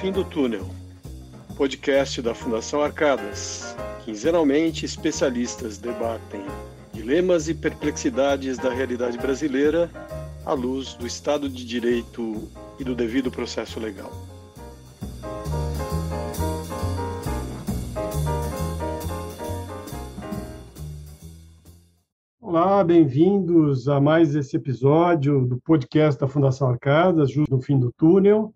fim 0.00 0.10
do 0.10 0.24
túnel, 0.24 0.66
podcast 1.58 2.22
da 2.22 2.34
Fundação 2.34 2.80
Arcadas. 2.80 3.76
Quinzenalmente, 4.02 4.86
especialistas 4.86 5.76
debatem 5.76 6.40
dilemas 6.90 7.50
e 7.50 7.54
perplexidades 7.54 8.56
da 8.56 8.72
realidade 8.72 9.18
brasileira 9.18 9.90
à 10.46 10.54
luz 10.54 10.94
do 10.94 11.06
Estado 11.06 11.50
de 11.50 11.66
Direito 11.66 12.48
e 12.78 12.84
do 12.84 12.94
devido 12.94 13.30
processo 13.30 13.78
legal. 13.78 14.10
Olá, 22.40 22.82
bem-vindos 22.82 23.86
a 23.86 24.00
mais 24.00 24.34
esse 24.34 24.56
episódio 24.56 25.44
do 25.44 25.60
podcast 25.60 26.18
da 26.18 26.26
Fundação 26.26 26.70
Arcadas, 26.70 27.30
Justo 27.30 27.54
no 27.54 27.60
Fim 27.60 27.78
do 27.78 27.92
Túnel 27.92 28.54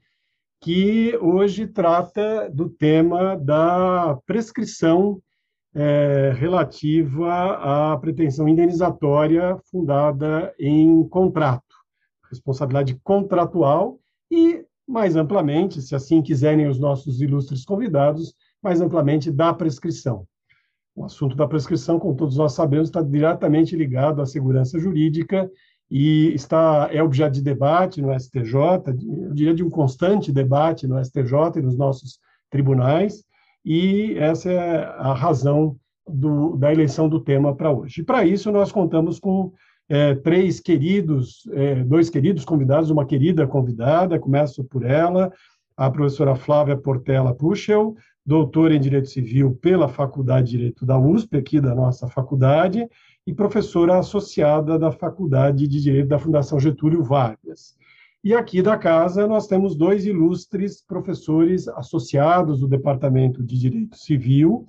que 0.64 1.14
hoje 1.18 1.66
trata 1.66 2.48
do 2.50 2.70
tema 2.70 3.36
da 3.36 4.18
prescrição 4.24 5.20
é, 5.74 6.32
relativa 6.34 7.92
à 7.92 7.98
pretensão 7.98 8.48
indenizatória 8.48 9.58
fundada 9.70 10.54
em 10.58 11.06
contrato, 11.06 11.74
responsabilidade 12.30 12.98
contratual 13.04 13.98
e, 14.30 14.64
mais 14.88 15.16
amplamente, 15.16 15.82
se 15.82 15.94
assim 15.94 16.22
quiserem 16.22 16.66
os 16.66 16.78
nossos 16.78 17.20
ilustres 17.20 17.62
convidados, 17.62 18.34
mais 18.62 18.80
amplamente 18.80 19.30
da 19.30 19.52
prescrição. 19.52 20.26
O 20.96 21.04
assunto 21.04 21.36
da 21.36 21.46
prescrição, 21.46 21.98
como 21.98 22.16
todos 22.16 22.38
nós 22.38 22.54
sabemos, 22.54 22.88
está 22.88 23.02
diretamente 23.02 23.76
ligado 23.76 24.22
à 24.22 24.24
segurança 24.24 24.78
jurídica 24.78 25.50
e 25.90 26.34
está 26.34 26.88
é 26.92 27.02
objeto 27.02 27.34
de 27.34 27.42
debate 27.42 28.00
no 28.00 28.18
STJ, 28.18 28.54
eu 28.86 29.34
diria 29.34 29.54
de 29.54 29.62
um 29.62 29.70
constante 29.70 30.32
debate 30.32 30.86
no 30.86 31.02
STJ 31.02 31.58
e 31.58 31.62
nos 31.62 31.76
nossos 31.76 32.18
tribunais, 32.50 33.24
e 33.64 34.14
essa 34.18 34.50
é 34.50 34.84
a 34.84 35.14
razão 35.14 35.76
do, 36.06 36.56
da 36.56 36.72
eleição 36.72 37.08
do 37.08 37.20
tema 37.20 37.54
para 37.54 37.70
hoje. 37.70 38.00
E 38.00 38.04
para 38.04 38.24
isso 38.24 38.52
nós 38.52 38.70
contamos 38.70 39.18
com 39.18 39.52
é, 39.88 40.14
três 40.14 40.60
queridos, 40.60 41.48
é, 41.52 41.76
dois 41.84 42.10
queridos 42.10 42.44
convidados, 42.44 42.90
uma 42.90 43.06
querida 43.06 43.46
convidada, 43.46 44.18
começo 44.18 44.64
por 44.64 44.84
ela, 44.84 45.32
a 45.76 45.90
professora 45.90 46.34
Flávia 46.34 46.76
Portela 46.76 47.34
Puchel, 47.34 47.94
doutora 48.24 48.74
em 48.74 48.80
Direito 48.80 49.08
Civil 49.08 49.58
pela 49.60 49.88
Faculdade 49.88 50.50
de 50.50 50.56
Direito 50.56 50.86
da 50.86 50.98
USP, 50.98 51.36
aqui 51.36 51.60
da 51.60 51.74
nossa 51.74 52.08
faculdade, 52.08 52.88
e 53.26 53.32
professora 53.32 53.98
associada 53.98 54.78
da 54.78 54.92
Faculdade 54.92 55.66
de 55.66 55.80
Direito 55.80 56.08
da 56.08 56.18
Fundação 56.18 56.60
Getúlio 56.60 57.02
Vargas. 57.02 57.76
E 58.22 58.34
aqui 58.34 58.62
da 58.62 58.76
casa 58.76 59.26
nós 59.26 59.46
temos 59.46 59.74
dois 59.74 60.06
ilustres 60.06 60.82
professores 60.82 61.68
associados 61.68 62.60
do 62.60 62.68
Departamento 62.68 63.42
de 63.42 63.58
Direito 63.58 63.96
Civil, 63.96 64.66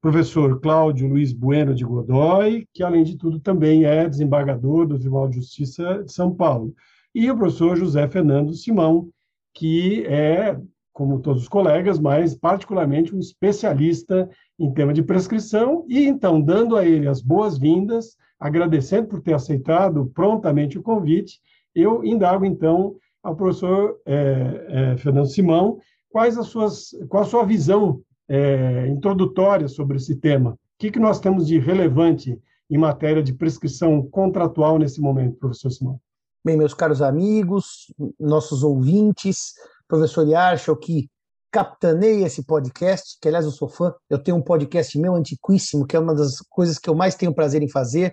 professor 0.00 0.60
Cláudio 0.60 1.08
Luiz 1.08 1.32
Bueno 1.32 1.74
de 1.74 1.84
Godoy, 1.84 2.66
que 2.72 2.82
além 2.82 3.04
de 3.04 3.16
tudo 3.16 3.40
também 3.40 3.84
é 3.84 4.08
desembargador 4.08 4.86
do 4.86 4.98
Tribunal 4.98 5.28
de 5.28 5.36
Justiça 5.36 6.02
de 6.04 6.12
São 6.12 6.34
Paulo, 6.34 6.74
e 7.14 7.30
o 7.30 7.36
professor 7.36 7.76
José 7.76 8.08
Fernando 8.08 8.52
Simão, 8.54 9.08
que 9.52 10.04
é 10.06 10.58
como 10.94 11.20
todos 11.20 11.42
os 11.42 11.48
colegas, 11.48 11.98
mas 11.98 12.34
particularmente 12.34 13.14
um 13.14 13.18
especialista 13.18 14.30
em 14.58 14.72
tema 14.72 14.94
de 14.94 15.02
prescrição, 15.02 15.84
e 15.88 16.06
então, 16.06 16.40
dando 16.40 16.76
a 16.76 16.86
ele 16.86 17.08
as 17.08 17.20
boas-vindas, 17.20 18.16
agradecendo 18.38 19.08
por 19.08 19.20
ter 19.20 19.34
aceitado 19.34 20.06
prontamente 20.14 20.78
o 20.78 20.82
convite, 20.82 21.40
eu 21.74 22.04
indago 22.04 22.44
então 22.46 22.94
ao 23.22 23.34
professor 23.34 23.98
é, 24.06 24.66
é, 24.68 24.96
Fernando 24.96 25.26
Simão 25.26 25.78
quais 26.10 26.38
as 26.38 26.46
suas, 26.46 26.90
qual 27.08 27.24
a 27.24 27.26
sua 27.26 27.44
visão 27.44 28.00
é, 28.28 28.86
introdutória 28.86 29.66
sobre 29.66 29.96
esse 29.96 30.14
tema. 30.14 30.52
O 30.52 30.58
que, 30.78 30.92
que 30.92 31.00
nós 31.00 31.18
temos 31.18 31.48
de 31.48 31.58
relevante 31.58 32.38
em 32.70 32.78
matéria 32.78 33.20
de 33.20 33.34
prescrição 33.34 34.00
contratual 34.00 34.78
nesse 34.78 35.00
momento, 35.00 35.38
professor 35.38 35.70
Simão? 35.70 36.00
Bem, 36.44 36.56
meus 36.56 36.72
caros 36.72 37.02
amigos, 37.02 37.92
nossos 38.20 38.62
ouvintes, 38.62 39.54
professor 39.88 40.26
Yarshall, 40.26 40.76
que 40.76 41.08
capitaneia 41.50 42.26
esse 42.26 42.44
podcast, 42.44 43.16
que 43.20 43.28
aliás 43.28 43.44
eu 43.44 43.52
sou 43.52 43.68
fã, 43.68 43.94
eu 44.10 44.18
tenho 44.18 44.36
um 44.36 44.42
podcast 44.42 44.98
meu 44.98 45.14
antiquíssimo, 45.14 45.86
que 45.86 45.96
é 45.96 46.00
uma 46.00 46.14
das 46.14 46.38
coisas 46.50 46.78
que 46.78 46.90
eu 46.90 46.94
mais 46.94 47.14
tenho 47.14 47.34
prazer 47.34 47.62
em 47.62 47.70
fazer. 47.70 48.12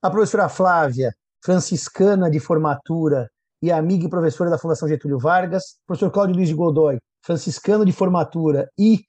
A 0.00 0.08
professora 0.08 0.48
Flávia, 0.48 1.12
franciscana 1.44 2.30
de 2.30 2.38
formatura 2.38 3.28
e 3.60 3.72
amiga 3.72 4.06
e 4.06 4.08
professora 4.08 4.50
da 4.50 4.58
Fundação 4.58 4.88
Getúlio 4.88 5.18
Vargas, 5.18 5.76
professor 5.86 6.10
Cláudio 6.10 6.36
Luiz 6.36 6.48
de 6.48 6.54
Godoy, 6.54 6.98
franciscano 7.24 7.84
de 7.84 7.92
formatura 7.92 8.70
e 8.78 9.00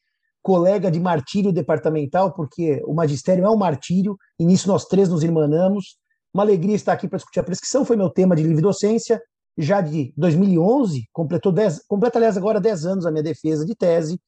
colega 0.42 0.90
de 0.90 1.00
martírio 1.00 1.52
departamental, 1.52 2.34
porque 2.34 2.82
o 2.86 2.94
magistério 2.94 3.46
é 3.46 3.50
um 3.50 3.56
martírio, 3.56 4.18
e 4.40 4.46
nisso 4.46 4.68
nós 4.68 4.86
três 4.86 5.08
nos 5.08 5.24
irmanamos. 5.24 5.98
Uma 6.34 6.44
alegria 6.44 6.76
estar 6.76 6.94
aqui 6.94 7.08
para 7.08 7.18
discutir 7.18 7.40
a 7.40 7.44
prescrição, 7.44 7.86
foi 7.86 7.96
meu 7.96 8.10
tema 8.10 8.36
de 8.36 8.44
livre 8.44 8.62
docência, 8.62 9.22
já 9.62 9.82
de 9.82 10.14
2011, 10.18 11.08
completou 11.12 11.52
10, 11.52 11.86
completa, 11.88 12.18
aliás, 12.18 12.38
agora 12.38 12.60
10 12.60 12.86
anos 12.86 13.06
a 13.06 13.12
minha 13.12 13.24
defesa 13.24 13.66
de 13.66 13.76
tese, 13.76 14.20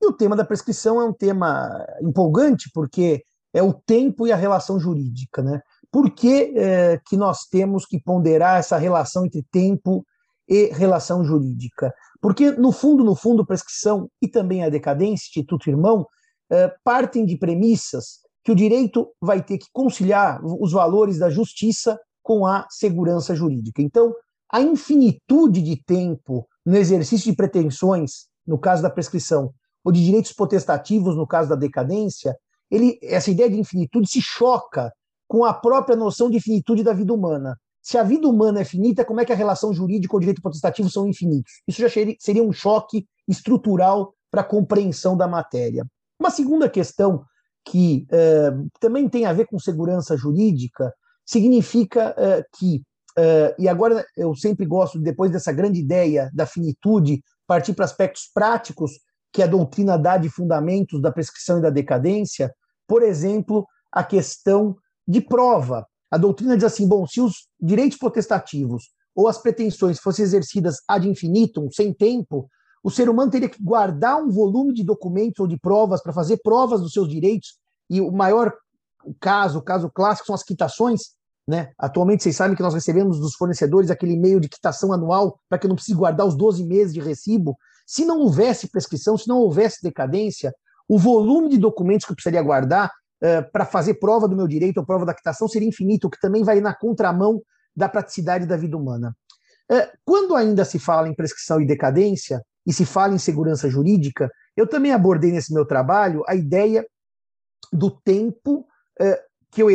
e 0.00 0.06
o 0.06 0.12
tema 0.12 0.36
da 0.36 0.44
prescrição 0.44 1.00
é 1.00 1.04
um 1.04 1.12
tema 1.12 1.84
empolgante, 2.02 2.70
porque 2.72 3.24
é 3.52 3.62
o 3.62 3.72
tempo 3.72 4.26
e 4.26 4.32
a 4.32 4.36
relação 4.36 4.78
jurídica. 4.78 5.42
Né? 5.42 5.60
Por 5.90 6.10
que, 6.10 6.52
é, 6.56 7.00
que 7.06 7.16
nós 7.16 7.46
temos 7.50 7.86
que 7.86 8.00
ponderar 8.00 8.58
essa 8.58 8.76
relação 8.76 9.24
entre 9.24 9.42
tempo 9.50 10.04
e 10.48 10.66
relação 10.66 11.24
jurídica? 11.24 11.94
Porque, 12.20 12.50
no 12.52 12.72
fundo, 12.72 13.02
no 13.02 13.14
fundo, 13.14 13.46
prescrição 13.46 14.10
e 14.20 14.28
também 14.28 14.62
a 14.62 14.68
decadência, 14.68 15.28
Instituto 15.28 15.70
Irmão, 15.70 16.06
é, 16.50 16.72
partem 16.84 17.24
de 17.24 17.36
premissas 17.36 18.20
que 18.44 18.52
o 18.52 18.54
direito 18.54 19.08
vai 19.20 19.42
ter 19.42 19.58
que 19.58 19.66
conciliar 19.72 20.40
os 20.44 20.72
valores 20.72 21.18
da 21.18 21.30
justiça 21.30 21.98
com 22.22 22.46
a 22.46 22.66
segurança 22.70 23.34
jurídica. 23.34 23.82
Então, 23.82 24.14
a 24.50 24.60
infinitude 24.60 25.60
de 25.62 25.76
tempo 25.82 26.46
no 26.64 26.76
exercício 26.76 27.30
de 27.30 27.36
pretensões, 27.36 28.26
no 28.46 28.58
caso 28.58 28.82
da 28.82 28.90
prescrição, 28.90 29.52
ou 29.84 29.92
de 29.92 30.04
direitos 30.04 30.32
potestativos, 30.32 31.16
no 31.16 31.26
caso 31.26 31.48
da 31.48 31.56
decadência, 31.56 32.36
ele, 32.70 32.98
essa 33.02 33.30
ideia 33.30 33.48
de 33.48 33.58
infinitude 33.58 34.10
se 34.10 34.20
choca 34.20 34.92
com 35.28 35.44
a 35.44 35.54
própria 35.54 35.96
noção 35.96 36.30
de 36.30 36.40
finitude 36.40 36.82
da 36.82 36.92
vida 36.92 37.12
humana. 37.12 37.56
Se 37.80 37.96
a 37.96 38.02
vida 38.02 38.28
humana 38.28 38.60
é 38.60 38.64
finita, 38.64 39.04
como 39.04 39.20
é 39.20 39.24
que 39.24 39.32
a 39.32 39.36
relação 39.36 39.72
jurídica 39.72 40.14
ou 40.14 40.20
direito 40.20 40.42
potestativo 40.42 40.90
são 40.90 41.06
infinitos? 41.06 41.52
Isso 41.68 41.80
já 41.80 41.88
seria 42.18 42.42
um 42.42 42.52
choque 42.52 43.06
estrutural 43.28 44.12
para 44.28 44.40
a 44.40 44.44
compreensão 44.44 45.16
da 45.16 45.28
matéria. 45.28 45.86
Uma 46.18 46.30
segunda 46.30 46.68
questão 46.68 47.24
que 47.64 48.06
eh, 48.10 48.52
também 48.80 49.08
tem 49.08 49.24
a 49.26 49.32
ver 49.32 49.46
com 49.46 49.58
segurança 49.58 50.16
jurídica 50.16 50.92
significa 51.24 52.14
eh, 52.16 52.44
que 52.56 52.82
e 53.58 53.68
agora 53.68 54.04
eu 54.16 54.34
sempre 54.34 54.66
gosto, 54.66 54.98
depois 54.98 55.30
dessa 55.30 55.52
grande 55.52 55.80
ideia 55.80 56.30
da 56.34 56.44
finitude, 56.46 57.22
partir 57.46 57.72
para 57.72 57.84
aspectos 57.84 58.30
práticos 58.32 58.92
que 59.32 59.42
a 59.42 59.46
doutrina 59.46 59.98
dá 59.98 60.16
de 60.16 60.28
fundamentos 60.28 61.00
da 61.00 61.12
prescrição 61.12 61.58
e 61.58 61.62
da 61.62 61.70
decadência. 61.70 62.54
Por 62.86 63.02
exemplo, 63.02 63.66
a 63.92 64.04
questão 64.04 64.76
de 65.06 65.20
prova. 65.20 65.86
A 66.10 66.18
doutrina 66.18 66.56
diz 66.56 66.64
assim: 66.64 66.88
bom, 66.88 67.06
se 67.06 67.20
os 67.20 67.48
direitos 67.60 67.98
potestativos 67.98 68.90
ou 69.14 69.28
as 69.28 69.38
pretensões 69.38 69.98
fossem 69.98 70.22
exercidas 70.24 70.76
ad 70.86 71.08
infinitum, 71.08 71.70
sem 71.70 71.92
tempo, 71.92 72.48
o 72.82 72.90
ser 72.90 73.08
humano 73.08 73.30
teria 73.30 73.48
que 73.48 73.62
guardar 73.62 74.22
um 74.22 74.30
volume 74.30 74.72
de 74.72 74.84
documentos 74.84 75.40
ou 75.40 75.46
de 75.46 75.58
provas 75.58 76.02
para 76.02 76.12
fazer 76.12 76.38
provas 76.42 76.80
dos 76.80 76.92
seus 76.92 77.08
direitos. 77.08 77.58
E 77.88 78.00
o 78.00 78.12
maior 78.12 78.52
caso, 79.20 79.58
o 79.58 79.62
caso 79.62 79.90
clássico, 79.90 80.26
são 80.26 80.34
as 80.34 80.42
quitações, 80.42 81.15
né? 81.46 81.70
Atualmente, 81.78 82.22
vocês 82.22 82.36
sabem 82.36 82.56
que 82.56 82.62
nós 82.62 82.74
recebemos 82.74 83.20
dos 83.20 83.34
fornecedores 83.34 83.90
aquele 83.90 84.14
e-mail 84.14 84.40
de 84.40 84.48
quitação 84.48 84.92
anual 84.92 85.38
para 85.48 85.58
que 85.58 85.66
eu 85.66 85.68
não 85.68 85.76
precise 85.76 85.96
guardar 85.96 86.26
os 86.26 86.36
12 86.36 86.64
meses 86.64 86.92
de 86.92 87.00
recibo. 87.00 87.56
Se 87.86 88.04
não 88.04 88.18
houvesse 88.18 88.68
prescrição, 88.68 89.16
se 89.16 89.28
não 89.28 89.38
houvesse 89.38 89.82
decadência, 89.82 90.52
o 90.88 90.98
volume 90.98 91.48
de 91.48 91.58
documentos 91.58 92.04
que 92.04 92.12
eu 92.12 92.16
precisaria 92.16 92.42
guardar 92.42 92.88
uh, 92.88 93.50
para 93.52 93.64
fazer 93.64 93.94
prova 93.94 94.26
do 94.26 94.36
meu 94.36 94.48
direito 94.48 94.78
ou 94.78 94.86
prova 94.86 95.06
da 95.06 95.14
quitação 95.14 95.46
seria 95.46 95.68
infinito, 95.68 96.06
o 96.06 96.10
que 96.10 96.20
também 96.20 96.42
vai 96.42 96.60
na 96.60 96.74
contramão 96.74 97.40
da 97.74 97.88
praticidade 97.88 98.46
da 98.46 98.56
vida 98.56 98.76
humana. 98.76 99.16
Uh, 99.70 99.86
quando 100.04 100.34
ainda 100.34 100.64
se 100.64 100.78
fala 100.78 101.08
em 101.08 101.14
prescrição 101.14 101.60
e 101.60 101.66
decadência, 101.66 102.42
e 102.66 102.72
se 102.72 102.84
fala 102.84 103.14
em 103.14 103.18
segurança 103.18 103.70
jurídica, 103.70 104.28
eu 104.56 104.66
também 104.66 104.92
abordei 104.92 105.30
nesse 105.30 105.54
meu 105.54 105.64
trabalho 105.64 106.24
a 106.26 106.34
ideia 106.34 106.84
do 107.72 107.90
tempo 107.90 108.66
uh, 109.00 109.25
que 109.56 109.62
eu, 109.62 109.68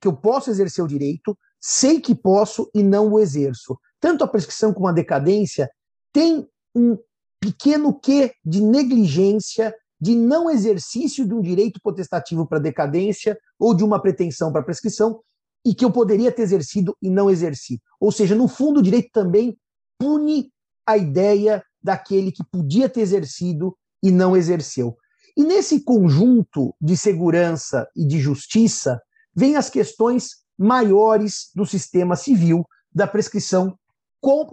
que 0.00 0.06
eu 0.06 0.12
posso 0.12 0.48
exercer 0.48 0.84
o 0.84 0.86
direito, 0.86 1.36
sei 1.60 2.00
que 2.00 2.14
posso 2.14 2.70
e 2.72 2.84
não 2.84 3.10
o 3.10 3.18
exerço. 3.18 3.76
Tanto 3.98 4.22
a 4.22 4.28
prescrição 4.28 4.72
como 4.72 4.86
a 4.86 4.92
decadência 4.92 5.68
tem 6.12 6.46
um 6.72 6.96
pequeno 7.40 7.92
quê 7.92 8.32
de 8.44 8.62
negligência, 8.62 9.74
de 10.00 10.14
não 10.14 10.48
exercício 10.48 11.26
de 11.26 11.34
um 11.34 11.40
direito 11.40 11.80
potestativo 11.82 12.46
para 12.46 12.60
decadência 12.60 13.36
ou 13.58 13.74
de 13.74 13.82
uma 13.82 14.00
pretensão 14.00 14.52
para 14.52 14.62
prescrição, 14.62 15.20
e 15.66 15.74
que 15.74 15.84
eu 15.84 15.90
poderia 15.90 16.30
ter 16.30 16.42
exercido 16.42 16.96
e 17.02 17.10
não 17.10 17.28
exerci. 17.28 17.82
Ou 17.98 18.12
seja, 18.12 18.36
no 18.36 18.46
fundo, 18.46 18.78
o 18.78 18.82
direito 18.82 19.10
também 19.12 19.58
pune 19.98 20.52
a 20.86 20.96
ideia 20.96 21.60
daquele 21.82 22.30
que 22.30 22.44
podia 22.44 22.88
ter 22.88 23.00
exercido 23.00 23.76
e 24.00 24.12
não 24.12 24.36
exerceu. 24.36 24.96
E 25.36 25.42
nesse 25.42 25.80
conjunto 25.80 26.72
de 26.80 26.96
segurança 26.96 27.88
e 27.96 28.06
de 28.06 28.20
justiça, 28.20 29.00
vêm 29.34 29.56
as 29.56 29.68
questões 29.68 30.44
maiores 30.58 31.50
do 31.54 31.66
sistema 31.66 32.16
civil 32.16 32.64
da 32.92 33.06
prescrição, 33.06 33.76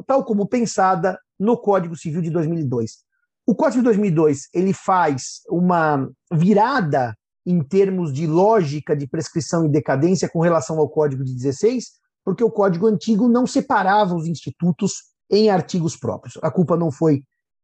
tal 0.07 0.23
como 0.25 0.47
pensada 0.47 1.17
no 1.39 1.57
Código 1.57 1.95
Civil 1.95 2.21
de 2.21 2.29
2002. 2.29 2.97
O 3.45 3.55
Código 3.55 3.79
de 3.79 3.85
2002 3.85 4.49
ele 4.53 4.73
faz 4.73 5.41
uma 5.49 6.09
virada 6.31 7.15
em 7.45 7.63
termos 7.63 8.13
de 8.13 8.27
lógica 8.27 8.95
de 8.95 9.07
prescrição 9.07 9.65
e 9.65 9.69
decadência 9.69 10.29
com 10.29 10.39
relação 10.39 10.77
ao 10.77 10.89
Código 10.89 11.23
de 11.23 11.33
16, 11.33 11.85
porque 12.23 12.43
o 12.43 12.51
Código 12.51 12.87
antigo 12.87 13.27
não 13.27 13.47
separava 13.47 14.15
os 14.15 14.27
institutos 14.27 14.93
em 15.29 15.49
artigos 15.49 15.97
próprios. 15.97 16.37
A 16.43 16.51
culpa 16.51 16.77
não 16.77 16.91
foi 16.91 17.23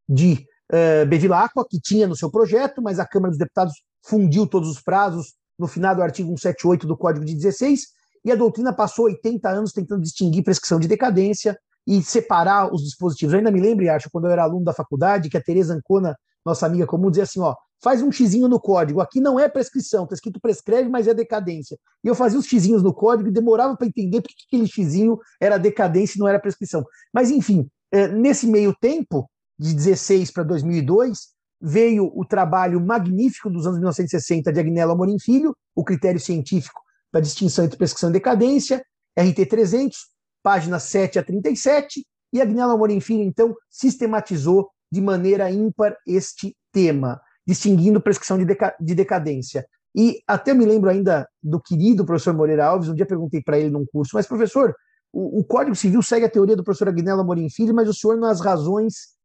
de 0.10 0.46
uh, 0.72 1.06
Bevilacqua, 1.06 1.66
que 1.70 1.80
tinha 1.80 2.08
no 2.08 2.16
seu 2.16 2.32
projeto, 2.32 2.82
mas 2.82 2.98
a 3.00 3.06
Câmara 3.06 3.30
dos 3.30 3.38
Deputados 3.38 3.74
fundiu 4.04 4.48
todos 4.48 4.70
os 4.70 4.82
prazos 4.82 5.36
no 5.58 5.68
final 5.68 5.96
do 5.96 6.02
artigo 6.02 6.30
178 6.30 6.86
do 6.86 6.98
Código 6.98 7.26
de 7.26 7.34
16, 7.34 7.88
e 8.26 8.32
a 8.32 8.36
doutrina 8.36 8.74
passou 8.74 9.06
80 9.06 9.50
anos 9.50 9.72
tentando 9.72 10.02
distinguir 10.02 10.44
prescrição 10.44 10.80
de 10.80 10.88
decadência 10.88 11.58
e 11.88 12.04
separar 12.04 12.74
os 12.74 12.84
dispositivos. 12.84 13.34
Eu 13.34 13.40
ainda 13.40 13.52
me 13.52 13.62
lembro, 13.62 13.90
acho, 13.90 14.10
quando 14.12 14.26
eu 14.26 14.32
era 14.32 14.44
aluno 14.44 14.66
da 14.66 14.74
faculdade, 14.74 15.30
que 15.30 15.38
a 15.38 15.42
Tereza 15.42 15.74
Ancona, 15.74 16.16
nossa 16.46 16.66
amiga 16.66 16.86
comum, 16.86 17.10
dizia 17.10 17.24
assim: 17.24 17.40
ó, 17.40 17.56
faz 17.82 18.02
um 18.02 18.12
xizinho 18.12 18.48
no 18.48 18.60
código. 18.60 19.00
Aqui 19.00 19.22
não 19.22 19.40
é 19.40 19.48
prescrição, 19.48 20.04
está 20.04 20.16
escrito 20.16 20.40
prescreve, 20.42 20.90
mas 20.90 21.08
é 21.08 21.14
decadência. 21.14 21.78
E 22.04 22.08
eu 22.08 22.16
fazia 22.16 22.40
os 22.40 22.46
xizinhos 22.46 22.84
no 22.84 22.94
código 22.94 23.30
e 23.30 23.32
demorava 23.32 23.76
para 23.78 23.88
entender 23.88 24.22
porque 24.22 24.36
aquele 24.48 24.68
xizinho 24.68 25.18
era 25.40 25.58
decadência 25.58 26.18
e 26.18 26.20
não 26.20 26.28
era 26.28 26.40
prescrição. 26.40 26.84
Mas, 27.14 27.32
enfim, 27.32 27.70
é, 27.92 28.08
nesse 28.08 28.48
meio 28.48 28.76
tempo, 28.80 29.30
de 29.58 29.74
16 29.74 30.32
para 30.32 30.44
2002, 30.44 31.30
veio 31.62 32.12
o 32.16 32.24
trabalho 32.26 32.80
magnífico 32.80 33.50
dos 33.50 33.66
anos 33.66 33.80
1960 33.80 34.52
de 34.52 34.60
Agnello 34.60 34.92
Amorim 34.92 35.20
Filho, 35.20 35.56
o 35.76 35.84
critério 35.84 36.20
científico 36.20 36.82
da 37.12 37.20
distinção 37.20 37.66
entre 37.66 37.78
prescrição 37.78 38.10
e 38.10 38.14
decadência, 38.14 38.84
RT 39.18 39.46
300, 39.50 39.98
páginas 40.44 40.84
7 40.84 41.20
a 41.20 41.24
37, 41.24 42.06
e 42.34 42.42
Agnello 42.42 42.72
Amorim 42.72 43.00
Filho, 43.00 43.24
então, 43.24 43.56
sistematizou 43.70 44.70
de 44.92 45.02
maneira 45.02 45.50
ímpar 45.50 45.96
este 46.06 46.56
tema 46.72 47.20
distinguindo 47.46 48.02
prescrição 48.02 48.38
de, 48.38 48.46
deca 48.46 48.76
de 48.80 48.94
decadência. 48.94 49.66
E 49.96 50.22
até 50.28 50.54
me 50.54 50.66
lembro 50.66 50.90
ainda 50.90 51.28
do 51.42 51.60
querido 51.60 52.06
professor 52.06 52.34
Moreira 52.34 52.66
Alves, 52.66 52.90
um 52.90 52.94
dia 52.94 53.06
perguntei 53.06 53.42
para 53.42 53.58
ele 53.58 53.70
num 53.70 53.86
curso, 53.86 54.12
mas 54.14 54.28
professor, 54.28 54.76
o, 55.12 55.40
o, 55.40 55.44
Código 55.44 55.76
Civil 55.76 56.04
segue 56.04 56.26
a 56.26 56.30
teoria 56.30 56.56
do 56.56 56.64
professor 56.64 56.90
Agnello 56.90 57.22
Amorim 57.22 57.50
Filho, 57.50 57.74
mas 57.74 57.88
o 57.88 57.94
senhor 57.94 58.18
nas 58.18 58.42
razões 58.42 59.17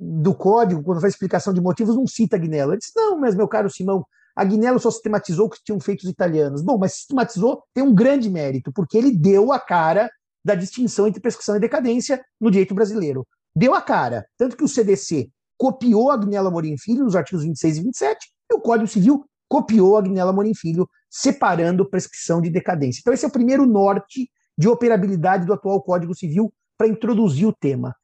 do 0.00 0.34
Código, 0.34 0.82
quando 0.82 1.00
faz 1.00 1.12
explicação 1.12 1.52
de 1.52 1.60
motivos, 1.60 1.94
não 1.94 2.06
cita 2.06 2.36
Agnello. 2.36 2.72
Ele 2.72 2.78
disse, 2.78 2.92
não, 2.96 3.20
mas 3.20 3.34
meu 3.34 3.46
caro 3.46 3.68
Simão, 3.68 4.04
Agnello 4.34 4.78
só 4.78 4.90
sistematizou 4.90 5.46
o 5.46 5.50
que 5.50 5.58
tinham 5.62 5.78
feito 5.78 6.02
os 6.04 6.08
italianos. 6.08 6.62
Bom, 6.62 6.78
mas 6.78 6.94
sistematizou 6.94 7.62
tem 7.74 7.84
um 7.84 7.94
grande 7.94 8.30
mérito, 8.30 8.72
porque 8.72 8.96
ele 8.96 9.14
deu 9.14 9.52
a 9.52 9.60
cara 9.60 10.10
da 10.42 10.54
distinção 10.54 11.06
entre 11.06 11.20
prescrição 11.20 11.56
e 11.56 11.60
decadência 11.60 12.24
no 12.40 12.50
direito 12.50 12.74
brasileiro. 12.74 13.26
Deu 13.54 13.74
a 13.74 13.82
cara. 13.82 14.24
Tanto 14.38 14.56
que 14.56 14.64
o 14.64 14.68
CDC 14.68 15.28
copiou 15.58 16.10
a 16.10 16.14
Agnella 16.14 16.48
Amorim 16.48 16.78
Filho 16.78 17.04
nos 17.04 17.14
artigos 17.14 17.44
26 17.44 17.76
e 17.76 17.82
27, 17.82 18.26
e 18.50 18.54
o 18.54 18.60
Código 18.60 18.88
Civil 18.88 19.24
copiou 19.46 19.96
a 19.96 19.98
Agnella 19.98 20.30
Amorim 20.30 20.54
Filho, 20.54 20.88
separando 21.10 21.88
prescrição 21.88 22.40
de 22.40 22.48
decadência. 22.48 23.00
Então, 23.00 23.12
esse 23.12 23.24
é 23.24 23.28
o 23.28 23.32
primeiro 23.32 23.66
norte 23.66 24.30
de 24.56 24.68
operabilidade 24.68 25.44
do 25.44 25.52
atual 25.52 25.82
Código 25.82 26.14
Civil 26.14 26.50
para 26.78 26.88
introduzir 26.88 27.46
o 27.46 27.52
tema. 27.52 27.94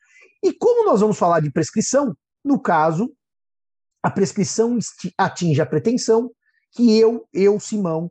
E 0.46 0.52
como 0.52 0.84
nós 0.84 1.00
vamos 1.00 1.18
falar 1.18 1.40
de 1.40 1.50
prescrição, 1.50 2.16
no 2.44 2.60
caso, 2.60 3.12
a 4.00 4.08
prescrição 4.08 4.78
atinge 5.18 5.60
a 5.60 5.66
pretensão 5.66 6.30
que 6.70 6.96
eu, 6.96 7.26
eu, 7.34 7.58
Simão, 7.58 8.04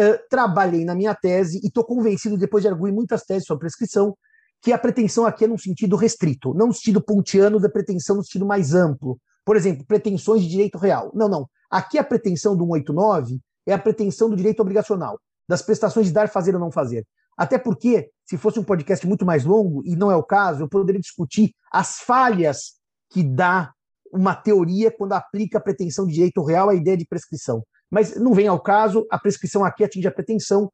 uh, 0.00 0.18
trabalhei 0.30 0.82
na 0.82 0.94
minha 0.94 1.14
tese 1.14 1.60
e 1.62 1.66
estou 1.66 1.84
convencido, 1.84 2.38
depois 2.38 2.62
de 2.62 2.68
arguir 2.68 2.90
muitas 2.90 3.24
teses 3.24 3.46
sobre 3.46 3.66
prescrição, 3.66 4.16
que 4.62 4.72
a 4.72 4.78
pretensão 4.78 5.26
aqui 5.26 5.44
é 5.44 5.46
num 5.46 5.58
sentido 5.58 5.94
restrito, 5.94 6.54
não 6.54 6.68
no 6.68 6.72
sentido 6.72 7.02
pontiano 7.02 7.60
da 7.60 7.68
pretensão 7.68 8.16
no 8.16 8.24
sentido 8.24 8.46
mais 8.46 8.72
amplo. 8.72 9.18
Por 9.44 9.54
exemplo, 9.54 9.84
pretensões 9.84 10.40
de 10.40 10.48
direito 10.48 10.78
real. 10.78 11.12
Não, 11.14 11.28
não. 11.28 11.46
Aqui 11.70 11.98
a 11.98 12.04
pretensão 12.04 12.56
do 12.56 12.64
189 12.64 13.38
é 13.66 13.74
a 13.74 13.78
pretensão 13.78 14.30
do 14.30 14.36
direito 14.36 14.60
obrigacional, 14.60 15.20
das 15.46 15.60
prestações 15.60 16.06
de 16.06 16.14
dar, 16.14 16.30
fazer 16.30 16.54
ou 16.54 16.60
não 16.60 16.72
fazer. 16.72 17.06
Até 17.36 17.58
porque, 17.58 18.10
se 18.24 18.36
fosse 18.36 18.58
um 18.58 18.64
podcast 18.64 19.06
muito 19.06 19.24
mais 19.24 19.44
longo, 19.44 19.82
e 19.84 19.96
não 19.96 20.10
é 20.10 20.16
o 20.16 20.22
caso, 20.22 20.62
eu 20.62 20.68
poderia 20.68 21.00
discutir 21.00 21.52
as 21.72 21.98
falhas 21.98 22.74
que 23.10 23.22
dá 23.22 23.72
uma 24.12 24.34
teoria 24.34 24.90
quando 24.90 25.12
aplica 25.12 25.58
a 25.58 25.60
pretensão 25.60 26.06
de 26.06 26.14
direito 26.14 26.42
real 26.44 26.68
à 26.68 26.74
ideia 26.74 26.96
de 26.96 27.06
prescrição. 27.06 27.62
Mas 27.90 28.16
não 28.16 28.32
vem 28.32 28.46
ao 28.46 28.60
caso, 28.60 29.06
a 29.10 29.18
prescrição 29.18 29.64
aqui 29.64 29.84
atinge 29.84 30.06
a 30.06 30.12
pretensão, 30.12 30.70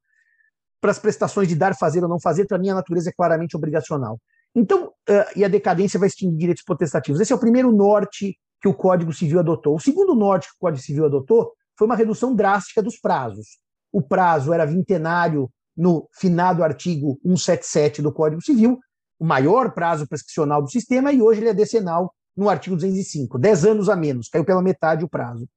para 0.80 0.90
as 0.90 0.98
prestações 0.98 1.48
de 1.48 1.54
dar, 1.54 1.76
fazer 1.76 2.02
ou 2.02 2.08
não 2.08 2.20
fazer, 2.20 2.46
para 2.46 2.58
mim 2.58 2.70
a 2.70 2.74
natureza 2.74 3.10
é 3.10 3.12
claramente 3.12 3.56
obrigacional. 3.56 4.18
Então, 4.54 4.86
uh, 4.88 5.36
e 5.36 5.44
a 5.44 5.48
decadência 5.48 5.98
vai 5.98 6.08
extinguir 6.08 6.38
direitos 6.38 6.64
potestativos. 6.64 7.20
Esse 7.20 7.32
é 7.32 7.36
o 7.36 7.40
primeiro 7.40 7.70
norte 7.70 8.36
que 8.60 8.68
o 8.68 8.74
Código 8.74 9.12
Civil 9.12 9.38
adotou. 9.38 9.76
O 9.76 9.80
segundo 9.80 10.14
norte 10.14 10.48
que 10.48 10.54
o 10.54 10.58
Código 10.58 10.82
Civil 10.82 11.04
adotou 11.06 11.52
foi 11.78 11.86
uma 11.86 11.96
redução 11.96 12.34
drástica 12.34 12.82
dos 12.82 12.98
prazos. 12.98 13.58
O 13.92 14.02
prazo 14.02 14.52
era 14.52 14.66
vintenário 14.66 15.50
no 15.76 16.08
finado 16.12 16.62
artigo 16.62 17.18
177 17.22 18.02
do 18.02 18.12
Código 18.12 18.42
Civil, 18.42 18.78
o 19.18 19.24
maior 19.24 19.72
prazo 19.72 20.06
prescricional 20.06 20.62
do 20.62 20.70
sistema, 20.70 21.12
e 21.12 21.20
hoje 21.20 21.40
ele 21.40 21.50
é 21.50 21.54
decenal 21.54 22.14
no 22.36 22.48
artigo 22.48 22.76
205, 22.76 23.38
10 23.38 23.64
anos 23.66 23.88
a 23.88 23.96
menos, 23.96 24.28
caiu 24.28 24.44
pela 24.44 24.62
metade 24.62 25.04
o 25.04 25.08
prazo. 25.08 25.48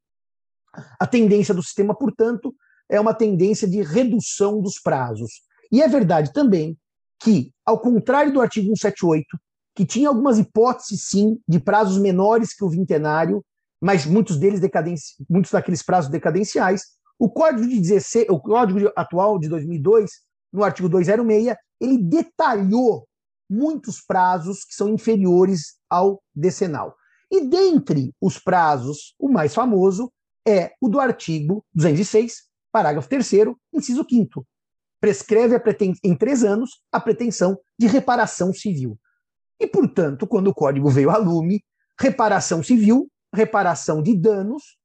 A 1.00 1.08
tendência 1.08 1.54
do 1.54 1.64
sistema, 1.64 1.96
portanto, 1.96 2.54
é 2.90 3.00
uma 3.00 3.14
tendência 3.14 3.68
de 3.68 3.82
redução 3.82 4.62
dos 4.62 4.80
prazos. 4.80 5.42
E 5.72 5.82
é 5.82 5.88
verdade 5.88 6.34
também 6.34 6.78
que, 7.20 7.52
ao 7.66 7.80
contrário 7.80 8.34
do 8.34 8.42
artigo 8.42 8.68
178, 8.68 9.26
que 9.76 9.86
tinha 9.86 10.10
algumas 10.10 10.38
hipóteses, 10.38 11.08
sim, 11.08 11.40
de 11.48 11.60
prazos 11.60 11.98
menores 11.98 12.54
que 12.54 12.64
o 12.64 12.70
vintenário, 12.70 13.44
mas 13.82 14.06
muitos 14.06 14.38
deles 14.38 14.60
decadenci... 14.60 15.16
muitos 15.30 15.52
daqueles 15.52 15.82
prazos 15.82 16.12
decadenciais, 16.12 16.84
o 17.18 17.30
Código 17.30 17.68
de 17.68 17.80
16, 17.80 18.28
o 18.30 18.40
Código 18.40 18.92
atual 18.96 19.40
de 19.40 19.48
2002, 19.50 20.12
no 20.52 20.64
artigo 20.64 20.90
206, 20.90 21.56
ele 21.80 21.98
detalhou 21.98 23.08
muitos 23.50 24.02
prazos 24.02 24.64
que 24.64 24.74
são 24.74 24.90
inferiores 24.90 25.76
ao 25.90 26.22
decenal. 26.36 26.96
E 27.32 27.42
dentre 27.48 28.14
os 28.22 28.38
prazos, 28.40 29.16
o 29.20 29.30
mais 29.30 29.54
famoso 29.54 30.12
é 30.48 30.74
o 30.80 30.88
do 30.88 31.00
artigo 31.00 31.66
206, 31.74 32.44
Parágrafo 32.72 33.08
3 33.08 33.32
inciso 33.74 34.06
5 34.10 34.46
prescreve 35.04 35.62
em 36.02 36.16
três 36.16 36.46
anos 36.46 36.82
a 36.90 36.98
pretensão 36.98 37.60
de 37.78 37.88
reparação 37.88 38.54
civil. 38.54 38.98
E, 39.60 39.68
portanto, 39.68 40.26
quando 40.26 40.48
o 40.48 40.54
código 40.54 40.90
veio 40.90 41.10
a 41.10 41.18
lume, 41.18 41.62
reparação 42.00 42.64
civil, 42.64 43.12
reparação 43.36 44.02
de 44.02 44.16
danos, 44.16 44.78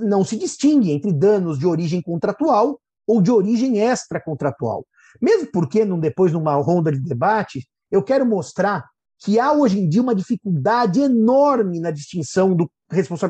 não 0.00 0.24
se 0.24 0.36
distingue 0.36 0.92
entre 0.92 1.12
danos 1.12 1.58
de 1.58 1.66
origem 1.66 2.02
contratual 2.02 2.80
ou 3.06 3.20
de 3.20 3.30
origem 3.30 3.78
extracontratual. 3.78 4.84
Mesmo 5.20 5.50
porque, 5.52 5.84
num, 5.84 5.98
depois, 5.98 6.32
numa 6.32 6.54
ronda 6.56 6.92
de 6.92 7.00
debate, 7.00 7.66
eu 7.90 8.02
quero 8.02 8.26
mostrar 8.26 8.84
que 9.18 9.38
há 9.38 9.52
hoje 9.52 9.78
em 9.78 9.88
dia 9.88 10.02
uma 10.02 10.14
dificuldade 10.14 11.00
enorme 11.00 11.80
na 11.80 11.90
distinção 11.90 12.54
do, 12.54 12.70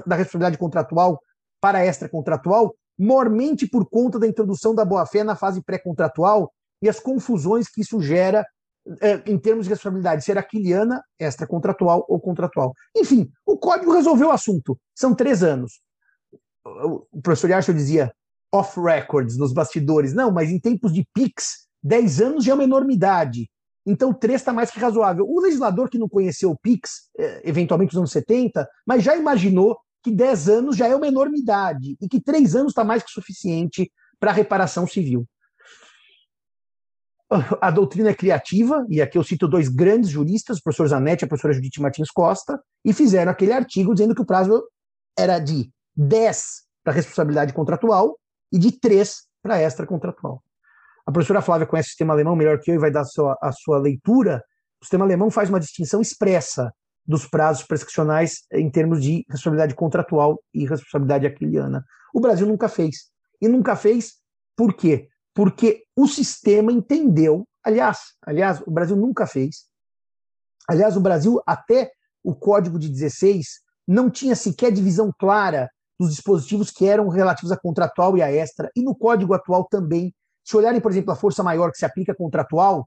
da 0.07 0.17
responsabilidade 0.17 0.59
contratual 0.59 1.21
para 1.61 1.85
extracontratual, 1.85 2.75
mormente 2.99 3.69
por 3.69 3.89
conta 3.89 4.19
da 4.19 4.27
introdução 4.27 4.75
da 4.75 4.85
boa-fé 4.85 5.23
na 5.23 5.37
fase 5.37 5.63
pré-contratual 5.63 6.53
e 6.83 6.89
as 6.89 6.99
confusões 6.99 7.69
que 7.69 7.83
isso 7.83 8.01
gera 8.01 8.45
eh, 9.01 9.23
em 9.27 9.39
termos 9.39 9.65
de 9.65 9.71
responsabilidade, 9.71 10.25
ser 10.25 10.39
aquiliana, 10.39 11.03
extracontratual 11.19 12.05
ou 12.09 12.21
contratual. 12.21 12.73
Enfim, 12.97 13.29
o 13.45 13.59
código 13.59 13.93
resolveu 13.93 14.29
o 14.29 14.33
assunto. 14.33 14.79
São 14.95 15.15
três 15.15 15.43
anos. 15.43 15.81
O 17.13 17.23
professor 17.23 17.51
Yarcho 17.51 17.73
dizia 17.73 18.13
off 18.53 18.79
records, 18.81 19.37
nos 19.37 19.53
bastidores. 19.53 20.13
Não, 20.13 20.31
mas 20.31 20.51
em 20.51 20.59
tempos 20.59 20.93
de 20.93 21.07
PIX, 21.15 21.67
10 21.83 22.21
anos 22.21 22.45
já 22.45 22.53
é 22.53 22.55
uma 22.55 22.65
enormidade. 22.65 23.49
Então, 23.85 24.13
três 24.13 24.41
está 24.41 24.53
mais 24.53 24.71
que 24.71 24.81
razoável. 24.81 25.25
O 25.29 25.41
legislador 25.41 25.89
que 25.89 25.99
não 25.99 26.09
conheceu 26.09 26.51
o 26.51 26.59
PIX, 26.59 27.09
eh, 27.19 27.43
eventualmente 27.45 27.93
nos 27.93 27.99
anos 27.99 28.11
70, 28.11 28.69
mas 28.85 29.05
já 29.05 29.17
imaginou 29.17 29.79
que 30.03 30.11
10 30.11 30.49
anos 30.49 30.77
já 30.77 30.89
é 30.89 30.97
uma 30.97 31.07
enormidade 31.07 31.97
e 32.01 32.09
que 32.09 32.21
3 32.21 32.57
anos 32.57 32.71
está 32.71 32.83
mais 32.83 33.03
que 33.03 33.11
suficiente 33.11 33.91
para 34.19 34.33
reparação 34.33 34.87
civil. 34.87 35.27
A 37.61 37.73
doutrina 37.73 38.11
é 38.11 38.15
criativa, 38.15 38.87
e 38.89 39.03
aqui 39.03 39.19
eu 39.19 39.25
cito 39.25 39.49
dois 39.49 39.69
grandes 39.69 40.11
juristas, 40.11 40.59
o 40.59 40.63
professor 40.63 40.87
Zanetti 40.87 41.25
e 41.25 41.27
a 41.27 41.29
professora 41.29 41.55
Judite 41.55 41.81
Martins 41.81 42.11
Costa, 42.11 42.61
e 42.85 42.93
fizeram 42.93 43.33
aquele 43.33 43.53
artigo 43.53 43.93
dizendo 43.93 44.15
que 44.15 44.23
o 44.23 44.27
prazo 44.27 44.63
era 45.19 45.41
de 45.41 45.69
10 45.97 46.45
para 46.85 46.93
responsabilidade 46.93 47.53
contratual 47.53 48.19
e 48.53 48.59
de 48.59 48.73
3 48.73 49.17
para 49.43 49.61
extracontratual. 49.61 50.43
A 51.07 51.13
professora 51.13 51.41
Flávia 51.41 51.67
conhece 51.67 51.89
o 51.89 51.91
sistema 51.91 52.13
alemão 52.13 52.35
melhor 52.35 52.59
que 52.59 52.71
eu 52.71 52.75
e 52.75 52.79
vai 52.79 52.91
dar 52.91 53.03
a 53.03 53.05
sua, 53.05 53.37
a 53.41 53.53
sua 53.53 53.79
leitura. 53.79 54.43
O 54.81 54.85
sistema 54.85 55.05
alemão 55.05 55.31
faz 55.31 55.49
uma 55.49 55.61
distinção 55.61 56.01
expressa 56.01 56.73
dos 57.07 57.27
prazos 57.27 57.65
prescricionais 57.65 58.43
em 58.53 58.69
termos 58.69 59.01
de 59.01 59.25
responsabilidade 59.29 59.75
contratual 59.75 60.43
e 60.53 60.67
responsabilidade 60.67 61.27
aquiliana. 61.27 61.85
O 62.13 62.21
Brasil 62.21 62.47
nunca 62.47 62.69
fez. 62.69 63.11
E 63.41 63.47
nunca 63.47 63.77
fez 63.77 64.15
por 64.57 64.75
quê? 64.75 65.09
Porque 65.33 65.85
o 65.95 66.09
sistema 66.09 66.73
entendeu, 66.73 67.47
aliás, 67.63 67.99
aliás, 68.23 68.61
o 68.67 68.71
Brasil 68.71 68.97
nunca 68.97 69.27
fez. 69.27 69.67
Aliás, 70.69 70.97
o 70.97 71.01
Brasil 71.01 71.41
até 71.47 71.93
o 72.25 72.35
Código 72.35 72.79
de 72.79 72.89
16 72.89 73.61
não 73.87 74.11
tinha 74.11 74.35
sequer 74.35 74.73
divisão 74.73 75.13
clara 75.17 75.71
dos 75.99 76.11
dispositivos 76.11 76.71
que 76.71 76.87
eram 76.87 77.09
relativos 77.09 77.53
à 77.53 77.57
contratual 77.57 78.17
e 78.17 78.23
à 78.23 78.31
extra, 78.31 78.71
e 78.77 78.83
no 78.83 78.95
código 78.95 79.35
atual 79.35 79.65
também. 79.65 80.15
Se 80.45 80.57
olharem, 80.57 80.81
por 80.81 80.91
exemplo, 80.91 81.13
a 81.13 81.17
força 81.17 81.43
maior 81.43 81.73
que 81.73 81.79
se 81.79 81.85
aplica 81.85 82.15
contratual, 82.15 82.87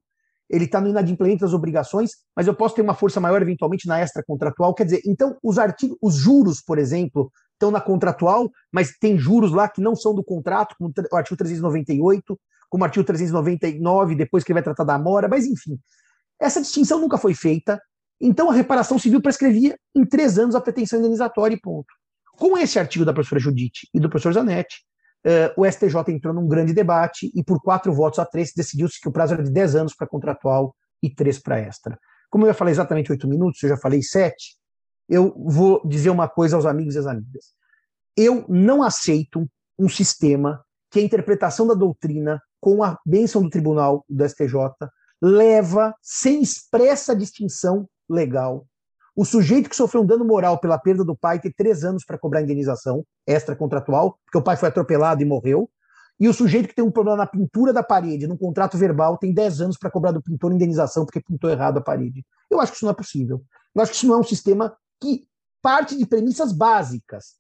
ele 0.50 0.66
está 0.66 0.82
no 0.82 0.90
inadimplemento 0.90 1.42
das 1.42 1.54
obrigações, 1.54 2.12
mas 2.36 2.48
eu 2.48 2.56
posso 2.56 2.76
ter 2.76 2.82
uma 2.82 2.96
força 2.96 3.20
maior 3.20 3.42
eventualmente 3.42 3.88
na 3.88 4.00
extra 4.00 4.24
contratual. 4.26 4.74
Quer 4.74 4.86
dizer, 4.86 5.02
então 5.06 5.38
os 5.44 5.60
artigos, 5.60 5.98
os 6.02 6.16
juros, 6.16 6.62
por 6.62 6.80
exemplo, 6.80 7.32
estão 7.54 7.70
na 7.70 7.80
contratual, 7.80 8.50
mas 8.72 8.98
tem 9.00 9.18
juros 9.18 9.52
lá 9.52 9.70
que 9.70 9.82
não 9.82 9.96
são 9.96 10.16
do 10.16 10.24
contrato, 10.24 10.76
como 10.78 10.92
o 11.12 11.16
artigo 11.16 11.38
398, 11.38 12.40
como 12.70 12.84
o 12.84 12.86
artigo 12.86 13.06
399, 13.06 14.16
depois 14.16 14.44
que 14.44 14.52
ele 14.52 14.56
vai 14.56 14.64
tratar 14.64 14.86
da 14.86 14.98
mora, 14.98 15.28
mas 15.28 15.46
enfim. 15.46 15.78
Essa 16.40 16.62
distinção 16.62 17.00
nunca 17.00 17.18
foi 17.18 17.34
feita, 17.36 17.80
então 18.20 18.50
a 18.50 18.54
reparação 18.54 18.98
civil 18.98 19.22
prescrevia 19.22 19.78
em 19.96 20.06
três 20.06 20.40
anos 20.40 20.56
a 20.56 20.62
pretensão 20.62 21.00
indenizatória 21.00 21.56
e 21.56 21.60
ponto. 21.60 21.99
Com 22.40 22.58
esse 22.58 22.80
artigo 22.80 23.04
da 23.04 23.14
professora 23.14 23.42
Judite 23.42 23.90
e 23.94 24.00
do 24.00 24.10
professor 24.10 24.34
Zanetti, 24.34 24.78
Uh, 25.20 25.52
o 25.58 25.70
STJ 25.70 26.14
entrou 26.14 26.34
num 26.34 26.48
grande 26.48 26.72
debate 26.72 27.30
e, 27.36 27.44
por 27.44 27.62
quatro 27.62 27.92
votos 27.92 28.20
a 28.20 28.26
três, 28.26 28.54
decidiu-se 28.56 29.02
que 29.02 29.10
o 29.10 29.12
prazo 29.12 29.34
era 29.34 29.44
de 29.44 29.52
10 29.52 29.76
anos 29.76 29.94
para 29.94 30.08
contratual 30.08 30.74
e 31.04 31.14
três 31.14 31.38
para 31.38 31.60
extra. 31.60 32.00
Como 32.30 32.46
eu 32.46 32.48
já 32.48 32.54
falei 32.54 32.72
exatamente 32.72 33.12
oito 33.12 33.28
minutos, 33.28 33.62
eu 33.62 33.68
já 33.68 33.76
falei 33.76 34.02
sete, 34.02 34.56
eu 35.10 35.34
vou 35.38 35.86
dizer 35.86 36.10
uma 36.10 36.30
coisa 36.30 36.56
aos 36.56 36.66
amigos 36.66 36.96
e 36.96 37.00
às 37.00 37.06
amigas. 37.06 37.48
Eu 38.16 38.46
não 38.48 38.82
aceito 38.82 39.46
um 39.78 39.90
sistema 39.90 40.64
que 40.90 41.00
a 41.00 41.04
interpretação 41.04 41.68
da 41.68 41.74
doutrina, 41.74 42.42
com 42.62 42.82
a 42.82 42.98
bênção 43.06 43.42
do 43.42 43.50
tribunal 43.50 44.06
do 44.08 44.28
STJ, 44.28 44.54
leva, 45.22 45.94
sem 46.02 46.42
expressa 46.42 47.14
distinção 47.14 47.90
legal, 48.10 48.66
o 49.20 49.26
sujeito 49.26 49.70
que 49.70 49.76
sofreu 49.76 50.02
um 50.02 50.06
dano 50.06 50.24
moral 50.24 50.58
pela 50.62 50.78
perda 50.78 51.04
do 51.04 51.14
pai 51.14 51.42
tem 51.42 51.52
três 51.52 51.84
anos 51.84 52.06
para 52.06 52.18
cobrar 52.18 52.42
indenização 52.42 53.06
extra-contratual, 53.28 54.18
porque 54.24 54.38
o 54.38 54.42
pai 54.42 54.56
foi 54.56 54.70
atropelado 54.70 55.22
e 55.22 55.26
morreu. 55.26 55.70
E 56.18 56.30
o 56.30 56.34
sujeito 56.34 56.70
que 56.70 56.74
tem 56.74 56.86
um 56.86 56.90
problema 56.90 57.18
na 57.18 57.26
pintura 57.26 57.74
da 57.74 57.84
parede, 57.84 58.28
num 58.28 58.38
contrato 58.38 58.78
verbal, 58.78 59.18
tem 59.18 59.34
10 59.34 59.60
anos 59.60 59.78
para 59.78 59.92
cobrar 59.92 60.14
do 60.14 60.22
pintor 60.22 60.54
indenização 60.54 61.06
porque 61.06 61.20
pintou 61.20 61.50
errado 61.50 61.80
a 61.80 61.82
parede. 61.82 62.26
Eu 62.50 62.62
acho 62.62 62.72
que 62.72 62.78
isso 62.78 62.86
não 62.86 62.94
é 62.94 62.96
possível. 62.96 63.44
Eu 63.76 63.82
acho 63.82 63.92
que 63.92 63.98
isso 63.98 64.08
não 64.08 64.16
é 64.16 64.20
um 64.20 64.24
sistema 64.24 64.74
que 65.02 65.28
parte 65.62 65.98
de 65.98 66.06
premissas 66.06 66.54
básicas. 66.54 67.36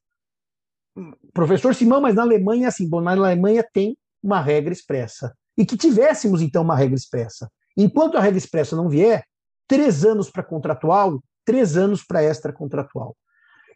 Professor 1.34 1.74
Simão, 1.74 2.02
mas 2.02 2.14
na 2.14 2.24
Alemanha, 2.24 2.68
assim, 2.68 2.90
bom, 2.90 3.00
na 3.00 3.12
Alemanha 3.12 3.66
tem 3.72 3.98
uma 4.22 4.42
regra 4.42 4.74
expressa. 4.74 5.34
E 5.58 5.66
que 5.66 5.78
tivéssemos, 5.78 6.42
então, 6.42 6.62
uma 6.62 6.76
regra 6.76 6.96
expressa. 6.96 7.50
Enquanto 7.78 8.18
a 8.18 8.22
regra 8.22 8.38
expressa 8.38 8.76
não 8.76 8.90
vier, 8.90 9.24
três 9.66 10.04
anos 10.04 10.30
para 10.30 10.44
contratual 10.44 11.22
três 11.50 11.75
anos 11.75 12.03
para 12.03 12.22
extra-contratual. 12.22 13.18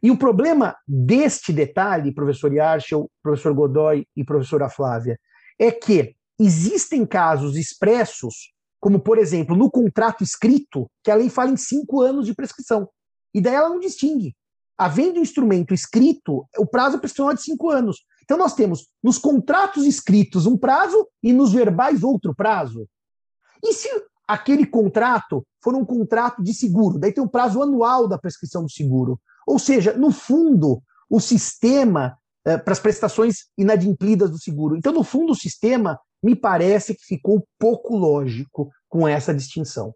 E 0.04 0.12
o 0.12 0.18
problema 0.18 0.76
deste 0.88 1.52
detalhe, 1.52 2.14
professor 2.14 2.54
Yarchel, 2.54 3.10
professor 3.24 3.52
Godoy 3.52 4.06
e 4.16 4.24
professora 4.24 4.70
Flávia, 4.70 5.20
é 5.58 5.72
que 5.72 6.16
existem 6.40 7.04
casos 7.04 7.58
expressos, 7.58 8.54
como, 8.80 9.00
por 9.00 9.18
exemplo, 9.18 9.56
no 9.56 9.72
contrato 9.72 10.24
escrito, 10.24 10.88
que 11.04 11.10
a 11.10 11.16
lei 11.16 11.32
fala 11.32 11.50
em 11.50 11.58
cinco 11.58 12.00
anos 12.00 12.28
de 12.28 12.36
prescrição. 12.36 12.88
E 13.34 13.42
daí 13.42 13.56
ela 13.56 13.70
não 13.70 13.80
distingue. 13.80 14.36
Havendo 14.78 15.18
instrumento 15.18 15.74
escrito, 15.74 16.48
o 16.60 16.68
prazo 16.68 17.00
prescricional 17.00 17.32
é 17.32 17.36
de 17.36 17.42
cinco 17.42 17.72
anos. 17.72 18.06
Então 18.24 18.38
nós 18.38 18.54
temos 18.54 18.88
nos 19.02 19.18
contratos 19.18 19.84
escritos 19.84 20.46
um 20.46 20.56
prazo 20.56 21.08
e 21.24 21.34
nos 21.34 21.52
verbais 21.52 22.04
outro 22.04 22.36
prazo. 22.36 22.88
E 23.64 23.74
se 23.74 23.90
aquele 24.28 24.66
contrato 24.66 25.46
for 25.62 25.76
um 25.76 25.86
contrato 25.86 26.44
de 26.44 26.54
seguro, 26.54 27.00
daí 27.00 27.14
tem 27.14 27.24
um 27.24 27.28
prazo 27.28 27.62
anual 27.62 28.08
da 28.08 28.18
prescrição 28.18 28.64
do 28.64 28.72
seguro. 28.72 29.20
Ou 29.48 29.60
seja, 29.60 29.94
no 29.94 30.12
fundo, 30.12 30.82
o 31.10 31.20
sistema 31.20 32.18
eh, 32.46 32.58
para 32.58 32.74
as 32.74 32.80
prestações 32.80 33.46
inadimplidas 33.58 34.30
do 34.30 34.38
seguro. 34.38 34.76
Então, 34.76 34.92
no 34.92 35.04
fundo, 35.04 35.32
o 35.32 35.36
sistema 35.36 36.00
me 36.22 36.36
parece 36.36 36.94
que 36.96 37.06
ficou 37.06 37.46
pouco 37.58 37.96
lógico 37.96 38.70
com 38.90 39.08
essa 39.08 39.34
distinção. 39.34 39.94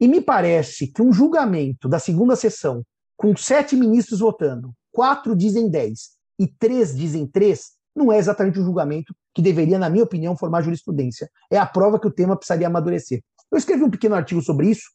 E 0.00 0.08
me 0.08 0.20
parece 0.20 0.86
que 0.86 1.02
um 1.02 1.12
julgamento 1.12 1.88
da 1.88 1.98
segunda 1.98 2.36
sessão, 2.36 2.82
com 3.16 3.36
sete 3.36 3.76
ministros 3.76 4.20
votando, 4.20 4.72
quatro 4.90 5.36
dizem 5.36 5.68
dez 5.68 6.12
e 6.38 6.46
três 6.46 6.96
dizem 6.96 7.26
três, 7.26 7.72
não 7.94 8.10
é 8.10 8.16
exatamente 8.16 8.58
o 8.58 8.64
julgamento 8.64 9.14
que 9.34 9.42
deveria, 9.42 9.78
na 9.78 9.90
minha 9.90 10.04
opinião, 10.04 10.36
formar 10.36 10.62
jurisprudência. 10.62 11.28
É 11.50 11.58
a 11.58 11.66
prova 11.66 12.00
que 12.00 12.06
o 12.06 12.10
tema 12.10 12.36
precisaria 12.36 12.66
amadurecer. 12.66 13.22
Eu 13.50 13.58
escrevi 13.58 13.82
um 13.82 13.90
pequeno 13.90 14.14
artigo 14.14 14.40
sobre 14.40 14.68
isso 14.70 14.90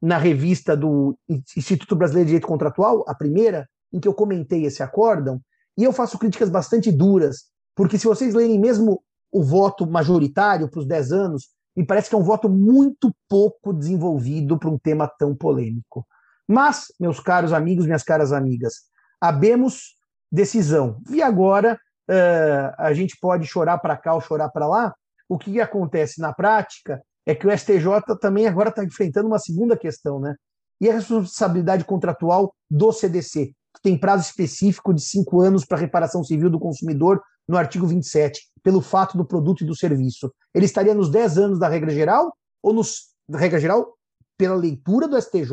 na 0.00 0.16
revista 0.16 0.76
do 0.76 1.18
Instituto 1.56 1.96
Brasileiro 1.96 2.26
de 2.26 2.30
Direito 2.30 2.46
Contratual, 2.46 3.04
a 3.08 3.14
primeira, 3.14 3.68
em 3.92 3.98
que 3.98 4.06
eu 4.06 4.14
comentei 4.14 4.64
esse 4.64 4.82
acórdão, 4.82 5.40
e 5.76 5.84
eu 5.84 5.92
faço 5.92 6.18
críticas 6.18 6.48
bastante 6.48 6.90
duras, 6.90 7.44
porque 7.74 7.98
se 7.98 8.06
vocês 8.06 8.34
lerem 8.34 8.58
mesmo 8.58 9.02
o 9.30 9.42
voto 9.42 9.86
majoritário 9.86 10.68
para 10.68 10.80
os 10.80 10.86
10 10.86 11.12
anos, 11.12 11.48
me 11.76 11.86
parece 11.86 12.08
que 12.08 12.14
é 12.14 12.18
um 12.18 12.24
voto 12.24 12.48
muito 12.48 13.14
pouco 13.28 13.72
desenvolvido 13.72 14.58
para 14.58 14.70
um 14.70 14.78
tema 14.78 15.06
tão 15.06 15.34
polêmico. 15.34 16.06
Mas, 16.46 16.86
meus 16.98 17.20
caros 17.20 17.52
amigos, 17.52 17.86
minhas 17.86 18.02
caras 18.02 18.32
amigas, 18.32 18.74
abemos 19.20 19.96
decisão. 20.30 21.00
E 21.10 21.22
agora 21.22 21.78
uh, 22.10 22.74
a 22.78 22.92
gente 22.92 23.16
pode 23.20 23.46
chorar 23.46 23.78
para 23.78 23.96
cá 23.96 24.14
ou 24.14 24.20
chorar 24.20 24.48
para 24.48 24.66
lá. 24.66 24.94
O 25.28 25.38
que 25.38 25.60
acontece 25.60 26.20
na 26.20 26.32
prática 26.32 27.02
é 27.28 27.34
que 27.34 27.46
o 27.46 27.50
STJ 27.50 28.16
também 28.18 28.46
agora 28.46 28.70
está 28.70 28.82
enfrentando 28.82 29.28
uma 29.28 29.38
segunda 29.38 29.76
questão, 29.76 30.18
né? 30.18 30.34
E 30.80 30.88
a 30.88 30.94
responsabilidade 30.94 31.84
contratual 31.84 32.54
do 32.70 32.90
CDC, 32.90 33.52
que 33.74 33.82
tem 33.82 34.00
prazo 34.00 34.22
específico 34.22 34.94
de 34.94 35.02
cinco 35.02 35.42
anos 35.42 35.66
para 35.66 35.76
reparação 35.76 36.24
civil 36.24 36.48
do 36.48 36.58
consumidor 36.58 37.22
no 37.46 37.58
artigo 37.58 37.86
27, 37.86 38.48
pelo 38.62 38.80
fato 38.80 39.18
do 39.18 39.26
produto 39.26 39.62
e 39.62 39.66
do 39.66 39.76
serviço. 39.76 40.32
Ele 40.54 40.64
estaria 40.64 40.94
nos 40.94 41.10
10 41.10 41.36
anos 41.36 41.58
da 41.58 41.68
regra 41.68 41.90
geral 41.90 42.34
ou 42.62 42.72
nos 42.72 43.08
regra 43.30 43.60
geral 43.60 43.94
pela 44.38 44.54
leitura 44.54 45.06
do 45.06 45.20
STJ, 45.20 45.52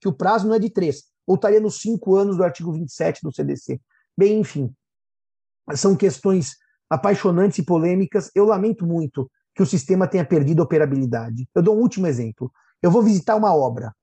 que 0.00 0.06
o 0.06 0.12
prazo 0.12 0.46
não 0.46 0.54
é 0.54 0.60
de 0.60 0.70
três, 0.70 1.06
ou 1.26 1.34
estaria 1.34 1.58
nos 1.58 1.80
cinco 1.80 2.14
anos 2.14 2.36
do 2.36 2.44
artigo 2.44 2.72
27 2.72 3.18
do 3.24 3.34
CDC. 3.34 3.80
Bem, 4.16 4.38
enfim, 4.38 4.72
são 5.74 5.96
questões 5.96 6.54
apaixonantes 6.88 7.58
e 7.58 7.64
polêmicas. 7.64 8.30
Eu 8.32 8.44
lamento 8.44 8.86
muito 8.86 9.28
que 9.54 9.62
o 9.62 9.66
sistema 9.66 10.06
tenha 10.06 10.24
perdido 10.24 10.62
a 10.62 10.64
operabilidade. 10.64 11.48
Eu 11.54 11.62
dou 11.62 11.76
um 11.76 11.80
último 11.80 12.06
exemplo. 12.06 12.52
Eu 12.82 12.90
vou 12.90 13.02
visitar 13.02 13.36
uma 13.36 13.54
obra, 13.54 13.94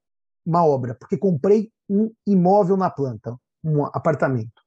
uma 0.46 0.66
obra, 0.66 0.96
porque 0.96 1.18
comprei 1.18 1.72
um 1.90 2.12
imóvel 2.26 2.78
na 2.78 2.90
planta, 2.90 3.36
um 3.64 3.86
apartamento. 3.86 4.62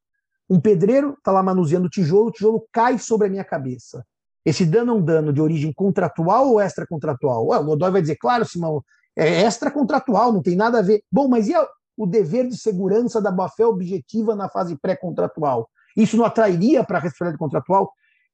Um 0.48 0.60
pedreiro 0.60 1.14
está 1.16 1.30
lá 1.30 1.42
manuseando 1.42 1.88
tijolo, 1.88 2.28
o 2.28 2.32
tijolo 2.32 2.66
cai 2.72 2.98
sobre 2.98 3.28
a 3.28 3.30
minha 3.30 3.44
cabeça. 3.44 4.04
Esse 4.44 4.64
dano 4.64 4.92
é 4.92 4.94
um 4.96 5.02
dano 5.02 5.32
de 5.32 5.40
origem 5.40 5.72
contratual 5.72 6.48
ou 6.48 6.60
extracontratual? 6.60 7.48
Ué, 7.48 7.58
o 7.58 7.64
Godoy 7.64 7.90
vai 7.90 8.00
dizer, 8.00 8.16
claro, 8.16 8.44
Simão, 8.44 8.82
é 9.16 9.42
extracontratual, 9.42 10.32
não 10.32 10.42
tem 10.42 10.56
nada 10.56 10.78
a 10.78 10.82
ver. 10.82 11.02
Bom, 11.12 11.28
mas 11.28 11.46
e 11.48 11.52
o 11.96 12.06
dever 12.06 12.48
de 12.48 12.56
segurança 12.56 13.20
da 13.20 13.30
boa-fé 13.30 13.66
objetiva 13.66 14.34
na 14.34 14.48
fase 14.48 14.76
pré-contratual? 14.76 15.68
Isso 15.96 16.16
não 16.16 16.24
atrairia 16.24 16.82
para 16.82 16.98
a 16.98 17.00
responsabilidade 17.00 17.38
contratual? 17.38 17.92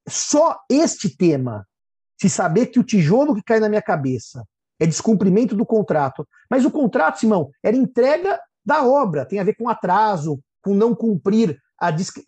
Só 0.09 0.59
este 0.71 1.15
tema 1.17 1.67
se 2.21 2.29
saber 2.29 2.67
que 2.67 2.79
o 2.79 2.85
tijolo 2.85 3.35
que 3.35 3.43
cai 3.43 3.61
na 3.61 3.69
minha 3.69 3.83
cabeça 3.83 4.45
é 4.81 4.87
descumprimento 4.87 5.55
do 5.57 5.65
contrato. 5.65 6.27
Mas 6.51 6.65
o 6.65 6.71
contrato, 6.71 7.19
Simão, 7.19 7.51
era 7.63 7.77
entrega 7.77 8.39
da 8.65 8.85
obra, 8.85 9.25
tem 9.25 9.39
a 9.39 9.45
ver 9.45 9.55
com 9.55 9.69
atraso, 9.69 10.41
com 10.63 10.75
não 10.75 10.95
cumprir 10.95 11.59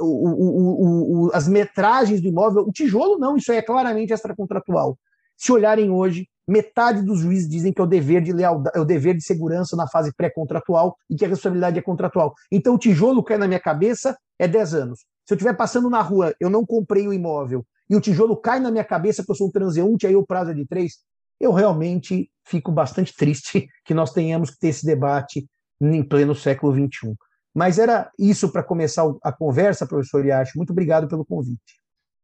o, 0.01 0.05
o, 0.05 1.27
o, 1.27 1.31
as 1.35 1.49
metragens 1.49 2.21
do 2.21 2.29
imóvel. 2.29 2.63
O 2.63 2.73
tijolo 2.73 3.19
não, 3.19 3.37
isso 3.37 3.51
aí 3.51 3.59
é 3.59 3.63
claramente 3.63 4.13
extracontratual. 4.13 4.99
Se 5.37 5.53
olharem 5.53 5.91
hoje, 5.91 6.29
metade 6.47 7.03
dos 7.03 7.21
juízes 7.21 7.49
dizem 7.49 7.73
que 7.73 7.81
é 7.81 7.85
o 7.85 7.87
dever 7.87 8.23
de 8.23 8.33
lealdade, 8.33 8.77
é 8.77 8.81
o 8.81 8.85
dever 8.85 9.15
de 9.15 9.23
segurança 9.23 9.77
na 9.77 9.87
fase 9.87 10.13
pré-contratual 10.15 10.97
e 11.09 11.15
que 11.15 11.25
a 11.25 11.29
responsabilidade 11.29 11.79
é 11.79 11.83
contratual. 11.83 12.35
Então 12.51 12.75
o 12.75 12.79
tijolo 12.79 13.23
cai 13.23 13.39
na 13.39 13.47
minha 13.47 13.61
cabeça 13.61 14.17
é 14.39 14.49
10 14.49 14.75
anos. 14.75 15.01
Se 15.27 15.35
eu 15.35 15.37
estiver 15.37 15.55
passando 15.55 15.91
na 15.91 16.01
rua, 16.01 16.35
eu 16.41 16.49
não 16.49 16.65
comprei 16.65 17.07
o 17.07 17.13
imóvel 17.13 17.65
e 17.89 17.97
o 17.97 18.01
tijolo 18.01 18.37
cai 18.37 18.61
na 18.61 18.71
minha 18.71 18.85
cabeça 18.85 19.25
que 19.25 19.31
eu 19.31 19.35
sou 19.35 19.49
um 19.49 19.53
transeunte, 19.53 20.07
aí 20.07 20.17
o 20.17 20.27
prazo 20.27 20.51
é 20.51 20.55
de 20.55 20.67
três, 20.67 20.99
eu 21.41 21.53
realmente 21.53 22.31
fico 22.45 22.73
bastante 22.73 23.15
triste 23.17 23.69
que 23.85 23.95
nós 23.95 24.13
tenhamos 24.13 24.51
que 24.51 24.59
ter 24.59 24.69
esse 24.69 24.85
debate 24.85 25.47
em 25.81 26.03
pleno 26.03 26.35
século 26.35 26.73
XXI. 26.75 27.15
Mas 27.55 27.79
era 27.79 28.11
isso 28.19 28.53
para 28.53 28.63
começar 28.63 29.05
a 29.23 29.33
conversa, 29.33 29.87
professor 29.87 30.25
Iacho. 30.25 30.57
Muito 30.57 30.71
obrigado 30.71 31.09
pelo 31.09 31.25
convite. 31.25 31.79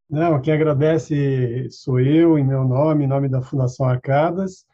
Não, 0.09 0.39
quem 0.39 0.53
agradece 0.53 1.67
sou 1.71 1.99
eu, 1.99 2.37
em 2.37 2.43
meu 2.43 2.63
nome, 2.63 3.05
em 3.05 3.07
nome 3.07 3.27
da 3.27 3.41
Fundação 3.41 3.87
Arcadas, 3.87 4.65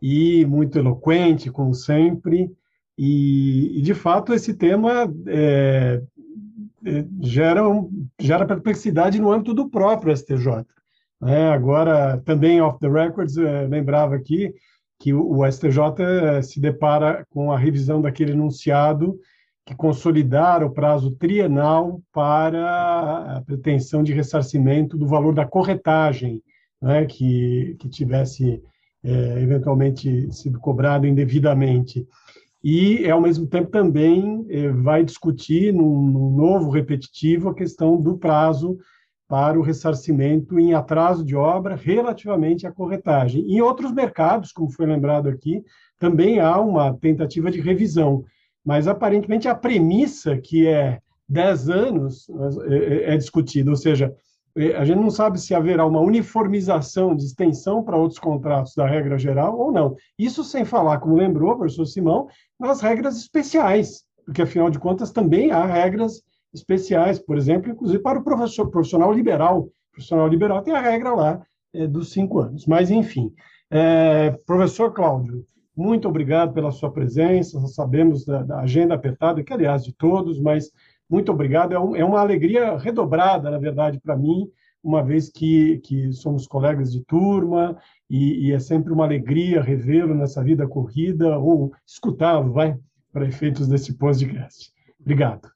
e 0.00 0.46
muito 0.46 0.78
eloquente, 0.78 1.50
como 1.50 1.74
sempre, 1.74 2.50
E, 2.98 3.78
e 3.78 3.82
de 3.82 3.92
fato, 3.92 4.32
esse 4.32 4.54
tema 4.54 5.12
é, 5.26 6.00
é, 6.86 7.04
gera, 7.20 8.46
perplexidade 8.46 9.20
no 9.20 9.32
âmbito 9.32 9.52
do 9.52 9.68
próprio 9.68 10.16
STJ. 10.16 10.64
Né? 11.20 11.50
Agora, 11.50 12.18
também 12.24 12.60
off 12.60 12.78
the 12.78 12.88
records, 12.88 13.36
é, 13.36 13.66
lembrava 13.66 14.14
aqui 14.14 14.54
que 14.98 15.12
o, 15.12 15.38
o 15.38 15.50
STJ 15.50 15.80
é, 16.00 16.42
se 16.42 16.60
depara 16.60 17.26
com 17.30 17.52
a 17.52 17.58
revisão 17.58 18.00
daquele 18.00 18.32
enunciado 18.32 19.18
que 19.66 19.74
consolidar 19.74 20.62
o 20.62 20.70
prazo 20.70 21.10
trienal 21.16 22.00
para 22.12 23.36
a 23.36 23.42
pretensão 23.44 24.02
de 24.02 24.12
ressarcimento 24.12 24.96
do 24.96 25.08
valor 25.08 25.34
da 25.34 25.44
corretagem 25.44 26.40
né, 26.80 27.04
que, 27.04 27.76
que 27.80 27.88
tivesse 27.88 28.62
é, 29.02 29.40
eventualmente 29.40 30.32
sido 30.32 30.60
cobrado 30.60 31.06
indevidamente. 31.06 32.06
E, 32.68 33.08
ao 33.08 33.20
mesmo 33.20 33.46
tempo, 33.46 33.70
também 33.70 34.44
é, 34.48 34.68
vai 34.70 35.04
discutir, 35.04 35.72
num, 35.72 36.02
num 36.02 36.30
novo 36.30 36.70
repetitivo, 36.70 37.48
a 37.48 37.54
questão 37.54 38.00
do 38.00 38.18
prazo 38.18 38.76
para 39.28 39.58
o 39.58 39.62
ressarcimento 39.62 40.58
em 40.58 40.74
atraso 40.74 41.24
de 41.24 41.36
obra 41.36 41.76
relativamente 41.76 42.66
à 42.66 42.72
corretagem. 42.72 43.42
Em 43.42 43.60
outros 43.60 43.92
mercados, 43.92 44.50
como 44.50 44.70
foi 44.70 44.86
lembrado 44.86 45.28
aqui, 45.28 45.62
também 45.98 46.40
há 46.40 46.58
uma 46.60 46.92
tentativa 46.94 47.50
de 47.50 47.60
revisão 47.60 48.24
mas 48.66 48.88
aparentemente 48.88 49.46
a 49.46 49.54
premissa 49.54 50.36
que 50.36 50.66
é 50.66 50.98
10 51.28 51.70
anos 51.70 52.26
é, 52.68 52.74
é, 52.74 53.14
é 53.14 53.16
discutida, 53.16 53.70
ou 53.70 53.76
seja, 53.76 54.06
é, 54.06 54.12
a 54.76 54.84
gente 54.84 54.98
não 54.98 55.10
sabe 55.10 55.38
se 55.38 55.54
haverá 55.54 55.84
uma 55.84 56.00
uniformização 56.00 57.14
de 57.14 57.24
extensão 57.24 57.82
para 57.82 57.96
outros 57.96 58.18
contratos 58.18 58.74
da 58.74 58.86
regra 58.86 59.18
geral 59.18 59.58
ou 59.58 59.70
não. 59.70 59.94
Isso 60.18 60.42
sem 60.42 60.64
falar, 60.64 60.98
como 60.98 61.16
lembrou 61.16 61.52
o 61.52 61.58
professor 61.58 61.84
Simão, 61.84 62.28
nas 62.58 62.80
regras 62.80 63.18
especiais, 63.18 64.04
porque 64.24 64.42
afinal 64.42 64.70
de 64.70 64.78
contas 64.78 65.12
também 65.12 65.50
há 65.50 65.64
regras 65.64 66.22
especiais, 66.54 67.18
por 67.18 67.36
exemplo, 67.36 67.70
inclusive 67.70 68.02
para 68.02 68.18
o 68.18 68.24
professor 68.24 68.70
profissional 68.70 69.12
liberal. 69.12 69.60
O 69.60 69.70
profissional 69.92 70.26
liberal 70.26 70.62
tem 70.62 70.74
a 70.74 70.80
regra 70.80 71.14
lá 71.14 71.42
é, 71.74 71.86
dos 71.86 72.10
cinco 72.10 72.40
anos. 72.40 72.66
Mas, 72.66 72.90
enfim, 72.90 73.32
é, 73.70 74.30
professor 74.46 74.92
Cláudio, 74.92 75.44
muito 75.76 76.08
obrigado 76.08 76.54
pela 76.54 76.72
sua 76.72 76.90
presença. 76.90 77.60
Nós 77.60 77.74
sabemos 77.74 78.24
da, 78.24 78.42
da, 78.42 78.60
agenda 78.60 78.94
apertada, 78.94 79.44
que, 79.44 79.52
aliás, 79.52 79.84
de 79.84 79.92
todos, 79.92 80.40
mas 80.40 80.70
muito 81.08 81.30
obrigado. 81.32 81.72
É, 81.72 81.78
um, 81.78 81.96
é 81.96 82.04
uma 82.04 82.20
alegria 82.20 82.76
redobrada, 82.76 83.50
na 83.50 83.58
verdade, 83.58 84.00
para 84.00 84.16
mim, 84.16 84.50
uma 84.82 85.02
vez 85.02 85.28
que, 85.28 85.78
que 85.78 86.12
somos 86.12 86.46
colegas 86.46 86.92
de 86.92 87.00
turma, 87.04 87.76
e, 88.08 88.48
e 88.48 88.52
é 88.52 88.58
sempre 88.58 88.92
uma 88.92 89.04
alegria 89.04 89.62
revê-lo 89.62 90.14
nessa 90.14 90.42
vida 90.42 90.66
corrida, 90.66 91.38
ou 91.38 91.72
escutá-lo, 91.86 92.52
vai, 92.52 92.78
para 93.12 93.26
efeitos 93.26 93.66
desse 93.66 93.94
podcast. 93.94 94.72
Obrigado. 95.00 95.50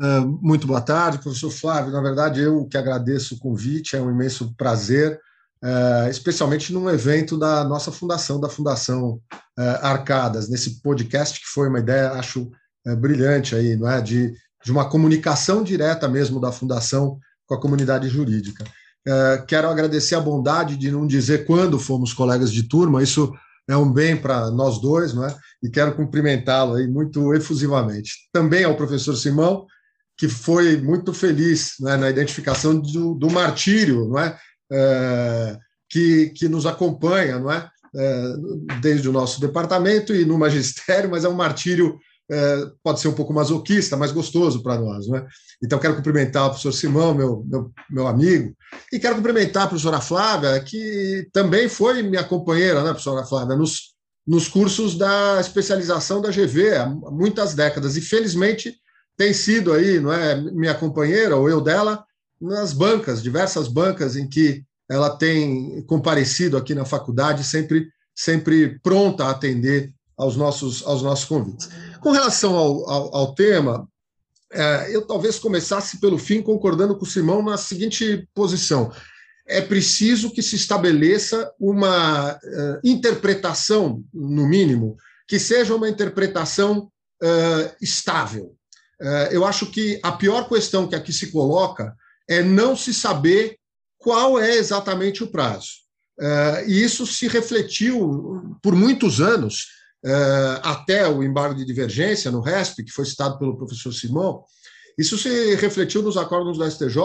Uh, 0.00 0.26
muito 0.42 0.66
boa 0.66 0.82
tarde, 0.82 1.18
professor 1.18 1.50
Flávio. 1.50 1.92
Na 1.92 2.02
verdade, 2.02 2.42
eu 2.42 2.66
que 2.66 2.76
agradeço 2.76 3.34
o 3.34 3.38
convite, 3.38 3.96
é 3.96 4.00
um 4.00 4.10
imenso 4.10 4.54
prazer 4.54 5.18
Uh, 5.64 6.08
especialmente 6.10 6.70
num 6.72 6.88
evento 6.90 7.38
da 7.38 7.64
nossa 7.64 7.90
fundação, 7.90 8.38
da 8.38 8.48
Fundação 8.48 9.20
uh, 9.58 9.62
Arcadas, 9.80 10.48
nesse 10.50 10.82
podcast 10.82 11.40
que 11.40 11.46
foi 11.46 11.68
uma 11.68 11.78
ideia, 11.78 12.12
acho, 12.12 12.50
brilhante 12.94 13.54
aí, 13.54 13.76
não 13.76 13.90
é? 13.90 14.00
De, 14.00 14.32
de 14.64 14.70
uma 14.70 14.88
comunicação 14.88 15.62
direta 15.62 16.08
mesmo 16.08 16.40
da 16.40 16.52
Fundação 16.52 17.18
com 17.46 17.54
a 17.54 17.60
comunidade 17.60 18.08
jurídica. 18.08 18.64
quero 19.46 19.68
agradecer 19.68 20.16
a 20.16 20.20
bondade 20.20 20.76
de 20.76 20.90
não 20.90 21.06
dizer 21.06 21.46
quando 21.46 21.78
fomos 21.78 22.12
colegas 22.12 22.52
de 22.52 22.64
turma, 22.64 23.02
isso 23.02 23.32
é 23.68 23.76
um 23.76 23.90
bem 23.90 24.16
para 24.16 24.50
nós 24.50 24.80
dois, 24.80 25.12
não 25.12 25.24
é? 25.24 25.36
E 25.62 25.68
quero 25.68 25.94
cumprimentá-lo 25.94 26.74
aí 26.74 26.86
muito 26.86 27.34
efusivamente. 27.34 28.28
Também 28.32 28.64
ao 28.64 28.76
professor 28.76 29.16
Simão, 29.16 29.66
que 30.16 30.28
foi 30.28 30.76
muito 30.76 31.12
feliz 31.12 31.74
né, 31.80 31.96
na 31.96 32.08
identificação 32.08 32.78
do, 32.78 33.14
do 33.14 33.30
martírio, 33.30 34.08
não 34.08 34.18
é? 34.18 34.38
é, 34.72 35.58
que, 35.88 36.30
que 36.30 36.48
nos 36.48 36.64
acompanha, 36.64 37.38
não 37.38 37.50
é? 37.50 37.68
é? 37.94 38.32
Desde 38.80 39.08
o 39.08 39.12
nosso 39.12 39.40
departamento 39.40 40.14
e 40.14 40.24
no 40.24 40.38
magistério, 40.38 41.10
mas 41.10 41.24
é 41.24 41.28
um 41.28 41.34
martírio, 41.34 41.98
é, 42.30 42.66
pode 42.82 43.00
ser 43.00 43.08
um 43.08 43.12
pouco 43.12 43.32
masoquista, 43.32 43.96
mas 43.96 44.12
gostoso 44.12 44.62
para 44.62 44.78
nós, 44.78 45.06
não 45.06 45.16
é? 45.16 45.26
Então, 45.62 45.78
quero 45.78 45.96
cumprimentar 45.96 46.46
o 46.46 46.50
professor 46.50 46.72
Simão, 46.72 47.14
meu, 47.14 47.44
meu, 47.46 47.72
meu 47.90 48.06
amigo, 48.06 48.54
e 48.92 48.98
quero 48.98 49.16
cumprimentar 49.16 49.64
a 49.64 49.68
professora 49.68 50.00
Flávia, 50.00 50.58
que 50.60 51.28
também 51.32 51.68
foi 51.68 52.02
minha 52.02 52.24
companheira, 52.24 52.82
né, 52.82 52.90
professora 52.90 53.24
Flávia, 53.24 53.56
nos, 53.56 53.94
nos 54.26 54.48
cursos 54.48 54.96
da 54.96 55.40
especialização 55.40 56.20
da 56.20 56.30
GV 56.30 56.76
há 56.76 56.86
muitas 56.86 57.54
décadas, 57.54 57.96
e 57.96 58.00
felizmente 58.00 58.74
tem 59.16 59.32
sido 59.32 59.72
aí, 59.72 59.98
não 60.00 60.12
é, 60.12 60.34
minha 60.36 60.74
companheira, 60.74 61.36
ou 61.36 61.48
eu 61.48 61.60
dela, 61.60 62.04
nas 62.40 62.72
bancas, 62.72 63.22
diversas 63.22 63.68
bancas 63.68 64.16
em 64.16 64.28
que 64.28 64.62
ela 64.88 65.10
tem 65.10 65.82
comparecido 65.86 66.56
aqui 66.56 66.74
na 66.74 66.84
faculdade, 66.84 67.42
sempre, 67.44 67.88
sempre 68.14 68.78
pronta 68.80 69.24
a 69.24 69.30
atender 69.30 69.92
aos 70.16 70.36
nossos, 70.36 70.86
aos 70.86 71.02
nossos 71.02 71.24
convites. 71.24 71.68
Com 72.06 72.12
relação 72.12 72.54
ao, 72.54 72.88
ao, 72.88 73.16
ao 73.16 73.34
tema, 73.34 73.88
é, 74.52 74.94
eu 74.94 75.04
talvez 75.04 75.40
começasse 75.40 75.98
pelo 75.98 76.16
fim, 76.16 76.40
concordando 76.40 76.96
com 76.96 77.04
o 77.04 77.08
Simão 77.08 77.42
na 77.42 77.56
seguinte 77.56 78.28
posição. 78.32 78.92
É 79.44 79.60
preciso 79.60 80.30
que 80.30 80.40
se 80.40 80.54
estabeleça 80.54 81.52
uma 81.58 82.34
uh, 82.36 82.80
interpretação, 82.84 84.04
no 84.14 84.46
mínimo, 84.46 84.96
que 85.26 85.36
seja 85.40 85.74
uma 85.74 85.88
interpretação 85.88 86.92
uh, 87.20 87.74
estável. 87.82 88.54
Uh, 89.02 89.32
eu 89.32 89.44
acho 89.44 89.66
que 89.66 89.98
a 90.00 90.12
pior 90.12 90.48
questão 90.48 90.86
que 90.86 90.94
aqui 90.94 91.12
se 91.12 91.32
coloca 91.32 91.92
é 92.28 92.40
não 92.40 92.76
se 92.76 92.94
saber 92.94 93.58
qual 93.98 94.38
é 94.38 94.54
exatamente 94.54 95.24
o 95.24 95.26
prazo. 95.26 95.84
E 96.66 96.82
isso 96.82 97.04
se 97.04 97.28
refletiu 97.28 98.56
por 98.62 98.74
muitos 98.74 99.20
anos, 99.20 99.75
até 100.62 101.08
o 101.08 101.22
embargo 101.22 101.54
de 101.54 101.64
divergência 101.64 102.30
no 102.30 102.40
RESP, 102.40 102.84
que 102.84 102.92
foi 102.92 103.04
citado 103.04 103.38
pelo 103.38 103.56
professor 103.56 103.92
Simão, 103.92 104.44
isso 104.98 105.18
se 105.18 105.54
refletiu 105.56 106.02
nos 106.02 106.16
acordos 106.16 106.56
do 106.56 106.70
STJ 106.70 106.96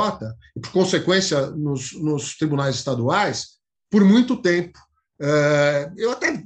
e, 0.56 0.60
por 0.62 0.72
consequência, 0.72 1.48
nos, 1.48 1.92
nos 1.94 2.38
tribunais 2.38 2.76
estaduais, 2.76 3.58
por 3.90 4.06
muito 4.06 4.42
tempo. 4.42 4.80
Uh, 5.20 5.94
eu 5.98 6.12
até 6.12 6.42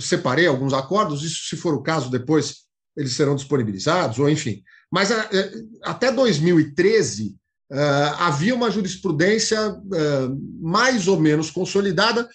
separei 0.00 0.46
alguns 0.46 0.72
acordos, 0.72 1.22
isso, 1.22 1.44
se 1.48 1.56
for 1.56 1.74
o 1.74 1.82
caso, 1.82 2.10
depois 2.10 2.64
eles 2.96 3.14
serão 3.14 3.36
disponibilizados, 3.36 4.18
ou 4.18 4.28
enfim. 4.28 4.62
Mas 4.90 5.10
até 5.82 6.10
2013, 6.10 7.36
Uh, 7.68 8.14
havia 8.18 8.54
uma 8.54 8.70
jurisprudência 8.70 9.58
mais 10.60 11.08
ou 11.08 11.18
menos 11.18 11.50
consolidada 11.50 12.30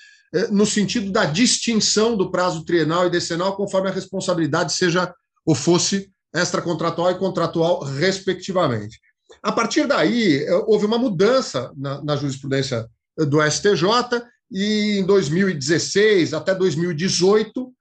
no 0.49 0.65
sentido 0.65 1.11
da 1.11 1.25
distinção 1.25 2.15
do 2.15 2.31
prazo 2.31 2.63
trienal 2.63 3.07
e 3.07 3.09
decenal, 3.09 3.55
conforme 3.55 3.89
a 3.89 3.93
responsabilidade 3.93 4.73
seja 4.73 5.13
ou 5.45 5.55
fosse 5.55 6.11
extracontratual 6.33 7.11
e 7.11 7.17
contratual, 7.17 7.83
respectivamente. 7.83 8.99
A 9.43 9.51
partir 9.51 9.87
daí, 9.87 10.45
houve 10.67 10.85
uma 10.85 10.97
mudança 10.97 11.71
na, 11.75 12.01
na 12.03 12.15
jurisprudência 12.15 12.87
do 13.17 13.41
STJ, 13.41 14.23
e 14.49 14.99
em 14.99 15.05
2016 15.05 16.33
até 16.33 16.53
2018, 16.53 17.73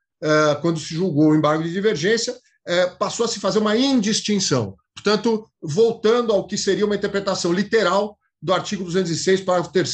quando 0.61 0.81
se 0.81 0.95
julgou 0.95 1.31
o 1.31 1.37
embargo 1.37 1.63
de 1.63 1.73
divergência, 1.73 2.37
passou 2.99 3.27
a 3.27 3.29
se 3.29 3.39
fazer 3.39 3.59
uma 3.59 3.77
indistinção 3.77 4.77
Portanto, 4.95 5.49
voltando 5.63 6.33
ao 6.33 6.47
que 6.47 6.59
seria 6.59 6.85
uma 6.85 6.95
interpretação 6.95 7.53
literal 7.53 8.19
do 8.41 8.53
artigo 8.53 8.85
206, 8.85 9.41
parágrafo 9.41 9.73
3, 9.73 9.89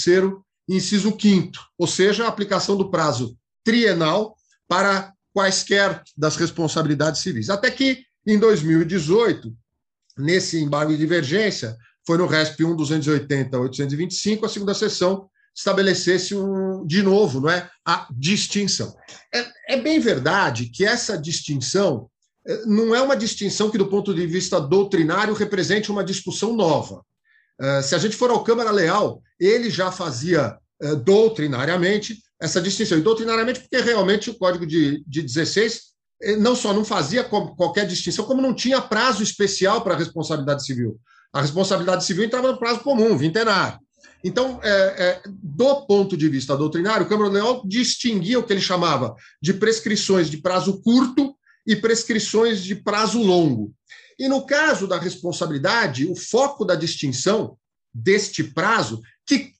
inciso 0.68 1.16
5, 1.18 1.52
ou 1.78 1.86
seja, 1.86 2.24
a 2.24 2.28
aplicação 2.28 2.76
do 2.76 2.90
prazo 2.90 3.36
trienal 3.64 4.36
para 4.68 5.12
quaisquer 5.32 6.02
das 6.16 6.36
responsabilidades 6.36 7.20
civis. 7.20 7.50
Até 7.50 7.70
que, 7.70 8.04
em 8.26 8.38
2018, 8.38 9.54
nesse 10.18 10.58
embargo 10.58 10.92
de 10.92 10.98
divergência, 10.98 11.76
foi 12.06 12.18
no 12.18 12.26
RESP 12.26 12.64
1 12.64 12.76
280 12.76 13.58
825, 13.58 14.46
a 14.46 14.48
segunda 14.48 14.74
sessão 14.74 15.28
estabelecesse 15.54 16.34
um, 16.34 16.86
de 16.86 17.02
novo 17.02 17.40
não 17.40 17.50
é, 17.50 17.68
a 17.84 18.06
distinção. 18.10 18.94
É, 19.34 19.74
é 19.74 19.80
bem 19.80 19.98
verdade 19.98 20.66
que 20.66 20.84
essa 20.84 21.16
distinção 21.16 22.10
não 22.64 22.94
é 22.94 23.00
uma 23.00 23.16
distinção 23.16 23.70
que, 23.70 23.78
do 23.78 23.88
ponto 23.88 24.14
de 24.14 24.26
vista 24.26 24.60
doutrinário, 24.60 25.34
represente 25.34 25.90
uma 25.90 26.04
discussão 26.04 26.54
nova. 26.54 27.04
Eh, 27.60 27.82
se 27.82 27.94
a 27.94 27.98
gente 27.98 28.16
for 28.16 28.30
ao 28.30 28.44
Câmara 28.44 28.70
Leal, 28.70 29.22
ele 29.38 29.70
já 29.70 29.90
fazia 29.90 30.58
eh, 30.80 30.94
doutrinariamente 30.96 32.18
essa 32.40 32.60
distinção. 32.60 32.98
E 32.98 33.02
doutrinariamente, 33.02 33.60
porque 33.60 33.80
realmente 33.80 34.30
o 34.30 34.34
Código 34.34 34.66
de, 34.66 35.02
de 35.06 35.22
16 35.22 35.80
eh, 36.22 36.36
não 36.36 36.54
só 36.54 36.72
não 36.72 36.84
fazia 36.84 37.24
qualquer 37.24 37.86
distinção, 37.86 38.24
como 38.24 38.42
não 38.42 38.54
tinha 38.54 38.80
prazo 38.80 39.22
especial 39.22 39.82
para 39.82 39.94
a 39.94 39.98
responsabilidade 39.98 40.64
civil. 40.64 40.98
A 41.32 41.40
responsabilidade 41.40 42.04
civil 42.04 42.24
entrava 42.24 42.52
no 42.52 42.58
prazo 42.58 42.80
comum, 42.80 43.16
vintenário. 43.16 43.78
Então, 44.24 44.58
é, 44.62 44.70
é, 44.70 45.22
do 45.26 45.86
ponto 45.86 46.16
de 46.16 46.28
vista 46.28 46.56
doutrinário, 46.56 47.06
o 47.06 47.08
Câmara 47.08 47.30
Leal 47.30 47.62
distinguia 47.64 48.38
o 48.38 48.42
que 48.42 48.52
ele 48.52 48.60
chamava 48.60 49.14
de 49.40 49.54
prescrições 49.54 50.30
de 50.30 50.38
prazo 50.38 50.80
curto 50.82 51.36
e 51.66 51.76
prescrições 51.76 52.62
de 52.62 52.74
prazo 52.74 53.22
longo. 53.22 53.72
E 54.18 54.28
no 54.28 54.46
caso 54.46 54.86
da 54.86 54.98
responsabilidade, 54.98 56.06
o 56.06 56.16
foco 56.16 56.64
da 56.64 56.74
distinção 56.74 57.56
deste 57.92 58.42
prazo, 58.42 59.02
que 59.26 59.52